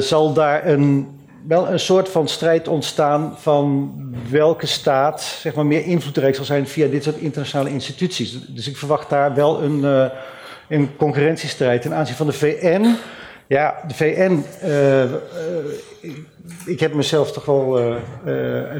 zal 0.08 0.34
daar 0.34 0.68
een 0.68 1.17
wel 1.48 1.68
een 1.70 1.80
soort 1.80 2.10
van 2.10 2.28
strijd 2.28 2.68
ontstaan 2.68 3.36
van 3.40 3.94
welke 4.30 4.66
staat 4.66 5.22
zeg 5.22 5.56
maar, 5.56 5.66
meer 5.66 5.86
invloedrijk 5.86 6.36
zal 6.36 6.46
zijn 6.46 6.68
via 6.68 6.88
dit 6.88 7.04
soort 7.04 7.18
internationale 7.18 7.70
instituties. 7.70 8.40
Dus 8.48 8.68
ik 8.68 8.78
verwacht 8.78 9.10
daar 9.10 9.34
wel 9.36 9.62
een, 9.64 9.80
uh, 9.80 10.06
een 10.70 10.96
concurrentiestrijd. 10.98 11.82
Ten 11.82 11.94
aanzien 11.94 12.16
van 12.16 12.26
de 12.28 12.34
VN 12.34 12.96
Ja, 13.48 13.76
de 13.88 13.94
VN. 13.94 14.44
eh, 14.62 15.04
eh, 15.04 15.10
ik- 16.66 16.80
heb 16.80 16.94
mezelf 16.94 17.32
toch 17.32 17.46
wel. 17.46 17.78
eh, 18.26 18.66
eh, 18.66 18.72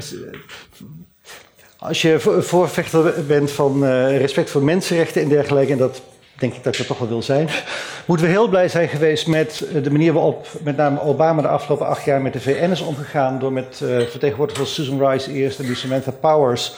als- 1.78 2.02
je 2.02 2.20
vo- 2.20 2.40
voorvechter 2.40 3.14
bent 3.26 3.50
van 3.50 3.84
eh, 3.86 4.16
respect 4.18 4.50
voor 4.50 4.62
mensenrechten 4.62 5.22
en 5.22 5.28
dergelijke, 5.28 5.72
en 5.72 5.78
dat 5.78 6.00
denk 6.38 6.54
ik 6.54 6.64
dat 6.64 6.72
ik 6.72 6.78
dat 6.78 6.86
toch 6.86 6.98
wel 6.98 7.08
wil 7.08 7.22
zijn, 7.22 7.48
moeten 8.04 8.26
we 8.26 8.32
heel 8.32 8.48
blij 8.48 8.68
zijn 8.68 8.88
geweest 8.88 9.26
met 9.26 9.64
eh, 9.74 9.82
de 9.82 9.90
manier 9.90 10.12
waarop 10.12 10.46
met 10.62 10.76
name 10.76 11.00
Obama 11.00 11.42
de 11.42 11.48
afgelopen 11.48 11.86
acht 11.86 12.04
jaar 12.04 12.20
met 12.20 12.32
de 12.32 12.40
VN 12.40 12.70
is 12.70 12.80
omgegaan. 12.80 13.38
Door 13.38 13.52
met 13.52 13.80
eh 13.82 14.00
vertegenwoordigers 14.00 14.74
Susan 14.74 15.08
Rice 15.08 15.32
eerst 15.32 15.58
en 15.58 15.66
die 15.66 15.74
Samantha 15.74 16.10
Powers 16.10 16.74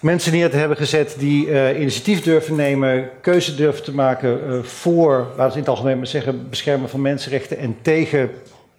mensen 0.00 0.32
neer 0.32 0.50
te 0.50 0.56
hebben 0.56 0.76
gezet 0.76 1.14
die 1.18 1.50
eh, 1.50 1.80
initiatief 1.80 2.22
durven 2.22 2.56
nemen, 2.56 3.10
keuze 3.20 3.54
durven 3.54 3.84
te 3.84 3.94
maken 3.94 4.64
voor, 4.66 5.26
laten 5.28 5.46
we 5.46 5.52
in 5.52 5.58
het 5.58 5.68
algemeen 5.68 5.96
maar 5.96 6.06
zeggen, 6.06 6.48
beschermen 6.48 6.88
van 6.88 7.00
mensenrechten 7.00 7.58
en 7.58 7.76
tegen 7.82 8.30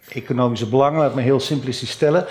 economische 0.08 0.66
belangen, 0.66 1.00
laat 1.00 1.14
me 1.14 1.22
heel 1.22 1.40
simplistisch 1.40 1.90
stellen. 1.90 2.26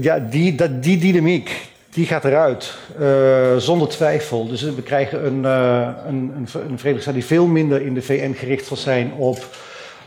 Ja, 0.00 0.18
die, 0.18 0.54
dat, 0.54 0.82
die 0.82 0.98
dynamiek, 0.98 1.70
die 1.90 2.06
gaat 2.06 2.24
eruit, 2.24 2.74
eh, 2.98 3.56
zonder 3.56 3.88
twijfel. 3.88 4.46
Dus 4.46 4.62
we 4.62 4.82
krijgen 4.82 5.26
een, 5.26 5.44
eh, 5.44 5.88
een, 6.06 6.32
een, 6.36 6.48
Ver- 6.48 6.60
een 6.60 6.78
Verenigde 6.78 7.00
Staten 7.00 7.20
die 7.20 7.24
veel 7.24 7.46
minder 7.46 7.82
in 7.82 7.94
de 7.94 8.02
VN 8.02 8.32
gericht 8.32 8.66
zal 8.66 8.76
zijn 8.76 9.12
op, 9.12 9.46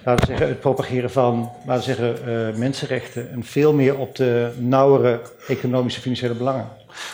laten 0.04 0.22
we 0.22 0.32
zeggen, 0.32 0.48
het 0.48 0.60
propageren 0.60 1.12
van, 1.12 1.52
laten 1.65 1.96
we 1.96 1.96
zeggen, 1.96 2.28
eh, 2.52 2.56
mensenrechten. 2.60 3.32
En 3.32 3.43
veel 3.43 3.74
meer 3.74 3.98
op 3.98 4.15
de 4.15 4.52
nauwere 4.58 5.22
economische 5.48 6.02
financiële 6.02 6.34
belangen. 6.34 6.67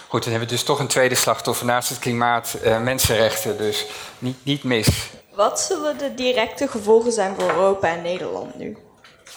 Goed, 0.08 0.22
dan 0.24 0.32
hebben 0.32 0.50
we 0.50 0.56
dus 0.56 0.64
toch 0.64 0.80
een 0.80 0.88
tweede 0.88 1.16
slachtoffer 1.16 1.66
naast 1.66 1.90
het 1.90 2.00
klimaat, 2.00 2.58
eh, 2.64 2.82
mensenrechten. 2.82 3.58
Dus 3.58 3.86
niet, 4.20 4.38
niet 4.44 4.64
mis. 4.64 5.10
Wat 5.36 5.60
zullen 5.60 5.98
de 5.98 6.14
directe 6.16 6.68
gevolgen 6.68 7.12
zijn 7.12 7.36
voor 7.38 7.50
Europa 7.50 7.88
en 7.96 8.02
Nederland 8.02 8.58
nu? 8.58 8.78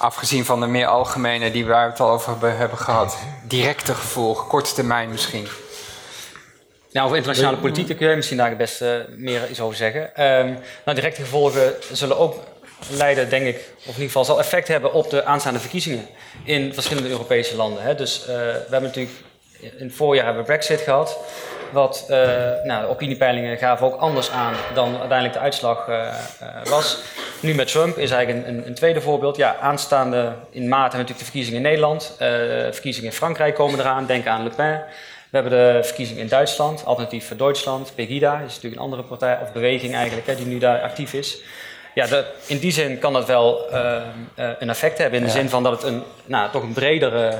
Afgezien 0.03 0.45
van 0.45 0.61
de 0.61 0.67
meer 0.67 0.87
algemene 0.87 1.51
die 1.51 1.65
we 1.65 1.75
het 1.75 2.01
al 2.01 2.11
over 2.11 2.57
hebben- 2.59 2.79
gehad. 2.79 3.19
Directe 3.45 3.95
gevolgen, 3.95 4.47
korte 4.47 4.75
termijn 4.75 5.11
misschien. 5.11 5.47
Nou, 6.93 7.05
over 7.05 7.17
internationale 7.17 7.57
politiek 7.57 7.87
daar 7.87 7.97
kun 7.97 8.07
jij 8.07 8.17
misschien 8.17 8.37
daar 8.37 8.49
het 8.49 8.59
beste 8.59 9.07
meer 9.17 9.51
iets 9.51 9.61
over 9.61 9.77
zeggen. 9.77 10.15
Ehm, 10.15 10.47
nou, 10.85 10.97
directe 10.97 11.21
gevolgen 11.21 11.75
zullen 11.93 12.19
ook 12.19 12.35
leiden, 12.91 13.29
denk 13.29 13.47
ik, 13.47 13.57
of 13.57 13.83
in 13.83 13.89
ieder 13.89 14.05
geval 14.05 14.25
zal 14.25 14.39
effect 14.39 14.69
hebben 14.69 14.93
op 14.93 15.11
de 15.11 15.25
aanstaande 15.25 15.61
verkiezingen 15.61 16.07
in 16.45 16.75
verschillende 16.75 17.09
Europese 17.09 17.57
landen. 17.57 17.83
Hè. 17.83 17.95
Dus 17.95 18.21
eh, 18.21 18.27
we 18.27 18.67
hebben 18.71 18.83
natuurlijk 18.83 19.15
in 19.61 19.87
het 19.87 19.95
voorjaar 19.95 20.25
hebben 20.25 20.43
we 20.43 20.49
Brexit 20.49 20.81
gehad. 20.81 21.19
Wat, 21.73 22.05
eh, 22.09 22.19
nou, 22.65 22.83
de 22.83 22.89
opiniepeilingen 22.89 23.59
gaven 23.59 23.87
ook 23.87 24.01
anders 24.01 24.31
aan 24.31 24.55
dan 24.75 24.91
uiteindelijk 24.99 25.33
de 25.33 25.39
uitslag 25.39 25.89
eh, 25.89 26.09
eh, 26.09 26.15
was. 26.65 26.99
Nu 27.41 27.55
met 27.55 27.69
Trump 27.69 27.99
is 27.99 28.11
eigenlijk 28.11 28.47
een, 28.47 28.55
een, 28.55 28.67
een 28.67 28.75
tweede 28.75 29.01
voorbeeld. 29.01 29.37
Ja, 29.37 29.57
aanstaande 29.61 30.33
in 30.51 30.69
maart 30.69 30.93
hebben 30.93 31.07
we 31.07 31.13
natuurlijk 31.13 31.19
de 31.19 31.25
verkiezingen 31.25 31.57
in 31.61 31.67
Nederland. 31.67 32.15
Verkiezingen 32.73 33.11
in 33.11 33.17
Frankrijk 33.17 33.55
komen 33.55 33.79
eraan. 33.81 34.07
Denk 34.07 34.27
aan 34.27 34.43
Le 34.43 34.51
Pen. 34.51 34.85
We 35.31 35.39
hebben 35.39 35.53
de 35.59 35.85
verkiezingen 35.85 36.23
in 36.23 36.29
Duitsland, 36.29 36.85
alternatief 36.85 37.27
voor 37.29 37.37
Duitsland. 37.37 37.93
Pegida 37.95 38.35
is 38.35 38.55
natuurlijk 38.55 38.75
een 38.75 38.83
andere 38.89 39.03
partij, 39.03 39.39
of 39.43 39.53
beweging 39.53 39.95
eigenlijk, 39.95 40.27
hè, 40.27 40.37
die 40.37 40.47
nu 40.47 40.59
daar 40.59 40.81
actief 40.81 41.13
is. 41.13 41.39
Ja, 41.95 42.07
de- 42.07 42.25
in 42.47 42.59
die 42.59 42.73
zin 42.73 42.99
kan 42.99 43.13
dat 43.13 43.27
wel 43.27 43.73
een 44.35 44.69
effect 44.69 44.99
hebben. 44.99 45.19
In 45.19 45.25
de 45.25 45.31
zin 45.31 45.49
van 45.49 45.63
dat 45.63 45.73
het 45.73 45.83
een, 45.83 46.03
nou, 46.25 46.51
toch 46.51 46.63
een 46.63 46.73
bredere 46.73 47.33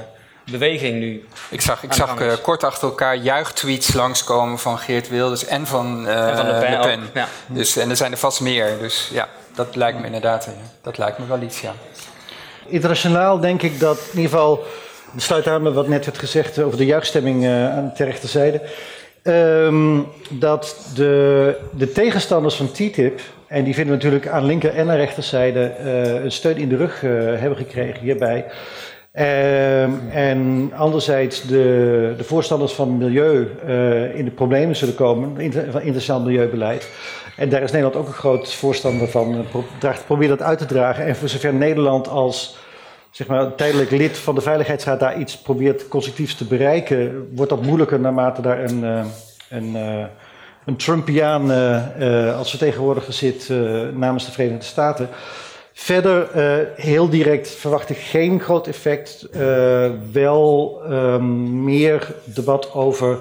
beweging 0.51 0.99
nu 0.99 1.25
Ik 1.51 1.61
zag, 1.61 1.83
ik 1.83 1.93
zag 1.93 2.21
eh, 2.21 2.33
kort 2.43 2.65
achter 2.65 2.89
elkaar 2.89 3.17
juichtweets 3.17 3.93
langskomen 3.93 4.59
van 4.59 4.79
Geert 4.79 5.09
Wilders 5.09 5.45
en 5.45 5.67
van, 5.67 6.09
eh, 6.09 6.29
En 6.29 6.37
van 6.37 6.47
Le 6.47 6.79
Pen 6.81 7.01
ja. 7.15 7.29
Dus, 7.47 7.77
en 7.77 7.91
er 7.91 7.97
zijn 7.97 8.13
er 8.13 8.19
vast 8.19 8.41
meer. 8.41 8.79
Dus 8.79 9.11
ja, 9.13 9.29
dat 9.55 9.77
lijkt 9.77 9.99
me 9.99 10.07
inderdaad, 10.07 10.47
eh, 10.47 10.53
dat 10.83 10.99
lijkt 10.99 11.19
me 11.19 11.27
wel 11.27 11.41
iets, 11.41 11.61
ja. 11.61 11.75
Internationaal 12.67 13.41
denk 13.41 13.63
ik 13.63 13.81
dat 13.81 13.99
in 13.99 14.19
ieder 14.19 14.31
geval, 14.31 14.65
het 15.13 15.23
sluit 15.23 15.47
aan 15.47 15.63
met 15.63 15.75
wat 15.75 15.89
net 15.89 16.05
werd 16.05 16.19
gezegd 16.19 16.59
over 16.59 16.79
de 16.79 16.87
juichstemming 16.87 17.45
eh, 17.45 17.77
aan 17.77 17.93
de 17.97 18.05
rechterzijde, 18.05 18.61
ehm, 19.23 20.01
dat 20.31 20.77
de, 20.95 21.57
de 21.71 21.93
tegenstanders 21.93 22.55
van 22.55 22.71
TTIP, 22.71 23.21
en 23.47 23.65
die 23.65 23.75
vinden 23.75 23.99
we 23.99 24.03
natuurlijk 24.03 24.33
aan 24.33 24.45
linker 24.45 24.75
en 24.75 24.91
aan 24.91 24.97
rechterzijde, 24.97 25.65
eh, 25.65 26.25
een 26.25 26.33
steun 26.33 26.57
in 26.57 26.69
de 26.69 26.77
rug 26.77 27.03
eh, 27.05 27.11
hebben 27.13 27.57
gekregen 27.57 28.01
hierbij. 28.01 28.45
Ehm, 29.13 29.91
en 30.11 30.71
anderzijds 30.77 31.43
de, 31.43 32.15
de 32.17 32.25
voorstanders 32.25 32.73
van 32.73 32.97
milieu 32.97 33.49
eh, 33.67 34.19
in 34.19 34.25
de 34.25 34.31
problemen 34.31 34.77
zullen 34.77 34.95
komen, 34.95 35.53
van 35.53 35.81
internationaal 35.81 36.21
milieubeleid. 36.21 36.89
En 37.37 37.49
daar 37.49 37.63
is 37.63 37.71
Nederland 37.71 37.97
ook 37.97 38.07
een 38.07 38.13
groot 38.13 38.55
voorstander 38.55 39.09
van. 39.09 39.45
eh, 39.81 39.95
Probeer 40.07 40.29
dat 40.29 40.43
uit 40.43 40.59
te 40.59 40.67
dragen. 40.67 41.07
En 41.07 41.17
voor 41.17 41.29
zover 41.29 41.55
Nederland 41.55 42.09
als 42.09 42.59
zeg 43.11 43.27
maar, 43.27 43.55
tijdelijk 43.55 43.91
lid 43.91 44.19
van 44.19 44.35
de 44.35 44.41
Veiligheidsraad 44.41 45.01
daar 45.01 45.19
iets 45.19 45.39
probeert 45.39 45.89
constructiefs 45.89 46.35
te 46.35 46.45
bereiken, 46.45 47.29
wordt 47.35 47.51
dat 47.51 47.63
moeilijker 47.63 48.01
naarmate 48.01 48.43
daar 48.43 48.65
een, 48.65 48.85
eh, 48.85 49.05
een, 49.51 49.75
een 50.65 50.77
Trumpiaan 50.77 51.51
als 52.37 52.51
vertegenwoordiger 52.51 53.13
zit 53.13 53.49
namens 53.95 54.25
de 54.27 54.33
Verenigde 54.33 54.65
Staten. 54.65 55.09
Verder, 55.73 56.31
eh, 56.31 56.67
heel 56.77 57.09
direct 57.09 57.49
verwacht 57.49 57.91
ik 57.91 57.97
geen 57.97 58.41
groot 58.41 58.67
effect. 58.67 59.23
Eh, 59.23 59.91
wel 60.13 60.81
ehm, 60.89 61.65
meer 61.65 62.15
debat 62.25 62.73
over 62.73 63.19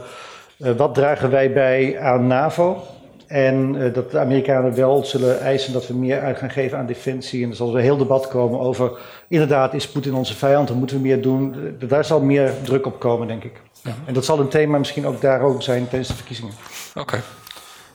eh, 0.58 0.72
wat 0.72 0.96
dragen 0.96 1.30
wij 1.30 1.54
bij 1.54 2.00
aan 2.00 2.28
NAVO. 2.28 2.84
En 3.28 3.92
dat 3.94 4.12
de 4.12 4.20
Amerikanen 4.20 4.76
wel 4.76 5.06
zullen 5.06 5.40
eisen 5.40 5.74
dat 5.74 5.88
we 5.88 5.94
meer 5.94 6.22
uit 6.22 6.38
gaan 6.38 6.50
geven 6.50 6.78
aan 6.78 6.86
defensie. 6.86 7.44
En 7.44 7.50
er 7.50 7.56
zal 7.56 7.76
een 7.76 7.82
heel 7.82 7.98
debat 7.98 8.28
komen 8.28 8.60
over, 8.60 8.92
inderdaad, 9.28 9.74
is 9.74 9.88
Poetin 9.88 10.14
onze 10.14 10.36
vijand? 10.36 10.68
Dan 10.68 10.78
moeten 10.78 10.96
we 10.96 11.02
meer 11.02 11.22
doen. 11.22 11.76
Daar 11.88 12.06
zal 12.06 12.22
meer 12.22 12.54
druk 12.64 12.86
op 12.86 13.00
komen, 13.00 13.28
denk 13.28 13.44
ik. 13.44 13.62
En 14.06 14.14
dat 14.14 14.26
zal 14.26 14.40
een 14.40 14.48
thema 14.48 14.78
misschien 14.78 15.06
ook 15.06 15.22
daar 15.22 15.42
ook 15.42 15.62
zijn 15.62 15.88
tijdens 15.88 16.08
de 16.08 16.16
verkiezingen. 16.16 16.54
Oké. 16.96 17.22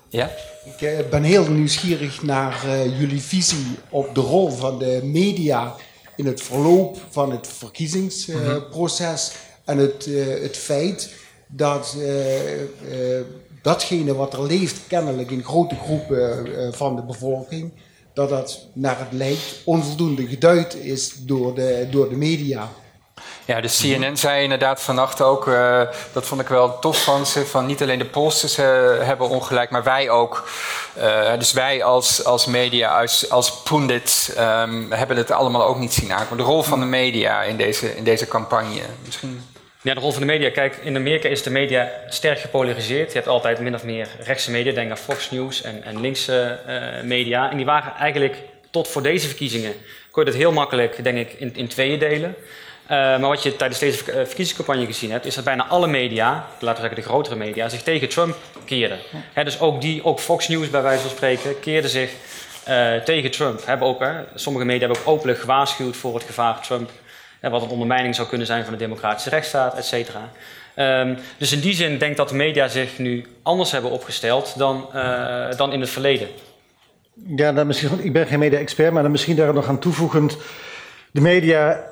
Ja? 0.08 0.30
Ik 0.74 0.82
eh, 0.82 1.08
ben 1.10 1.22
heel 1.22 1.50
nieuwsgierig 1.50 2.22
naar 2.22 2.64
eh, 2.64 2.98
jullie 3.00 3.20
visie 3.22 3.78
op 3.90 4.14
de 4.14 4.20
rol 4.20 4.50
van 4.50 4.78
de 4.78 5.00
media 5.04 5.74
in 6.16 6.26
het 6.26 6.42
verloop 6.42 6.96
van 7.10 7.30
het 7.30 7.46
verkiezingsproces 7.46 9.32
en 9.64 9.78
het, 9.78 10.06
eh, 10.06 10.42
het 10.42 10.56
feit 10.56 11.10
dat 11.46 11.96
eh, 11.98 12.62
eh, 12.62 12.68
datgene 13.62 14.14
wat 14.14 14.32
er 14.32 14.42
leeft 14.42 14.80
kennelijk 14.86 15.30
in 15.30 15.44
grote 15.44 15.74
groepen 15.74 16.56
eh, 16.56 16.72
van 16.72 16.96
de 16.96 17.02
bevolking, 17.02 17.72
dat 18.12 18.28
dat 18.28 18.68
naar 18.72 18.98
het 18.98 19.12
lijkt 19.12 19.60
onvoldoende 19.64 20.26
geduid 20.26 20.74
is 20.74 21.14
door 21.20 21.54
de, 21.54 21.86
door 21.90 22.08
de 22.08 22.16
media. 22.16 22.70
Ja, 23.46 23.60
de 23.60 23.68
CNN 23.68 24.16
zei 24.16 24.42
inderdaad 24.42 24.82
vannacht 24.82 25.22
ook, 25.22 25.48
eh, 25.48 25.80
dat 26.12 26.26
vond 26.26 26.40
ik 26.40 26.48
wel 26.48 26.78
tof 26.78 27.02
van 27.04 27.26
ze, 27.26 27.46
van 27.46 27.66
niet 27.66 27.82
alleen 27.82 27.98
de 27.98 28.04
pollsters 28.04 28.58
eh, 28.58 28.66
hebben 28.98 29.28
ongelijk, 29.28 29.70
maar 29.70 29.82
wij 29.82 30.10
ook. 30.10 30.48
Eh, 30.94 31.38
dus 31.38 31.52
wij 31.52 31.84
als, 31.84 32.24
als 32.24 32.46
media, 32.46 33.00
als, 33.00 33.30
als 33.30 33.62
pundits, 33.62 34.34
ehm, 34.34 34.90
hebben 34.90 35.16
het 35.16 35.30
allemaal 35.30 35.64
ook 35.64 35.78
niet 35.78 35.94
zien 35.94 36.12
aankomen. 36.12 36.36
De 36.36 36.50
rol 36.50 36.62
van 36.62 36.80
de 36.80 36.86
media 36.86 37.42
in 37.42 37.56
deze, 37.56 37.96
in 37.96 38.04
deze 38.04 38.28
campagne, 38.28 38.80
misschien... 39.04 39.40
Ja, 39.80 39.94
de 39.94 40.00
rol 40.00 40.12
van 40.12 40.20
de 40.20 40.26
media. 40.26 40.50
Kijk, 40.50 40.76
in 40.76 40.96
Amerika 40.96 41.28
is 41.28 41.42
de 41.42 41.50
media 41.50 41.90
sterk 42.08 42.38
gepolariseerd. 42.38 43.08
Je 43.08 43.16
hebt 43.16 43.28
altijd 43.28 43.60
min 43.60 43.74
of 43.74 43.84
meer 43.84 44.08
rechtse 44.20 44.50
media, 44.50 44.72
denk 44.72 44.90
aan 44.90 44.98
Fox 44.98 45.30
News 45.30 45.62
en, 45.62 45.82
en 45.84 46.00
linkse 46.00 46.58
media. 47.04 47.50
En 47.50 47.56
die 47.56 47.66
waren 47.66 47.92
eigenlijk 47.98 48.36
tot 48.70 48.88
voor 48.88 49.02
deze 49.02 49.26
verkiezingen, 49.26 49.72
kon 50.10 50.24
je 50.24 50.32
heel 50.32 50.52
makkelijk, 50.52 51.04
denk 51.04 51.18
ik, 51.18 51.32
in, 51.32 51.56
in 51.56 51.68
tweeën 51.68 51.98
delen. 51.98 52.36
Eh, 52.86 52.96
maar 52.96 53.28
wat 53.28 53.42
je 53.42 53.56
tijdens 53.56 53.80
deze 53.80 53.98
eh, 53.98 54.14
verkiezingscampagne 54.14 54.86
gezien 54.86 55.10
hebt, 55.10 55.26
is 55.26 55.34
dat 55.34 55.44
bijna 55.44 55.66
alle 55.66 55.86
media, 55.86 56.46
laten 56.58 56.82
we 56.82 56.88
zeggen 56.88 56.94
de 56.94 57.08
grotere 57.08 57.36
media, 57.36 57.68
zich 57.68 57.82
tegen 57.82 58.08
Trump 58.08 58.36
keerden. 58.64 58.98
Dus 59.34 59.60
ook 59.60 59.80
die, 59.80 60.04
ook 60.04 60.20
Fox 60.20 60.48
News 60.48 60.70
bij 60.70 60.82
wijze 60.82 61.00
van 61.00 61.10
spreken, 61.10 61.60
keerde 61.60 61.88
zich 61.88 62.10
eh, 62.64 62.96
tegen 62.96 63.30
Trump. 63.30 63.66
Hebben 63.66 63.88
ook, 63.88 64.00
hè, 64.00 64.12
sommige 64.34 64.64
media 64.64 64.86
hebben 64.86 65.04
ook 65.06 65.12
openlijk 65.12 65.38
gewaarschuwd 65.38 65.96
voor 65.96 66.14
het 66.14 66.24
gevaar 66.24 66.60
Trump. 66.60 66.90
Hè, 67.40 67.50
wat 67.50 67.62
een 67.62 67.68
ondermijning 67.68 68.14
zou 68.14 68.28
kunnen 68.28 68.46
zijn 68.46 68.64
van 68.64 68.72
de 68.72 68.78
democratische 68.78 69.30
rechtsstaat, 69.30 69.76
et 69.76 69.84
cetera. 69.84 70.30
Ehm, 70.74 71.14
dus 71.38 71.52
in 71.52 71.60
die 71.60 71.74
zin 71.74 71.98
denk 71.98 72.10
ik 72.10 72.16
dat 72.16 72.28
de 72.28 72.34
media 72.34 72.68
zich 72.68 72.98
nu 72.98 73.26
anders 73.42 73.70
hebben 73.70 73.90
opgesteld 73.90 74.54
dan, 74.58 74.88
dan 75.56 75.72
in 75.72 75.80
het 75.80 75.90
verleden. 75.90 76.28
Ja, 77.36 77.52
dan 77.52 77.66
misschien, 77.66 78.04
ik 78.04 78.12
ben 78.12 78.26
geen 78.26 78.38
media-expert, 78.38 78.92
maar 78.92 79.02
dan 79.02 79.10
misschien 79.10 79.36
daar 79.36 79.54
nog 79.54 79.68
aan 79.68 79.78
toevoegend. 79.78 80.36
De 81.10 81.20
media, 81.20 81.84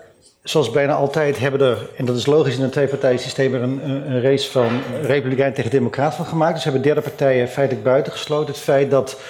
zoals 0.45 0.71
bijna 0.71 0.93
altijd, 0.93 1.39
hebben 1.39 1.61
er, 1.61 1.89
en 1.97 2.05
dat 2.05 2.17
is 2.17 2.27
logisch 2.27 2.57
in 2.57 2.63
een 2.63 2.71
tweepartijensysteem, 2.71 3.55
er 3.55 3.63
een, 3.63 3.91
een 3.91 4.21
race 4.21 4.51
van 4.51 4.69
Republikein 5.03 5.53
tegen 5.53 5.71
Democraat 5.71 6.15
van 6.15 6.27
gemaakt. 6.27 6.55
Dus 6.55 6.65
hebben 6.65 6.83
derde 6.83 7.01
partijen 7.01 7.49
feitelijk 7.49 7.85
buitengesloten. 7.85 8.55
Het 8.55 8.63
feit 8.63 8.91
dat 8.91 9.21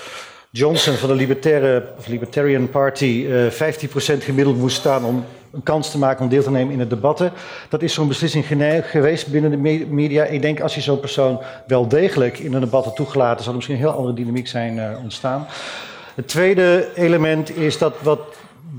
Johnson 0.50 0.94
van 0.94 1.08
de 1.08 1.14
Libertaire, 1.14 1.84
of 1.98 2.06
Libertarian 2.06 2.70
Party 2.70 3.26
eh 3.30 4.16
15% 4.16 4.24
gemiddeld 4.24 4.58
moest 4.58 4.76
staan 4.76 5.04
om 5.04 5.24
een 5.52 5.62
kans 5.62 5.90
te 5.90 5.98
maken 5.98 6.22
om 6.24 6.28
deel 6.28 6.42
te 6.42 6.50
nemen 6.50 6.72
in 6.72 6.78
de 6.78 6.86
debatten. 6.86 7.32
Dat 7.68 7.82
is 7.82 7.94
zo'n 7.94 8.08
beslissing 8.08 8.46
geweest 8.84 9.30
binnen 9.30 9.50
de 9.50 9.56
me- 9.56 9.86
media. 9.88 10.24
Ik 10.24 10.42
denk 10.42 10.60
als 10.60 10.74
je 10.74 10.80
zo'n 10.80 11.00
persoon 11.00 11.40
wel 11.66 11.88
degelijk 11.88 12.38
in 12.38 12.54
een 12.54 12.60
debat 12.60 12.84
had 12.84 12.96
toegelaten, 12.96 13.38
zou 13.38 13.48
er 13.48 13.54
misschien 13.54 13.76
een 13.76 13.82
heel 13.82 13.98
andere 13.98 14.14
dynamiek 14.14 14.48
zijn 14.48 14.78
eh, 14.78 14.90
ontstaan. 15.02 15.46
Het 16.14 16.28
tweede 16.28 16.88
element 16.94 17.56
is 17.56 17.78
dat 17.78 17.94
wat, 18.02 18.20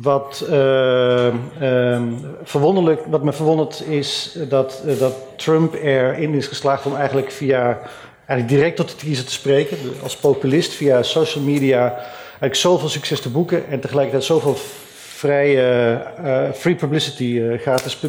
wat, 0.02 0.48
uh, 0.50 1.28
uh, 1.62 2.02
verwonderlijk, 2.44 3.02
wat 3.06 3.24
me 3.24 3.34
verwondert 3.34 3.84
is 3.88 4.38
dat, 4.50 4.84
uh, 4.86 5.00
dat 5.00 5.14
Trump 5.36 5.74
erin 5.74 6.34
is 6.34 6.48
geslaagd 6.48 6.86
om 6.86 6.96
eigenlijk 6.96 7.32
via 7.32 7.80
eigenlijk 8.26 8.50
direct 8.50 8.76
tot 8.76 8.90
de 8.90 8.96
kiezer 9.06 9.26
te 9.26 9.32
spreken, 9.32 9.78
als 10.04 10.18
populist 10.18 10.74
via 10.74 11.04
social 11.04 11.44
media, 11.44 11.94
eigenlijk 12.28 12.56
zoveel 12.56 12.90
succes 12.90 13.22
te 13.22 13.30
boeken 13.30 13.68
en 13.68 13.80
tegelijkertijd 13.80 14.24
zoveel 14.24 14.56
vrije 14.96 16.02
uh, 16.24 16.52
free 16.54 16.76
publicity, 16.76 17.42
gratis 17.58 18.00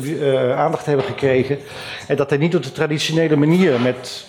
aandacht 0.57 0.87
hebben 0.87 1.05
gekregen. 1.05 1.59
En 2.09 2.16
dat 2.16 2.30
hij 2.30 2.39
niet 2.39 2.57
op 2.57 2.62
de 2.62 2.72
traditionele 2.72 3.37
manier 3.37 3.80
met 3.80 4.26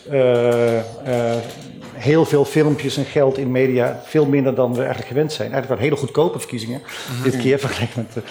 heel 1.97 2.25
veel 2.25 2.45
filmpjes 2.45 2.97
en 2.97 3.05
geld 3.05 3.37
in 3.37 3.51
media, 3.51 4.01
veel 4.05 4.25
minder 4.25 4.55
dan 4.55 4.71
we 4.71 4.79
eigenlijk 4.79 5.07
gewend 5.07 5.33
zijn. 5.33 5.51
Eigenlijk 5.51 5.81
wel 5.81 5.89
hele 5.89 6.01
goedkope 6.01 6.39
verkiezingen, 6.39 6.79
mm 6.79 7.15
-hmm. 7.15 7.23
dit 7.23 7.37
keer 7.37 7.59
vergeleken 7.59 8.07
met... 8.13 8.23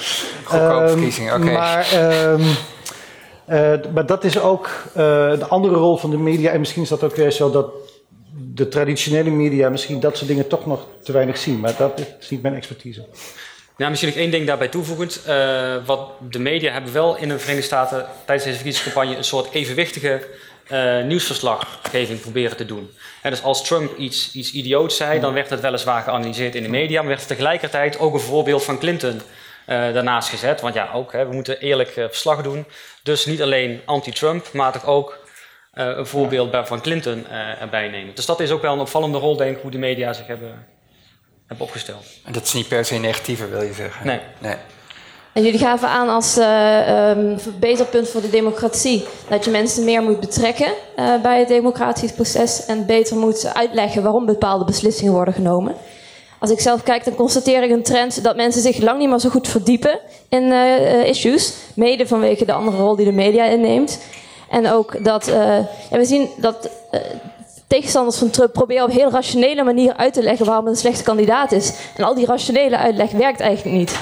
goedkope 0.45 0.83
um, 0.83 0.89
verkiezingen, 0.89 1.35
oké. 1.35 1.43
Okay. 1.43 1.55
Maar... 1.55 2.33
Um, 2.33 2.41
uh, 3.49 3.93
maar 3.95 4.07
dat 4.07 4.25
is 4.25 4.41
ook 4.41 4.71
uh, 4.89 4.95
de 5.39 5.47
andere 5.49 5.75
rol 5.75 5.97
van 5.97 6.11
de 6.11 6.19
media. 6.19 6.51
En 6.51 6.59
misschien 6.59 6.83
is 6.83 6.89
dat 6.89 7.03
ook 7.03 7.17
weer 7.17 7.31
zo 7.31 7.51
dat 7.51 7.71
de 8.55 8.69
traditionele 8.69 9.31
media 9.31 9.69
misschien 9.69 10.01
dat 10.01 10.17
soort 10.17 10.29
dingen 10.29 10.47
toch 10.47 10.67
nog 10.67 10.87
te 11.03 11.13
weinig 11.13 11.39
zien. 11.39 11.61
Maar 11.61 11.75
dat 11.79 12.03
is 12.21 12.31
niet 12.31 12.43
mijn 12.43 12.55
expertise. 12.55 13.07
Nou, 13.77 13.91
misschien 13.91 14.13
nog 14.13 14.21
één 14.21 14.31
ding 14.31 14.47
daarbij 14.47 14.69
toevoegend. 14.69 15.21
Uh, 15.29 15.75
wat 15.87 16.11
de 16.31 16.39
media 16.39 16.73
hebben 16.73 16.93
wel 16.93 17.17
in 17.17 17.29
de 17.29 17.39
Verenigde 17.39 17.67
Staten 17.67 18.07
tijdens 18.25 18.47
deze 18.47 18.59
verkiezingscampagne 18.59 19.17
een 19.17 19.25
soort 19.25 19.53
evenwichtige 19.53 20.23
nieuwsverslaggeving 21.05 22.21
proberen 22.21 22.57
te 22.57 22.65
doen. 22.65 22.91
En 23.23 23.31
dus 23.31 23.43
als 23.43 23.65
Trump 23.65 23.97
iets, 23.97 24.33
iets 24.33 24.53
idioots 24.53 24.97
zei, 24.97 25.21
dan 25.21 25.33
werd 25.33 25.51
het 25.51 25.61
weliswaar 25.61 26.03
geanalyseerd 26.03 26.55
in 26.55 26.63
de 26.63 26.69
media, 26.69 27.01
maar 27.01 27.09
werd 27.09 27.27
tegelijkertijd 27.27 27.99
ook 27.99 28.15
een 28.15 28.21
voorbeeld 28.21 28.65
van 28.65 28.79
Clinton 28.79 29.21
daarnaast 29.67 30.29
gezet. 30.29 30.61
Want 30.61 30.75
ja, 30.75 30.91
ook, 30.93 31.13
hè, 31.13 31.27
we 31.27 31.35
moeten 31.35 31.61
eerlijk 31.61 31.91
verslag 31.93 32.43
doen. 32.43 32.65
Dus 33.03 33.27
niet 33.27 33.43
alleen 33.43 33.81
anti-Trump, 33.85 34.53
maar 34.53 34.73
toch 34.73 34.87
ook 34.87 35.19
uh, 35.75 35.87
een 35.97 36.07
voorbeeld 36.07 36.57
van 36.67 36.81
Clinton 36.81 37.27
erbij 37.61 37.89
nemen. 37.89 38.15
Dus 38.15 38.27
dat 38.27 38.41
is 38.41 38.51
ook 38.51 38.63
wel 38.63 38.73
een 38.73 38.79
opvallende 38.81 39.19
rol, 39.19 39.37
denk 39.37 39.57
ik, 39.57 39.63
hoe 39.63 39.71
de 39.71 39.79
media 39.79 40.13
zich 40.13 40.27
hebben, 40.27 40.67
hebben 41.47 41.67
opgesteld. 41.67 42.07
En 42.25 42.33
dat 42.33 42.43
is 42.43 42.53
niet 42.53 42.69
per 42.69 42.85
se 42.85 42.95
negatieve, 42.95 43.49
wil 43.49 43.63
je 43.63 43.73
zeggen? 43.73 44.07
Nee. 44.07 44.21
nee. 44.39 44.57
En 45.37 45.43
jullie 45.43 45.59
gaven 45.59 45.89
aan 45.89 46.09
als 46.09 46.39
uh, 46.39 47.09
um, 47.11 47.39
verbeterpunt 47.39 48.09
voor 48.09 48.21
de 48.21 48.31
democratie 48.31 49.05
dat 49.29 49.45
je 49.45 49.51
mensen 49.51 49.85
meer 49.85 50.03
moet 50.03 50.21
betrekken 50.21 50.73
bij 51.23 51.39
het 51.39 51.49
democratisch 51.49 52.13
proces 52.13 52.67
en 52.67 52.87
beter 52.87 53.17
moet 53.17 53.55
uitleggen 53.55 54.03
waarom 54.03 54.27
bepaalde 54.27 54.65
beslissingen 54.65 55.13
worden 55.13 55.35
genomen. 55.35 55.75
Als 56.41 56.51
ik 56.51 56.61
zelf 56.61 56.83
kijk, 56.83 57.05
dan 57.05 57.15
constateer 57.15 57.63
ik 57.63 57.71
een 57.71 57.83
trend 57.83 58.23
dat 58.23 58.37
mensen 58.37 58.63
zich 58.63 58.79
lang 58.79 58.99
niet 58.99 59.09
meer 59.09 59.19
zo 59.19 59.29
goed 59.29 59.49
verdiepen 59.49 59.99
in 60.29 60.43
uh, 60.43 61.07
issues. 61.09 61.55
Mede 61.75 62.07
vanwege 62.07 62.45
de 62.45 62.53
andere 62.53 62.77
rol 62.77 62.97
die 62.97 63.07
de 63.07 63.13
media 63.13 63.45
inneemt. 63.45 64.01
En 64.51 64.71
ook 64.71 65.05
dat 65.05 65.27
ja, 65.91 65.99
we 65.99 66.05
zien 66.05 66.29
dat 66.37 66.71
tegenstanders 67.67 68.17
van 68.17 68.31
Trump 68.31 68.53
proberen 68.53 68.85
op 68.85 68.91
een 68.91 68.97
heel 68.97 69.11
rationele 69.11 69.63
manier 69.63 69.97
uit 69.97 70.13
te 70.13 70.23
leggen 70.23 70.47
waarom 70.47 70.67
een 70.67 70.77
slechte 70.77 71.03
kandidaat 71.03 71.53
is. 71.53 71.73
En 71.97 72.05
al 72.05 72.15
die 72.15 72.27
rationele 72.27 72.77
uitleg 72.77 73.11
werkt 73.11 73.41
eigenlijk 73.41 73.77
niet. 73.77 73.99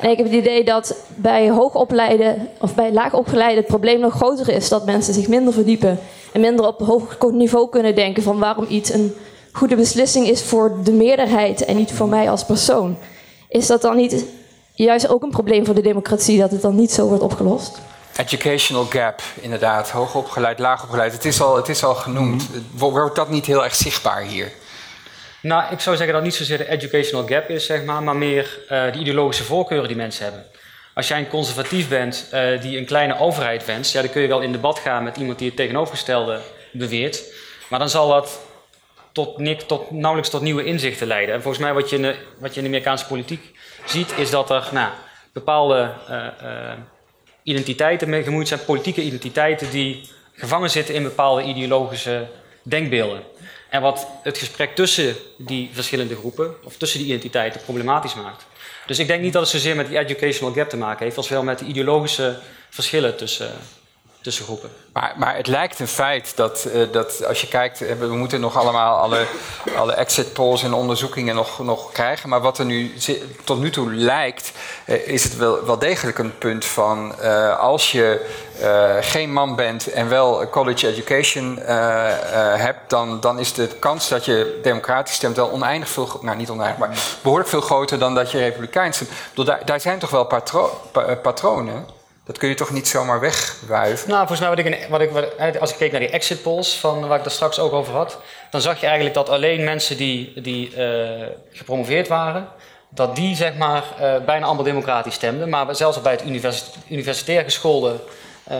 En 0.00 0.10
ik 0.10 0.16
heb 0.16 0.26
het 0.26 0.34
idee 0.34 0.64
dat 0.64 0.96
bij 1.14 1.50
hoogopleide 1.50 2.36
of 2.60 2.74
bij 2.74 2.92
laagopgeleide 2.92 3.56
het 3.56 3.66
probleem 3.66 4.00
nog 4.00 4.14
groter 4.14 4.48
is. 4.48 4.68
Dat 4.68 4.86
mensen 4.86 5.14
zich 5.14 5.28
minder 5.28 5.52
verdiepen 5.52 5.98
en 6.32 6.40
minder 6.40 6.66
op 6.66 6.80
hoog 6.80 7.16
niveau 7.32 7.68
kunnen 7.68 7.94
denken 7.94 8.22
van 8.22 8.38
waarom 8.38 8.66
iets 8.68 8.92
een 8.92 9.14
goede 9.52 9.76
beslissing 9.76 10.28
is 10.28 10.42
voor 10.42 10.76
de 10.84 10.92
meerderheid 10.92 11.64
en 11.64 11.76
niet 11.76 11.92
voor 11.92 12.08
mij 12.08 12.30
als 12.30 12.44
persoon. 12.44 12.96
Is 13.48 13.66
dat 13.66 13.82
dan 13.82 13.96
niet 13.96 14.24
juist 14.74 15.08
ook 15.08 15.22
een 15.22 15.30
probleem 15.30 15.64
voor 15.64 15.74
de 15.74 15.80
democratie 15.80 16.38
dat 16.38 16.50
het 16.50 16.62
dan 16.62 16.74
niet 16.74 16.92
zo 16.92 17.06
wordt 17.06 17.22
opgelost? 17.22 17.78
Educational 18.16 18.84
gap, 18.84 19.22
inderdaad. 19.40 19.90
Hoogopgeleid, 19.90 20.58
laagopgeleid. 20.58 21.12
Het 21.12 21.24
is 21.24 21.40
al, 21.40 21.56
het 21.56 21.68
is 21.68 21.84
al 21.84 21.94
genoemd. 21.94 22.46
Wordt 22.76 23.16
dat 23.16 23.28
niet 23.28 23.46
heel 23.46 23.64
erg 23.64 23.74
zichtbaar 23.74 24.22
hier? 24.22 24.52
Nou, 25.48 25.72
ik 25.72 25.80
zou 25.80 25.96
zeggen 25.96 26.14
dat 26.14 26.24
niet 26.24 26.34
zozeer 26.34 26.58
de 26.58 26.68
educational 26.68 27.26
gap 27.26 27.48
is, 27.48 27.66
zeg 27.66 27.84
maar, 27.84 28.02
maar 28.02 28.16
meer 28.16 28.58
uh, 28.62 28.92
de 28.92 28.98
ideologische 28.98 29.44
voorkeuren 29.44 29.88
die 29.88 29.96
mensen 29.96 30.24
hebben. 30.24 30.44
Als 30.94 31.08
jij 31.08 31.18
een 31.18 31.28
conservatief 31.28 31.88
bent 31.88 32.30
uh, 32.34 32.60
die 32.60 32.78
een 32.78 32.84
kleine 32.84 33.18
overheid 33.18 33.64
wenst, 33.64 33.92
ja, 33.92 34.00
dan 34.00 34.10
kun 34.10 34.22
je 34.22 34.28
wel 34.28 34.40
in 34.40 34.52
debat 34.52 34.78
gaan 34.78 35.04
met 35.04 35.16
iemand 35.16 35.38
die 35.38 35.46
het 35.46 35.56
tegenovergestelde 35.56 36.40
beweert. 36.72 37.22
Maar 37.68 37.78
dan 37.78 37.88
zal 37.88 38.08
dat 38.08 38.40
tot, 39.12 39.66
tot, 39.66 39.90
nauwelijks 39.90 40.30
tot 40.30 40.42
nieuwe 40.42 40.64
inzichten 40.64 41.06
leiden. 41.06 41.34
En 41.34 41.42
volgens 41.42 41.62
mij 41.62 41.72
wat 41.72 41.90
je 41.90 41.96
in 41.96 42.02
de, 42.02 42.16
wat 42.38 42.50
je 42.50 42.56
in 42.56 42.62
de 42.62 42.68
Amerikaanse 42.68 43.06
politiek 43.06 43.58
ziet, 43.84 44.12
is 44.16 44.30
dat 44.30 44.50
er 44.50 44.68
nou, 44.72 44.90
bepaalde 45.32 45.90
uh, 46.10 46.72
identiteiten 47.42 48.08
mee 48.08 48.22
gemoeid 48.22 48.48
zijn, 48.48 48.64
politieke 48.64 49.02
identiteiten 49.02 49.70
die 49.70 50.08
gevangen 50.32 50.70
zitten 50.70 50.94
in 50.94 51.02
bepaalde 51.02 51.42
ideologische 51.42 52.26
denkbeelden. 52.62 53.22
En 53.68 53.82
wat 53.82 54.06
het 54.22 54.38
gesprek 54.38 54.74
tussen 54.74 55.16
die 55.36 55.70
verschillende 55.72 56.16
groepen, 56.16 56.54
of 56.64 56.76
tussen 56.76 56.98
die 56.98 57.08
identiteiten, 57.08 57.60
problematisch 57.60 58.14
maakt. 58.14 58.46
Dus 58.86 58.98
ik 58.98 59.06
denk 59.06 59.22
niet 59.22 59.32
dat 59.32 59.42
het 59.42 59.50
zozeer 59.50 59.76
met 59.76 59.88
die 59.88 59.98
educational 59.98 60.54
gap 60.54 60.68
te 60.68 60.76
maken 60.76 61.04
heeft, 61.04 61.16
als 61.16 61.28
wel 61.28 61.42
met 61.42 61.58
de 61.58 61.64
ideologische 61.64 62.38
verschillen 62.70 63.16
tussen, 63.16 63.52
tussen 64.20 64.44
groepen. 64.44 64.70
Maar, 64.92 65.14
maar 65.16 65.36
het 65.36 65.46
lijkt 65.46 65.78
een 65.78 65.88
feit 65.88 66.32
dat, 66.36 66.66
uh, 66.74 66.92
dat 66.92 67.24
als 67.26 67.40
je 67.40 67.48
kijkt, 67.48 67.98
we 67.98 68.06
moeten 68.06 68.40
nog 68.40 68.56
allemaal 68.56 68.98
alle, 68.98 69.26
alle 69.76 69.92
exit 69.92 70.32
polls 70.32 70.62
en 70.62 70.72
onderzoekingen 70.72 71.34
nog, 71.34 71.58
nog 71.58 71.92
krijgen. 71.92 72.28
Maar 72.28 72.40
wat 72.40 72.58
er 72.58 72.64
nu 72.64 72.94
tot 73.44 73.60
nu 73.60 73.70
toe 73.70 73.94
lijkt, 73.94 74.52
uh, 74.86 75.08
is 75.08 75.24
het 75.24 75.36
wel, 75.36 75.64
wel 75.64 75.78
degelijk 75.78 76.18
een 76.18 76.38
punt 76.38 76.64
van 76.64 77.20
als 77.58 77.92
je 77.92 78.26
geen 79.00 79.32
man 79.32 79.54
bent 79.56 79.86
en 79.86 80.08
wel 80.08 80.48
college 80.48 80.88
education 80.88 81.58
hebt, 82.56 82.90
dan, 82.90 83.20
dan 83.20 83.38
is 83.38 83.52
de 83.52 83.66
kans 83.66 84.08
dat 84.08 84.24
je 84.24 84.60
democratisch 84.62 85.14
stemt 85.14 85.36
wel 85.36 85.50
oneindig 85.50 85.88
veel, 85.88 86.18
nou 86.22 86.36
niet 86.36 86.50
oneindig, 86.50 86.78
maar 86.78 86.98
behoorlijk 87.22 87.48
veel 87.48 87.60
groter 87.60 87.98
dan 87.98 88.14
dat 88.14 88.30
je 88.30 88.38
republikeins 88.38 88.96
stemt. 88.96 89.46
Daar, 89.46 89.64
daar 89.64 89.80
zijn 89.80 89.98
toch 89.98 90.10
wel 90.10 90.24
patro 90.24 90.80
patronen? 91.22 91.97
Dat 92.28 92.38
kun 92.38 92.48
je 92.48 92.54
toch 92.54 92.70
niet 92.70 92.88
zomaar 92.88 93.20
wegwuiven? 93.20 94.08
Nou, 94.08 94.26
volgens 94.26 94.40
mij, 94.40 94.48
wat 94.48 94.58
ik, 94.58 94.86
wat 94.90 95.00
ik, 95.00 95.10
wat, 95.10 95.60
als 95.60 95.70
ik 95.70 95.76
keek 95.76 95.90
naar 95.90 96.00
die 96.00 96.10
exit 96.10 96.42
polls, 96.42 96.78
van, 96.78 97.06
waar 97.06 97.18
ik 97.18 97.24
daar 97.24 97.32
straks 97.32 97.58
ook 97.58 97.72
over 97.72 97.94
had, 97.94 98.18
dan 98.50 98.60
zag 98.60 98.80
je 98.80 98.86
eigenlijk 98.86 99.14
dat 99.14 99.28
alleen 99.28 99.64
mensen 99.64 99.96
die, 99.96 100.40
die 100.42 100.76
uh, 100.76 101.26
gepromoveerd 101.52 102.08
waren, 102.08 102.48
dat 102.88 103.16
die 103.16 103.36
zeg 103.36 103.54
maar 103.54 103.84
uh, 104.00 104.24
bijna 104.24 104.46
allemaal 104.46 104.64
democratisch 104.64 105.14
stemden. 105.14 105.48
Maar 105.48 105.76
zelfs 105.76 106.02
bij 106.02 106.12
het 106.12 106.24
univers, 106.24 106.64
universitair 106.88 107.42
geschoolde 107.42 107.96
uh, 108.50 108.56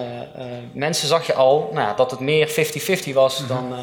mensen 0.73 1.09
zag 1.09 1.27
je 1.27 1.35
al 1.35 1.71
nou, 1.73 1.97
dat 1.97 2.11
het 2.11 2.21
meer 2.21 2.49
50-50 2.49 3.12
was 3.12 3.39
mm 3.39 3.47
-hmm. 3.47 3.71
dan. 3.71 3.79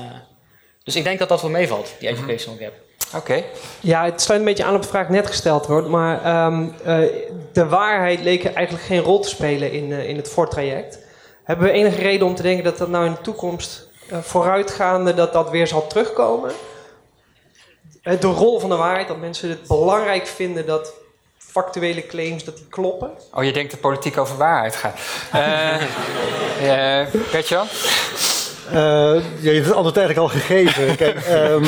dus 0.84 0.96
ik 0.96 1.04
denk 1.04 1.20
dat 1.20 1.30
dat 1.30 1.42
wel 1.42 1.52
meevalt, 1.52 1.96
die 2.00 2.10
educational 2.10 2.60
gap. 2.60 2.85
Oké. 3.08 3.16
Okay. 3.18 3.46
Ja, 3.80 4.06
het 4.06 4.22
sluit 4.22 4.40
een 4.40 4.46
beetje 4.46 4.64
aan 4.64 4.76
op 4.76 4.82
de 4.82 4.88
vraag 4.88 5.08
die 5.08 5.16
net 5.16 5.28
gesteld 5.28 5.66
wordt. 5.66 5.88
Maar 5.88 6.46
um, 6.46 6.76
uh, 6.86 6.98
de 7.54 7.68
waarheid 7.68 8.20
leek 8.20 8.46
eigenlijk 8.46 8.86
geen 8.86 9.00
rol 9.00 9.20
te 9.20 9.30
spelen 9.30 9.72
in, 9.72 9.90
uh, 9.90 10.10
in 10.10 10.16
het 10.16 10.30
voortraject. 10.30 11.00
Hebben 11.44 11.66
we 11.66 11.72
enige 11.72 12.02
reden 12.02 12.28
om 12.28 12.36
te 12.36 12.42
denken 12.42 12.64
dat 12.64 12.78
dat 12.78 12.90
nou 12.90 13.06
in 13.06 13.12
de 13.12 13.22
toekomst 13.22 13.88
uh, 14.12 14.18
vooruitgaande 14.18 15.14
dat 15.14 15.34
dat 15.34 15.50
weer 15.50 15.68
zal 15.68 15.88
terugkomen? 15.88 16.52
De 18.02 18.28
rol 18.28 18.60
van 18.60 18.70
de 18.70 18.76
waarheid, 18.76 19.08
dat 19.08 19.18
mensen 19.18 19.50
het 19.50 19.68
belangrijk 19.68 20.28
vinden 20.28 20.66
dat 20.66 20.94
factuele 21.38 22.06
claims 22.06 22.44
dat 22.44 22.58
die 22.58 22.68
kloppen. 22.70 23.12
Oh, 23.34 23.44
je 23.44 23.54
denkt 23.54 23.72
dat 23.72 23.80
politiek 23.80 24.18
over 24.18 24.38
waarheid 24.38 24.76
gaat. 24.76 25.00
uh? 26.62 27.08
Uh, 28.74 29.24
je 29.40 29.50
hebt 29.50 29.66
het 29.66 29.76
altijd 29.76 29.98
eigenlijk 29.98 30.18
al 30.18 30.40
gegeven. 30.40 30.96
Kijk, 30.96 31.28
um, 31.30 31.64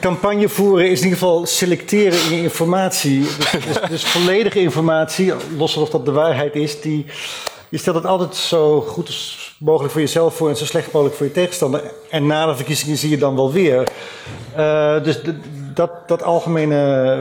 campagne 0.00 0.48
voeren 0.48 0.90
is 0.90 0.98
in 0.98 1.04
ieder 1.04 1.18
geval 1.18 1.46
selecteren 1.46 2.18
in 2.30 2.36
je 2.36 2.42
informatie. 2.42 3.20
Dus, 3.20 3.50
dus, 3.50 3.80
dus 3.90 4.04
volledige 4.04 4.60
informatie, 4.60 5.32
los 5.56 5.76
of 5.76 5.90
dat 5.90 6.04
de 6.04 6.12
waarheid 6.12 6.54
is, 6.54 6.80
die, 6.80 7.06
je 7.68 7.78
stelt 7.78 7.96
het 7.96 8.06
altijd 8.06 8.34
zo 8.34 8.80
goed 8.80 9.36
mogelijk 9.58 9.92
voor 9.92 10.00
jezelf 10.00 10.34
voor 10.34 10.48
en 10.48 10.56
zo 10.56 10.64
slecht 10.64 10.92
mogelijk 10.92 11.16
voor 11.16 11.26
je 11.26 11.32
tegenstander. 11.32 11.82
En 12.10 12.26
na 12.26 12.46
de 12.46 12.56
verkiezingen 12.56 12.96
zie 12.96 13.10
je 13.10 13.18
dan 13.18 13.36
wel 13.36 13.52
weer. 13.52 13.88
Uh, 14.56 15.02
dus 15.02 15.22
de, 15.22 15.34
dat, 15.74 16.08
dat 16.08 16.22
algemene, 16.22 17.16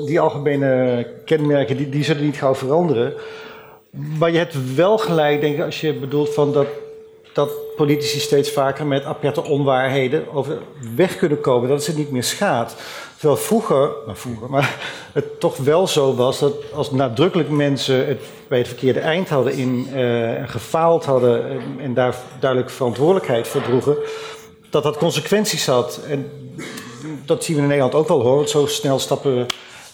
uh, 0.00 0.06
die 0.06 0.20
algemene 0.20 1.06
kenmerken, 1.24 1.76
die, 1.76 1.88
die 1.88 2.04
zullen 2.04 2.24
niet 2.24 2.36
gauw 2.36 2.54
veranderen. 2.54 3.14
Maar 4.18 4.30
je 4.30 4.38
hebt 4.38 4.74
wel 4.74 4.98
gelijk, 4.98 5.40
denk 5.40 5.54
ik, 5.54 5.64
als 5.64 5.80
je 5.80 5.94
bedoelt 5.94 6.34
van 6.34 6.52
dat 6.52 6.66
dat 7.32 7.50
politici 7.76 8.20
steeds 8.20 8.50
vaker 8.50 8.86
met 8.86 9.04
aperte 9.04 9.44
onwaarheden 9.44 10.32
over 10.32 10.58
weg 10.96 11.16
kunnen 11.16 11.40
komen, 11.40 11.68
dat 11.68 11.86
het 11.86 11.96
niet 11.96 12.10
meer 12.10 12.24
schaadt. 12.24 12.74
Terwijl 13.18 13.40
vroeger, 13.40 13.90
nou 14.06 14.16
vroeger, 14.16 14.50
maar 14.50 14.76
het 15.12 15.40
toch 15.40 15.56
wel 15.56 15.86
zo 15.86 16.14
was 16.14 16.38
dat 16.38 16.54
als 16.72 16.90
nadrukkelijk 16.90 17.48
mensen 17.48 18.06
het 18.06 18.20
bij 18.48 18.58
het 18.58 18.68
verkeerde 18.68 19.00
eind 19.00 19.28
hadden 19.28 19.52
in, 19.52 19.88
uh, 19.94 20.30
gefaald 20.46 21.04
hadden 21.04 21.60
en 21.78 21.94
daar 21.94 22.14
duidelijk 22.40 22.70
verantwoordelijkheid 22.70 23.48
voor 23.48 23.62
droegen, 23.62 23.96
dat 24.70 24.82
dat 24.82 24.96
consequenties 24.96 25.66
had. 25.66 26.00
En 26.08 26.30
dat 27.24 27.44
zien 27.44 27.56
we 27.56 27.62
in 27.62 27.68
Nederland 27.68 27.94
ook 27.94 28.08
wel 28.08 28.22
hoor. 28.22 28.36
Want 28.36 28.50
zo 28.50 28.66
snel 28.66 28.98
stappen 28.98 29.46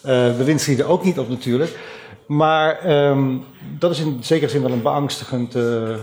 uh, 0.07 0.37
bewindslieden 0.37 0.87
ook 0.87 1.05
niet 1.05 1.19
op 1.19 1.29
natuurlijk. 1.29 1.79
Maar 2.29 2.79
ehm, 2.79 3.37
dat 3.79 3.91
is 3.91 4.01
in 4.01 4.19
zekere 4.21 4.51
zin 4.51 4.63
wel 4.63 4.73
een 4.73 4.83
beangstigend 4.83 5.57
uh, 5.57 5.63
uh, 5.63 5.97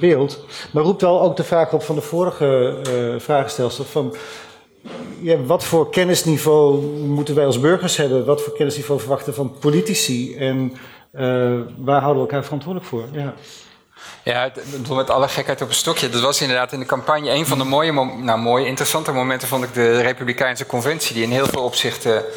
beeld. 0.00 0.44
Maar 0.70 0.82
roept 0.82 1.00
wel 1.00 1.22
ook 1.22 1.36
de 1.36 1.44
vraag 1.44 1.72
op 1.72 1.82
van 1.82 1.94
de 1.94 2.00
vorige 2.00 2.76
uh, 2.88 3.20
vragenstelsel: 3.20 3.84
van 3.84 4.14
wat 5.46 5.64
voor 5.64 5.90
kennisniveau 5.90 6.82
moeten 7.06 7.34
wij 7.34 7.46
als 7.46 7.60
burgers 7.60 7.96
hebben? 7.96 8.24
Wat 8.24 8.42
voor 8.42 8.52
kennisniveau 8.52 9.00
verwachten 9.00 9.34
van 9.34 9.58
politici? 9.60 10.36
En 10.36 10.72
waar 11.76 12.00
houden 12.00 12.14
we 12.14 12.28
elkaar 12.28 12.44
verantwoordelijk 12.44 12.90
voor? 12.90 13.04
Ja. 13.12 13.34
Ja, 14.24 14.50
met 14.88 15.10
alle 15.10 15.28
gekheid 15.28 15.62
op 15.62 15.68
een 15.68 15.74
stokje. 15.74 16.08
Dat 16.08 16.20
was 16.20 16.40
inderdaad 16.40 16.72
in 16.72 16.78
de 16.78 16.86
campagne 16.86 17.30
een 17.30 17.46
van 17.46 17.58
de 17.58 17.64
mooie, 17.64 17.92
nou 18.22 18.38
mooie, 18.38 18.66
interessante 18.66 19.12
momenten 19.12 19.48
vond 19.48 19.64
ik 19.64 19.74
de 19.74 20.00
Republikeinse 20.00 20.66
Conventie, 20.66 21.14
die 21.14 21.24
in 21.24 21.30
heel 21.30 21.46
veel 21.46 21.62
opzichten 21.62 22.16
eh, 22.16 22.32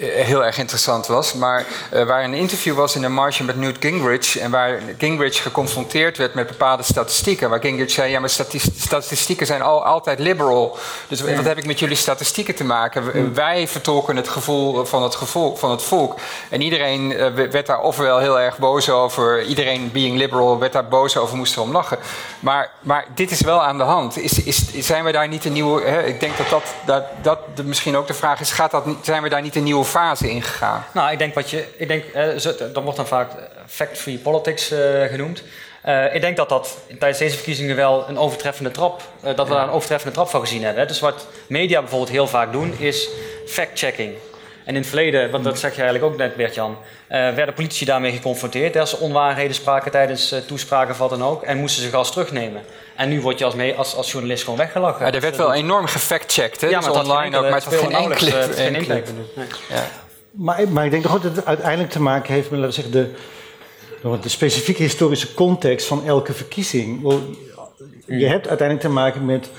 heel 0.00 0.44
erg 0.44 0.58
interessant 0.58 1.06
was. 1.06 1.34
Maar 1.34 1.66
uh, 1.94 2.02
waar 2.02 2.24
een 2.24 2.34
interview 2.34 2.74
was 2.74 2.94
in 2.94 3.00
de 3.00 3.08
marge 3.08 3.44
met 3.44 3.56
Newt 3.56 3.76
Gingrich. 3.80 4.38
En 4.38 4.50
waar 4.50 4.80
Gingrich 4.98 5.42
geconfronteerd 5.42 6.16
werd 6.16 6.34
met 6.34 6.46
bepaalde 6.46 6.82
statistieken. 6.82 7.50
Waar 7.50 7.60
Gingrich 7.60 7.90
zei: 7.90 8.10
Ja, 8.10 8.20
maar 8.20 8.30
statistieken 8.76 9.46
zijn 9.46 9.62
al, 9.62 9.84
altijd 9.84 10.18
liberal. 10.18 10.78
Dus 11.08 11.20
wat 11.20 11.44
heb 11.44 11.58
ik 11.58 11.66
met 11.66 11.78
jullie 11.78 11.96
statistieken 11.96 12.54
te 12.54 12.64
maken? 12.64 13.34
Wij 13.34 13.68
vertolken 13.68 14.16
het 14.16 14.28
gevoel 14.28 14.84
van 14.84 15.02
het, 15.02 15.14
gevoel, 15.14 15.56
van 15.56 15.70
het 15.70 15.82
volk. 15.82 16.18
En 16.48 16.60
iedereen 16.60 17.10
uh, 17.10 17.26
werd 17.50 17.66
daar 17.66 17.80
ofwel 17.80 18.18
heel 18.18 18.40
erg 18.40 18.58
boos 18.58 18.90
over. 18.90 19.42
Iedereen 19.42 19.90
being 19.92 20.16
liberal 20.16 20.58
werd 20.58 20.72
daar 20.72 20.88
boos 20.88 21.16
over, 21.16 21.36
moest 21.36 21.56
erom 21.56 21.72
lachen. 21.72 21.98
Maar, 22.40 22.70
maar 22.80 23.06
dit 23.14 23.30
is 23.30 23.40
wel 23.40 23.62
aan 23.62 23.78
de 23.78 23.84
hand. 23.84 24.18
Is, 24.18 24.42
is, 24.42 24.86
zijn 24.86 25.04
we 25.04 25.12
daar 25.12 25.28
niet 25.28 25.44
een 25.44 25.52
nieuwe. 25.52 25.82
Hè, 25.82 26.02
ik 26.02 26.20
denk 26.20 26.36
dat 26.36 26.48
dat, 26.48 27.04
dat, 27.22 27.36
dat 27.54 27.64
misschien 27.64 27.96
ook 27.96 28.06
de 28.06 28.14
vraag 28.14 28.40
is: 28.40 28.50
gaat 28.50 28.70
dat, 28.70 28.84
zijn 29.02 29.22
we 29.22 29.28
daar 29.28 29.42
niet 29.42 29.56
een 29.56 29.62
nieuwe 29.62 29.84
fase 29.90 30.30
ingegaan? 30.30 30.84
Nou, 30.92 31.12
ik 31.12 31.18
denk 31.18 31.34
wat 31.34 31.50
je. 31.50 31.64
Ik 31.76 31.88
denk, 31.88 32.04
eh, 32.04 32.26
dat 32.72 32.82
wordt 32.82 32.96
dan 32.96 33.06
vaak 33.06 33.30
fact-free 33.66 34.18
politics 34.18 34.70
eh, 34.70 35.04
genoemd. 35.04 35.42
Uh, 35.86 36.14
ik 36.14 36.20
denk 36.20 36.36
dat 36.36 36.48
dat 36.48 36.78
tijdens 36.98 37.18
deze 37.18 37.34
verkiezingen 37.34 37.76
wel 37.76 38.08
een 38.08 38.18
overtreffende 38.18 38.70
trap, 38.70 39.02
uh, 39.24 39.36
dat 39.36 39.48
we 39.48 39.54
daar 39.54 39.62
een 39.62 39.70
overtreffende 39.72 40.14
trap 40.14 40.28
van 40.28 40.40
gezien 40.40 40.62
hebben. 40.62 40.80
Hè. 40.80 40.88
Dus 40.88 41.00
wat 41.00 41.26
media 41.46 41.80
bijvoorbeeld 41.80 42.10
heel 42.10 42.26
vaak 42.26 42.52
doen, 42.52 42.74
is 42.78 43.08
fact-checking. 43.46 44.14
En 44.64 44.74
in 44.74 44.80
het 44.80 44.86
verleden, 44.86 45.30
want 45.30 45.44
dat 45.44 45.58
zeg 45.58 45.74
je 45.76 45.82
eigenlijk 45.82 46.12
ook 46.12 46.18
net, 46.18 46.36
Bert-Jan, 46.36 46.70
uh, 46.70 46.76
werden 47.08 47.54
politici 47.54 47.84
daarmee 47.84 48.12
geconfronteerd. 48.12 48.76
Als 48.76 48.90
ze 48.90 48.96
onwaarheden 48.96 49.54
spraken 49.54 49.90
tijdens 49.90 50.34
toespraken 50.46 50.92
of 50.92 50.98
wat 50.98 51.10
dan 51.10 51.24
ook. 51.24 51.42
En 51.42 51.58
moesten 51.58 51.82
ze 51.82 51.88
gas 51.88 52.12
terugnemen. 52.12 52.62
En 52.96 53.08
nu 53.08 53.20
word 53.20 53.38
je 53.38 53.44
als, 53.44 53.54
mee, 53.54 53.74
als, 53.74 53.94
als 53.94 54.10
journalist 54.12 54.44
gewoon 54.44 54.58
weggelachen. 54.58 55.06
Ja, 55.06 55.12
er 55.12 55.20
werd 55.20 55.36
wel 55.36 55.54
enorm 55.54 55.86
gefactcheckt, 55.86 56.60
hè? 56.60 56.68
Ja, 56.68 56.78
dus 56.78 56.88
online 56.88 57.36
ook, 57.36 57.42
maar 57.42 57.54
het 57.54 57.64
was 57.64 57.74
geen 57.74 57.92
enkele... 57.92 58.30
Geen 58.30 58.74
enkele. 58.74 59.02
Ja. 59.68 59.86
Maar, 60.30 60.68
maar 60.68 60.84
ik 60.84 60.90
denk 60.90 61.02
toch 61.02 61.20
dat 61.20 61.36
het 61.36 61.46
uiteindelijk 61.46 61.90
te 61.90 62.00
maken 62.00 62.34
heeft 62.34 62.50
met, 62.50 62.60
laten 62.60 62.82
we 62.82 62.90
zeggen, 62.90 63.12
de, 64.02 64.18
de 64.22 64.28
specifieke 64.28 64.82
historische 64.82 65.34
context 65.34 65.86
van 65.86 66.06
elke 66.06 66.32
verkiezing. 66.32 67.02
Je 68.06 68.26
hebt 68.26 68.48
uiteindelijk 68.48 68.88
te 68.88 68.92
maken 68.92 69.24
met, 69.24 69.50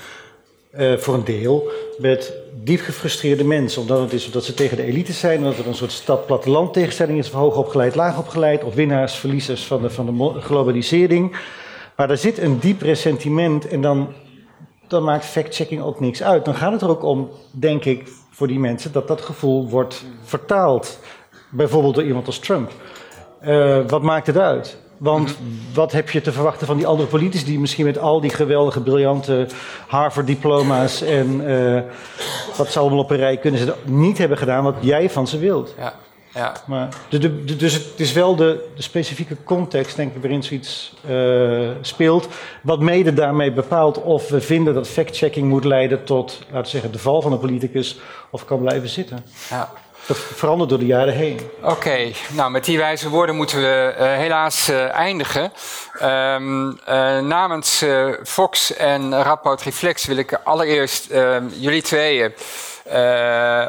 uh, 0.78 0.96
voor 0.96 1.14
een 1.14 1.24
deel, 1.24 1.70
met 1.98 2.32
diep 2.62 2.80
gefrustreerde 2.80 3.44
mensen. 3.44 3.80
Omdat 3.80 4.00
het 4.00 4.12
is 4.12 4.30
dat 4.30 4.44
ze 4.44 4.54
tegen 4.54 4.76
de 4.76 4.82
elite 4.82 5.12
zijn, 5.12 5.38
omdat 5.38 5.58
er 5.58 5.66
een 5.66 5.74
soort 5.74 5.92
stad-platteland 5.92 6.72
tegenstelling 6.72 7.18
is, 7.18 7.30
opgeleid, 7.30 7.94
laag 7.94 8.18
opgeleid, 8.18 8.64
of 8.64 8.74
winnaars, 8.74 9.14
verliezers 9.14 9.64
van 9.64 9.82
de, 9.82 9.90
van 9.90 10.06
de 10.06 10.40
globalisering. 10.40 11.36
Maar 11.96 12.10
er 12.10 12.18
zit 12.18 12.38
een 12.38 12.58
diep 12.58 12.82
ressentiment 12.82 13.68
en 13.68 13.80
dan, 13.80 14.12
dan 14.88 15.04
maakt 15.04 15.24
fact-checking 15.24 15.82
ook 15.82 16.00
niks 16.00 16.22
uit. 16.22 16.44
Dan 16.44 16.54
gaat 16.54 16.72
het 16.72 16.82
er 16.82 16.88
ook 16.88 17.02
om, 17.02 17.30
denk 17.50 17.84
ik, 17.84 18.08
voor 18.30 18.46
die 18.46 18.58
mensen, 18.58 18.92
dat 18.92 19.08
dat 19.08 19.20
gevoel 19.20 19.68
wordt 19.68 20.04
vertaald. 20.22 20.98
Bijvoorbeeld 21.50 21.94
door 21.94 22.04
iemand 22.04 22.26
als 22.26 22.38
Trump. 22.38 22.70
Uh, 23.42 23.78
wat 23.86 24.02
maakt 24.02 24.26
het 24.26 24.38
uit? 24.38 24.81
Want 25.02 25.36
wat 25.74 25.92
heb 25.92 26.10
je 26.10 26.20
te 26.20 26.32
verwachten 26.32 26.66
van 26.66 26.76
die 26.76 26.86
andere 26.86 27.08
politici 27.08 27.44
die 27.44 27.58
misschien 27.58 27.84
met 27.84 27.98
al 27.98 28.20
die 28.20 28.30
geweldige, 28.30 28.80
briljante 28.80 29.46
Harvard-diploma's 29.86 31.02
en 31.02 31.40
uh, 31.40 31.80
wat 32.56 32.72
ze 32.72 32.78
allemaal 32.78 32.98
op 32.98 33.10
een 33.10 33.16
rij 33.16 33.36
kunnen 33.36 33.60
ze 33.60 33.74
niet 33.84 34.18
hebben 34.18 34.38
gedaan 34.38 34.64
wat 34.64 34.74
jij 34.80 35.10
van 35.10 35.26
ze 35.26 35.38
wilt? 35.38 35.74
Ja. 35.78 35.94
Ja. 36.34 36.56
Maar, 36.66 36.88
de, 37.08 37.18
de, 37.18 37.56
dus 37.56 37.72
het 37.72 38.00
is 38.00 38.12
wel 38.12 38.36
de, 38.36 38.68
de, 38.76 38.82
specifieke 38.82 39.36
context, 39.44 39.96
denk 39.96 40.14
ik, 40.14 40.20
waarin 40.20 40.42
zoiets 40.42 40.94
uh, 41.10 41.70
speelt. 41.80 42.28
Wat 42.62 42.80
mede 42.80 43.14
daarmee 43.14 43.52
bepaalt 43.52 44.02
of 44.02 44.28
we 44.28 44.40
vinden 44.40 44.74
dat 44.74 44.88
fact-checking 44.88 45.48
moet 45.48 45.64
leiden 45.64 46.04
tot, 46.04 46.38
laten 46.40 46.62
we 46.62 46.68
zeggen, 46.68 46.92
de 46.92 46.98
val 46.98 47.22
van 47.22 47.32
een 47.32 47.38
politicus 47.38 47.98
of 48.30 48.44
kan 48.44 48.60
blijven 48.60 48.88
zitten. 48.88 49.24
Ja. 49.50 49.72
Dat 50.06 50.18
verandert 50.34 50.70
door 50.70 50.78
de 50.78 50.86
jaren 50.86 51.14
heen. 51.14 51.40
Oké, 51.62 52.12
nou 52.28 52.50
met 52.50 52.64
die 52.64 52.78
wijze 52.78 53.08
woorden 53.08 53.36
moeten 53.36 53.58
we 53.58 53.94
uh, 53.98 54.04
helaas 54.04 54.70
uh, 54.70 54.94
eindigen. 54.94 55.52
Um, 56.02 56.78
namens 57.28 57.84
Fox 58.24 58.74
en 58.74 59.22
Rapport 59.22 59.62
Reflex 59.62 60.04
wil 60.04 60.16
ik 60.16 60.38
allereerst 60.44 61.10
ehm, 61.10 61.44
jullie 61.48 61.82
tweeën 61.82 62.32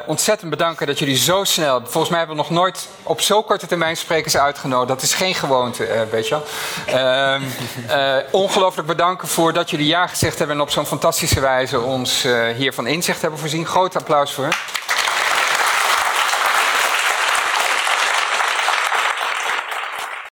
ontzettend 0.05 0.49
bedanken 0.49 0.87
dat 0.87 0.99
jullie 0.99 1.17
zo 1.17 1.43
snel. 1.43 1.81
Volgens 1.81 2.09
mij 2.09 2.17
hebben 2.17 2.35
we 2.35 2.41
nog 2.41 2.51
nooit 2.51 2.87
op 3.03 3.21
zo 3.21 3.43
korte 3.43 3.67
termijn 3.67 3.97
sprekers 3.97 4.37
uitgenodigd. 4.37 4.87
Dat 4.87 5.01
is 5.01 5.13
geen 5.13 5.35
gewoonte, 5.35 6.07
weet 6.11 6.27
je 6.27 6.41
wel. 6.87 8.23
Ongelooflijk 8.31 8.87
bedanken 8.87 9.27
voor 9.27 9.53
dat 9.53 9.69
jullie 9.69 9.87
ja 9.87 10.07
gezegd 10.07 10.37
hebben 10.37 10.55
en 10.55 10.61
op 10.61 10.69
zo'n 10.69 10.85
fantastische 10.85 11.39
wijze 11.39 11.79
ons 11.79 12.27
hiervan 12.55 12.87
inzicht 12.87 13.21
hebben 13.21 13.39
voorzien. 13.39 13.65
Groot 13.65 13.95
applaus 13.95 14.31
voor. 14.31 14.55